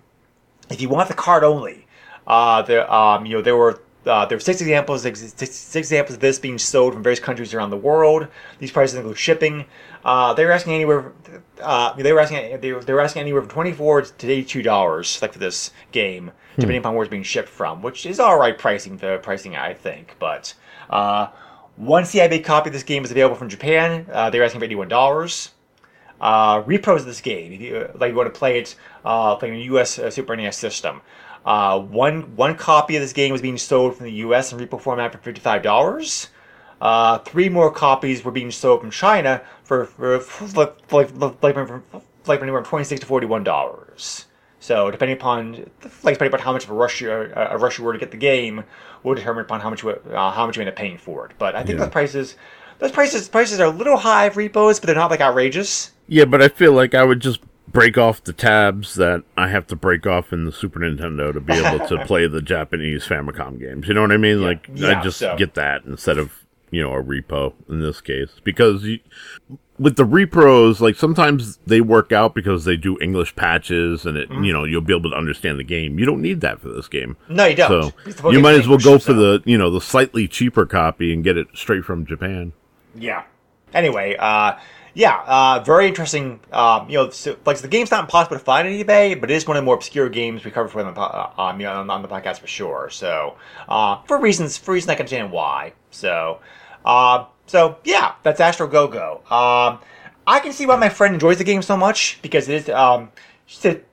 if 0.70 0.82
you 0.82 0.90
want 0.90 1.08
the 1.08 1.16
card 1.16 1.46
only, 1.46 1.88
uh, 2.28 2.64
there 2.64 2.92
um, 2.92 3.26
you 3.26 3.38
know 3.38 3.42
there 3.42 3.56
were 3.56 3.82
uh, 4.06 4.26
there 4.26 4.38
are 4.38 4.42
six 4.42 4.62
examples 4.62 5.02
six, 5.02 5.20
six 5.36 5.76
examples 5.76 6.16
of 6.16 6.22
this 6.22 6.40
being 6.40 6.58
sold 6.58 6.94
from 6.94 7.04
various 7.04 7.20
countries 7.20 7.54
around 7.54 7.70
the 7.70 7.78
world. 7.78 8.28
These 8.60 8.72
prices 8.72 8.96
include 8.96 9.18
shipping. 9.18 9.66
Uh, 10.04 10.34
they 10.34 10.46
were 10.46 10.52
asking 10.52 10.74
anywhere. 10.74 11.14
Uh, 11.62 11.94
they 11.94 12.14
were 12.14 12.20
asking. 12.20 12.60
They 12.62 12.72
were, 12.74 12.84
they 12.84 12.94
were 12.94 13.02
asking 13.02 13.22
anywhere 13.22 13.42
from 13.42 13.50
twenty 13.50 13.72
four 13.72 14.02
to 14.02 14.32
eighty 14.32 14.44
two 14.44 14.62
dollars, 14.62 15.20
like 15.22 15.34
for 15.34 15.40
this 15.40 15.72
game, 15.92 16.32
depending 16.56 16.78
upon 16.80 16.94
where 16.94 17.04
it's 17.04 17.12
being 17.12 17.24
shipped 17.24 17.50
from, 17.50 17.82
which 17.82 18.06
is 18.06 18.20
all 18.20 18.38
right 18.40 18.58
pricing. 18.58 18.98
The 18.98 19.20
pricing, 19.24 19.56
I 19.56 19.74
think, 19.74 20.16
but 20.20 20.54
uh, 20.90 21.28
one 21.76 22.04
CIB 22.04 22.44
copy 22.44 22.70
of 22.70 22.74
this 22.74 22.84
game 22.84 23.04
is 23.04 23.12
available 23.12 23.36
from 23.36 23.50
Japan. 23.50 24.06
Uh, 24.12 24.30
they're 24.30 24.44
asking 24.44 24.60
for 24.60 24.66
eighty 24.66 24.76
one 24.76 24.88
dollars. 24.88 25.52
Uh, 26.22 26.64
repros 26.64 27.00
of 27.00 27.06
this 27.06 27.20
game, 27.20 27.52
if 27.52 27.60
you 27.60 27.90
like, 27.96 28.10
you 28.12 28.16
want 28.16 28.34
to 28.34 28.40
play 28.40 28.58
it, 28.60 28.76
uh, 29.04 29.36
playing 29.36 29.56
a 29.56 29.64
U.S. 29.66 30.00
Uh, 30.00 30.10
Super 30.10 30.34
NES 30.36 30.56
system. 30.56 31.02
Uh, 31.46 31.80
one 31.80 32.36
one 32.36 32.56
copy 32.56 32.96
of 32.96 33.02
this 33.02 33.14
game 33.14 33.32
was 33.32 33.42
being 33.42 33.58
sold 33.58 33.96
from 33.96 34.06
the 34.06 34.12
U.S. 34.14 34.52
in 34.52 34.60
repo 34.60 34.82
format 34.82 35.12
for 35.12 35.20
fifty 35.20 35.40
five 35.42 35.62
dollars. 35.62 36.30
Uh, 36.82 37.20
three 37.20 37.50
more 37.50 37.72
copies 37.72 38.24
were 38.26 38.32
being 38.32 38.52
sold 38.52 38.82
from 38.82 38.90
China 38.92 39.42
for 39.64 39.86
for, 39.86 40.20
for 40.20 40.48
like 40.60 40.92
like 40.92 41.56
like 42.28 42.42
anywhere 42.42 42.62
from 42.62 42.70
twenty 42.70 42.86
six 42.86 43.00
to 43.02 43.06
forty 43.08 43.28
one 43.28 43.44
dollars. 43.44 44.26
So 44.60 44.90
depending 44.90 45.18
upon 45.18 45.70
like 46.02 46.16
depending 46.16 46.28
upon 46.34 46.40
how 46.40 46.52
much 46.54 46.64
of 46.64 46.72
a 46.72 46.74
rush 46.74 47.00
you 47.02 47.12
uh, 47.12 47.50
a 47.52 47.58
rush 47.58 47.78
you 47.78 47.84
were 47.86 47.94
to 47.94 48.00
get 48.00 48.10
the 48.10 48.18
game, 48.18 48.64
will 49.04 49.14
determine 49.14 49.46
upon 49.46 49.62
how 49.62 49.70
much 49.70 49.84
you, 49.84 49.92
uh, 49.92 50.32
how 50.32 50.48
much 50.48 50.58
you 50.58 50.62
end 50.62 50.70
up 50.70 50.76
paying 50.76 50.98
for 50.98 51.28
it. 51.28 51.34
But 51.38 51.56
I 51.56 51.64
think 51.64 51.78
Yeah. 51.78 51.86
the 51.86 51.92
prices 51.92 52.36
those 52.80 52.92
prices 52.92 53.30
prices 53.30 53.60
are 53.60 53.68
a 53.68 53.70
little 53.70 53.98
high 53.98 54.30
for 54.32 54.40
repos, 54.40 54.80
but 54.80 54.88
they're 54.88 54.96
not 54.96 55.12
like 55.12 55.22
outrageous. 55.22 55.92
Yeah, 56.08 56.26
but 56.26 56.42
I 56.42 56.48
feel 56.48 56.74
like 56.74 56.96
I 56.96 57.04
would 57.04 57.20
just 57.20 57.40
break 57.68 57.98
off 57.98 58.24
the 58.24 58.34
tabs 58.34 58.96
that 58.96 59.24
I 59.38 59.50
have 59.50 59.68
to 59.68 59.76
break 59.76 60.06
off 60.08 60.32
in 60.32 60.46
the 60.46 60.52
Super 60.52 60.80
Nintendo 60.80 61.34
to 61.34 61.40
be 61.42 61.54
able 61.54 61.86
to 61.88 62.06
play 62.06 62.28
the 62.28 62.42
Japanese 62.42 63.06
Famicom 63.06 63.60
games. 63.60 63.88
You 63.88 63.94
know 63.94 64.02
what 64.02 64.12
I 64.12 64.18
mean? 64.18 64.42
Like 64.42 64.70
Yeah, 64.74 65.00
I 65.00 65.04
just 65.04 65.18
so- 65.20 65.36
get 65.38 65.54
that 65.56 65.84
instead 65.86 66.18
of 66.18 66.32
you 66.72 66.82
know 66.82 66.94
a 66.94 67.04
repo 67.04 67.54
in 67.70 67.80
this 67.80 68.02
case 68.02 68.32
because 68.44 68.84
you, 68.84 69.00
with 69.78 69.98
the 69.98 70.06
repros, 70.06 70.80
like 70.80 70.96
sometimes 70.96 71.58
they 71.68 71.80
work 71.82 72.12
out 72.12 72.34
because 72.34 72.66
they 72.66 72.76
do 72.78 72.98
English 73.02 73.36
patches 73.36 74.06
and 74.06 74.18
it 74.18 74.30
Mm-hmm. 74.30 74.44
you 74.46 74.54
know 74.54 74.64
you'll 74.64 74.82
be 74.82 74.96
able 74.96 75.10
to 75.12 75.16
understand 75.16 75.60
the 75.60 75.64
game. 75.64 76.00
You 76.00 76.06
don't 76.06 76.22
need 76.22 76.42
that 76.42 76.60
for 76.62 76.70
this 76.70 76.88
game. 76.88 77.18
No, 77.30 77.46
you 77.46 77.56
don't. 77.56 77.94
So 78.18 78.32
you 78.32 78.40
might 78.40 78.56
as 78.60 78.68
well 78.68 78.78
go 78.80 78.98
for 79.00 79.14
the 79.14 79.42
you 79.46 79.58
know 79.58 79.70
the 79.70 79.82
slightly 79.82 80.28
cheaper 80.28 80.66
copy 80.66 81.14
and 81.14 81.24
get 81.24 81.38
it 81.38 81.48
straight 81.54 81.84
from 81.86 82.06
Japan. 82.06 82.54
Yeah. 82.96 83.24
Anyway, 83.74 84.16
uh, 84.18 84.58
yeah, 84.96 85.22
uh, 85.28 85.64
very 85.64 85.88
interesting. 85.88 86.40
Um, 86.54 86.90
you 86.90 86.98
know, 86.98 87.10
so, 87.10 87.38
like 87.46 87.58
the 87.58 87.68
game's 87.68 87.92
not 87.92 88.06
impossible 88.06 88.38
to 88.38 88.44
find 88.44 88.66
on 88.66 88.74
eBay, 88.74 89.20
but 89.20 89.30
it 89.30 89.36
is 89.36 89.46
one 89.46 89.58
of 89.58 89.62
the 89.62 89.66
more 89.66 89.76
obscure 89.76 90.08
games 90.08 90.46
we 90.46 90.52
covered 90.52 90.70
for 90.70 90.80
on 90.80 90.88
the, 90.88 90.94
po- 90.94 91.02
uh, 91.02 91.54
you 91.58 91.66
know, 91.66 91.74
on, 91.74 91.90
on 91.90 92.02
the 92.02 92.08
podcast 92.08 92.40
for 92.40 92.48
sure. 92.48 92.90
So, 92.90 93.36
uh, 93.68 94.02
for 94.08 94.18
reasons, 94.20 94.58
for 94.58 94.74
reasons 94.74 94.90
I 94.90 94.96
can 94.96 95.02
understand 95.02 95.32
why. 95.34 95.74
So, 95.92 96.40
uh, 96.86 97.26
so 97.46 97.78
yeah, 97.84 98.14
that's 98.24 98.40
Astro 98.40 98.68
Go 98.68 98.88
Go. 98.88 99.22
Um, 99.30 99.80
I 100.26 100.40
can 100.40 100.54
see 100.54 100.66
why 100.66 100.78
my 100.78 100.90
friend 100.90 101.14
enjoys 101.14 101.40
the 101.40 101.44
game 101.44 101.62
so 101.62 101.76
much 101.76 102.20
because 102.22 102.48
it 102.48 102.56
is. 102.56 102.70
Um, 102.70 103.12
she 103.46 103.58
said, 103.58 103.84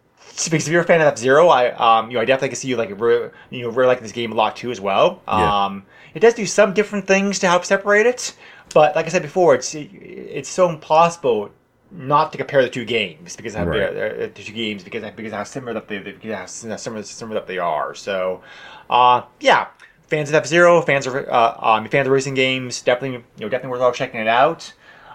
because 0.45 0.67
if 0.67 0.69
you're 0.69 0.83
a 0.83 0.85
fan 0.85 1.01
of 1.01 1.09
F-Zero, 1.09 1.49
I 1.49 1.73
um, 1.73 2.11
you 2.11 2.15
know, 2.15 2.23
I 2.23 2.25
definitely 2.25 2.51
can 2.51 2.57
see 2.57 2.69
you 2.69 2.77
like 2.77 2.91
you 2.91 3.63
know 3.63 3.71
really 3.71 3.89
like 3.89 4.01
this 4.01 4.13
game 4.13 4.31
a 4.31 4.35
lot 4.37 4.55
too 4.57 4.71
as 4.71 4.81
well. 4.81 5.21
Yeah. 5.27 5.65
Um, 5.65 5.85
it 6.15 6.21
does 6.21 6.35
do 6.35 6.47
some 6.47 6.75
different 6.75 7.07
things 7.07 7.39
to 7.41 7.49
help 7.49 7.65
separate 7.65 8.07
it, 8.07 8.35
but 8.73 8.95
like 8.97 9.07
I 9.07 9.09
said 9.09 9.23
before, 9.23 9.55
it's 9.55 9.75
it's 9.75 10.49
so 10.49 10.69
impossible 10.69 11.51
not 11.91 12.33
to 12.33 12.39
compare 12.39 12.63
the 12.63 12.71
two 12.71 12.85
games 12.85 13.37
because 13.37 13.55
how 13.55 13.65
Right. 13.67 13.93
they're- 13.95 14.27
the 14.29 14.43
two 14.43 14.53
games 14.53 14.83
because 14.83 15.03
because 15.15 15.33
how 15.33 15.45
similar 15.45 15.75
that 15.75 15.89
they 15.89 15.99
because 15.99 16.33
how 16.65 16.77
similar 16.77 17.03
similar 17.03 17.35
that 17.41 17.47
they 17.47 17.59
are. 17.59 17.95
So, 17.95 18.43
uh, 18.91 19.23
yeah, 19.41 19.67
fans 20.09 20.29
of 20.31 20.35
F-Zero, 20.37 20.81
fans 20.83 21.07
of 21.07 21.15
uh, 21.17 21.55
um, 21.61 21.89
fans 21.89 22.07
of 22.07 22.13
racing 22.13 22.35
games, 22.35 22.81
definitely 22.83 23.19
you 23.37 23.45
know 23.45 23.49
definitely 23.49 23.71
worth 23.73 23.83
all 23.83 23.93
checking 23.93 24.21
it 24.21 24.29
out. 24.29 24.73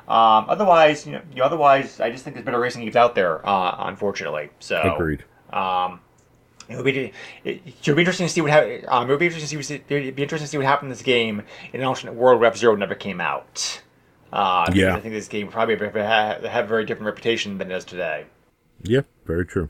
Um, 0.07 0.45
otherwise, 0.47 1.05
you 1.05 1.11
know, 1.13 1.21
you 1.31 1.37
know, 1.39 1.43
otherwise, 1.45 1.99
I 1.99 2.09
just 2.11 2.23
think 2.23 2.35
there's 2.35 2.45
better 2.45 2.59
racing 2.59 2.81
games 2.83 2.95
out 2.95 3.13
there, 3.13 3.45
uh, 3.45 3.75
unfortunately. 3.89 4.51
So, 4.59 4.93
Agreed. 4.95 5.23
um, 5.51 5.99
it 6.69 6.75
would 6.75 6.85
be 6.85 7.13
it, 7.43 7.61
it 7.65 7.73
should 7.81 7.95
be 7.95 8.01
interesting 8.01 8.27
to 8.27 8.33
see 8.33 8.41
what 8.41 8.51
hap- 8.51 8.83
um, 8.87 9.07
it 9.07 9.11
would 9.11 9.19
be 9.19 9.25
interesting 9.27 9.57
to 9.57 9.63
see 9.63 9.75
what- 9.75 9.91
it'd 9.91 10.15
be 10.15 10.23
interesting 10.23 10.45
to 10.45 10.49
see 10.51 10.57
what 10.57 10.65
happened 10.65 10.87
in 10.87 10.91
this 10.91 11.01
game 11.01 11.43
in 11.73 11.81
an 11.81 11.85
alternate 11.87 12.13
world 12.15 12.39
where 12.39 12.49
F-Zero 12.49 12.75
never 12.75 12.95
came 12.95 13.21
out. 13.21 13.81
Uh, 14.33 14.69
Yeah. 14.73 14.95
I 14.95 14.99
think 14.99 15.13
this 15.13 15.27
game 15.27 15.47
would 15.47 15.53
probably 15.53 15.77
have, 15.77 15.95
have 15.95 16.43
have 16.43 16.65
a 16.65 16.67
very 16.67 16.85
different 16.85 17.05
reputation 17.07 17.57
than 17.57 17.67
it 17.67 17.73
does 17.73 17.85
today. 17.85 18.25
Yeah, 18.83 19.01
very 19.25 19.45
true. 19.45 19.69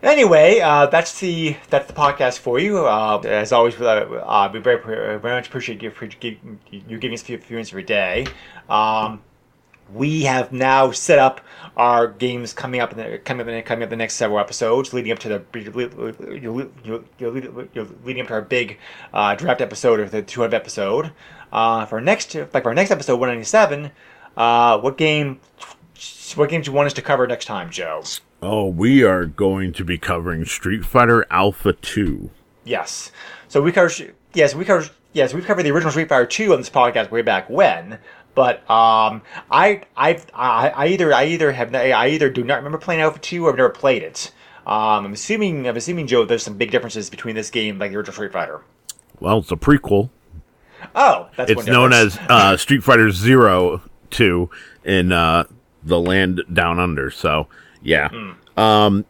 Anyway, 0.00 0.60
uh, 0.60 0.86
that's 0.86 1.18
the 1.18 1.56
that's 1.70 1.86
the 1.88 1.92
podcast 1.92 2.38
for 2.38 2.60
you. 2.60 2.86
Uh, 2.86 3.18
as 3.24 3.50
always, 3.50 3.80
uh, 3.80 4.48
we 4.52 4.60
very 4.60 4.80
very 4.80 5.18
much 5.18 5.48
appreciate 5.48 5.82
you, 5.82 5.90
you, 6.20 6.36
you 6.70 6.98
giving 6.98 7.14
us 7.14 7.22
a 7.22 7.24
few, 7.24 7.38
few 7.38 7.56
minutes 7.56 7.70
every 7.70 7.82
day. 7.82 8.26
Um, 8.68 9.22
we 9.92 10.22
have 10.22 10.52
now 10.52 10.90
set 10.90 11.18
up 11.18 11.40
our 11.76 12.08
games 12.08 12.52
coming 12.52 12.80
up 12.80 12.92
in 12.92 12.98
the 12.98 13.18
coming 13.18 13.42
up 13.42 13.48
in 13.48 13.54
the, 13.54 13.62
coming 13.62 13.84
up 13.84 13.90
the 13.90 13.96
next 13.96 14.14
several 14.14 14.38
episodes, 14.38 14.92
leading 14.92 15.12
up 15.12 15.18
to 15.20 15.28
the 15.28 15.42
leading 18.04 18.22
up 18.22 18.28
to 18.28 18.34
our 18.34 18.42
big 18.42 18.78
uh, 19.12 19.34
draft 19.34 19.60
episode 19.60 20.00
or 20.00 20.08
the 20.08 20.22
200 20.22 20.54
episode. 20.54 21.12
Uh, 21.52 21.86
for 21.86 21.96
our 21.96 22.00
next 22.00 22.34
like 22.34 22.62
for 22.62 22.68
our 22.68 22.74
next 22.74 22.90
episode 22.90 23.16
197, 23.16 23.90
uh, 24.36 24.78
what 24.78 24.98
game 24.98 25.40
what 26.34 26.50
games 26.50 26.66
do 26.66 26.70
you 26.70 26.76
want 26.76 26.86
us 26.86 26.92
to 26.94 27.02
cover 27.02 27.26
next 27.26 27.46
time, 27.46 27.70
Joe? 27.70 28.02
Oh, 28.42 28.66
we 28.66 29.02
are 29.02 29.26
going 29.26 29.72
to 29.72 29.84
be 29.84 29.98
covering 29.98 30.44
Street 30.44 30.84
Fighter 30.84 31.26
Alpha 31.30 31.72
2. 31.72 32.30
Yes. 32.64 33.10
So 33.48 33.62
we 33.62 33.72
cover 33.72 33.90
yes 34.34 34.54
we 34.54 34.64
cover 34.64 34.88
yes 35.14 35.32
we've 35.32 35.46
covered 35.46 35.62
the 35.62 35.70
original 35.70 35.90
Street 35.90 36.08
Fighter 36.08 36.26
two 36.26 36.52
on 36.52 36.58
this 36.58 36.70
podcast 36.70 37.10
way 37.10 37.22
back 37.22 37.48
when. 37.48 37.98
But 38.38 38.58
um, 38.70 39.22
I 39.50 39.82
I 39.96 40.22
I 40.32 40.68
I 40.68 40.86
either 40.86 41.12
I 41.12 41.24
either 41.24 41.50
have 41.50 41.74
I 41.74 42.10
either 42.10 42.30
do 42.30 42.44
not 42.44 42.58
remember 42.58 42.78
playing 42.78 43.00
Alpha 43.00 43.18
two 43.18 43.44
or 43.44 43.50
I've 43.50 43.56
never 43.56 43.68
played 43.68 44.04
it. 44.04 44.30
Um, 44.64 45.06
I'm 45.06 45.12
assuming 45.12 45.66
I'm 45.66 45.76
assuming 45.76 46.06
Joe 46.06 46.24
there's 46.24 46.44
some 46.44 46.56
big 46.56 46.70
differences 46.70 47.10
between 47.10 47.34
this 47.34 47.50
game 47.50 47.80
like 47.80 47.90
the 47.90 47.96
original 47.96 48.12
Street 48.12 48.32
Fighter. 48.32 48.62
Well, 49.18 49.38
it's 49.38 49.50
a 49.50 49.56
prequel. 49.56 50.10
Oh, 50.94 51.28
that's 51.36 51.50
It's 51.50 51.66
known 51.66 51.92
as 51.92 52.16
uh, 52.28 52.56
Street 52.56 52.84
Fighter 52.84 53.10
Zero 53.10 53.82
2 54.10 54.48
in 54.84 55.10
uh, 55.10 55.42
the 55.82 55.98
land 55.98 56.42
down 56.52 56.78
under. 56.78 57.10
So, 57.10 57.48
yeah. 57.82 58.08
Hmm. 58.08 58.60
Um, 58.60 59.04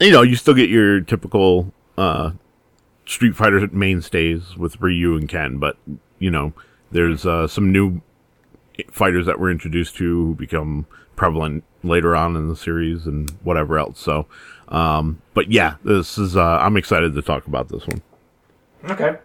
you 0.00 0.12
know, 0.12 0.22
you 0.22 0.36
still 0.36 0.54
get 0.54 0.70
your 0.70 1.00
typical 1.00 1.74
uh, 1.96 2.30
Street 3.06 3.34
Fighter 3.34 3.66
mainstays 3.72 4.56
with 4.56 4.80
Ryu 4.80 5.16
and 5.16 5.28
Ken, 5.28 5.58
but, 5.58 5.76
you 6.20 6.30
know, 6.30 6.52
there's 6.92 7.26
uh, 7.26 7.48
some 7.48 7.72
new 7.72 8.02
fighters 8.90 9.26
that 9.26 9.38
were 9.38 9.50
introduced 9.50 9.96
to 9.96 10.04
who 10.04 10.34
become 10.34 10.86
prevalent 11.16 11.64
later 11.82 12.14
on 12.14 12.36
in 12.36 12.48
the 12.48 12.56
series 12.56 13.06
and 13.06 13.30
whatever 13.42 13.78
else. 13.78 13.98
So, 14.00 14.26
um, 14.68 15.20
but 15.34 15.50
yeah, 15.50 15.76
this 15.84 16.18
is, 16.18 16.36
uh, 16.36 16.58
I'm 16.58 16.76
excited 16.76 17.14
to 17.14 17.22
talk 17.22 17.46
about 17.46 17.68
this 17.68 17.86
one. 17.86 18.02
Okay. 18.90 19.18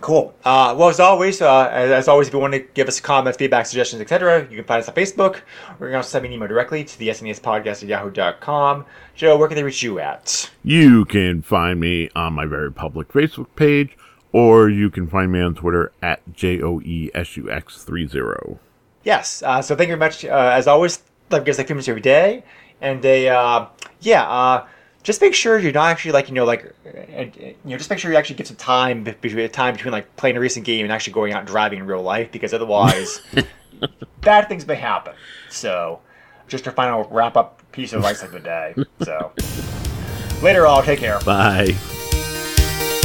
Cool. 0.00 0.34
Uh, 0.44 0.74
well, 0.76 0.90
as 0.90 1.00
always, 1.00 1.40
uh, 1.40 1.68
as, 1.68 2.08
always, 2.08 2.28
if 2.28 2.34
you 2.34 2.38
want 2.40 2.52
to 2.52 2.58
give 2.58 2.88
us 2.88 3.00
comments, 3.00 3.38
feedback, 3.38 3.64
suggestions, 3.64 4.02
etc., 4.02 4.46
you 4.50 4.56
can 4.56 4.64
find 4.64 4.82
us 4.82 4.88
on 4.88 4.94
Facebook. 4.94 5.40
We're 5.78 5.90
going 5.90 6.02
to 6.02 6.08
send 6.08 6.24
me 6.24 6.28
an 6.28 6.34
email 6.34 6.48
directly 6.48 6.84
to 6.84 6.98
the 6.98 7.08
SNES 7.08 7.40
podcast 7.40 7.82
at 7.82 7.84
yahoo.com. 7.84 8.84
Joe, 9.14 9.38
where 9.38 9.48
can 9.48 9.56
they 9.56 9.62
reach 9.62 9.82
you 9.82 10.00
at? 10.00 10.50
You 10.62 11.06
can 11.06 11.40
find 11.40 11.80
me 11.80 12.10
on 12.14 12.34
my 12.34 12.44
very 12.44 12.70
public 12.70 13.08
Facebook 13.08 13.46
page, 13.56 13.96
or 14.34 14.68
you 14.68 14.90
can 14.90 15.06
find 15.06 15.30
me 15.30 15.40
on 15.40 15.54
Twitter 15.54 15.92
at 16.02 16.20
E 16.26 16.32
JOESUX30. 17.14 18.58
Yes. 19.04 19.44
Uh, 19.44 19.62
so 19.62 19.76
thank 19.76 19.86
you 19.88 19.96
very 19.96 20.08
much. 20.08 20.24
Uh, 20.24 20.50
as 20.52 20.66
always, 20.66 21.04
like 21.30 21.44
gives 21.44 21.56
like 21.56 21.68
few 21.68 21.76
minutes 21.76 21.88
every 21.88 22.00
day, 22.00 22.42
and 22.80 23.00
they, 23.00 23.28
uh, 23.28 23.66
yeah, 24.00 24.28
uh, 24.28 24.66
just 25.04 25.20
make 25.20 25.34
sure 25.34 25.56
you're 25.60 25.70
not 25.70 25.88
actually 25.90 26.10
like 26.10 26.28
you 26.28 26.34
know 26.34 26.44
like, 26.44 26.74
you 26.84 27.54
know, 27.64 27.76
just 27.76 27.88
make 27.90 28.00
sure 28.00 28.10
you 28.10 28.16
actually 28.16 28.34
get 28.34 28.48
some 28.48 28.56
time 28.56 29.04
between 29.04 29.48
time 29.50 29.74
between 29.74 29.92
like 29.92 30.16
playing 30.16 30.36
a 30.36 30.40
recent 30.40 30.66
game 30.66 30.84
and 30.84 30.92
actually 30.92 31.12
going 31.12 31.32
out 31.32 31.38
and 31.38 31.46
driving 31.46 31.78
in 31.78 31.86
real 31.86 32.02
life, 32.02 32.32
because 32.32 32.52
otherwise, 32.52 33.20
bad 34.20 34.48
things 34.48 34.66
may 34.66 34.74
happen. 34.74 35.14
So, 35.48 36.00
just 36.48 36.66
a 36.66 36.72
final 36.72 37.04
wrap 37.12 37.36
up 37.36 37.62
piece 37.70 37.92
of 37.92 37.98
advice 37.98 38.24
of 38.24 38.32
the 38.32 38.40
day. 38.40 38.74
So, 39.02 39.30
later, 40.42 40.66
all 40.66 40.82
take 40.82 40.98
care. 40.98 41.20
Bye. 41.20 41.76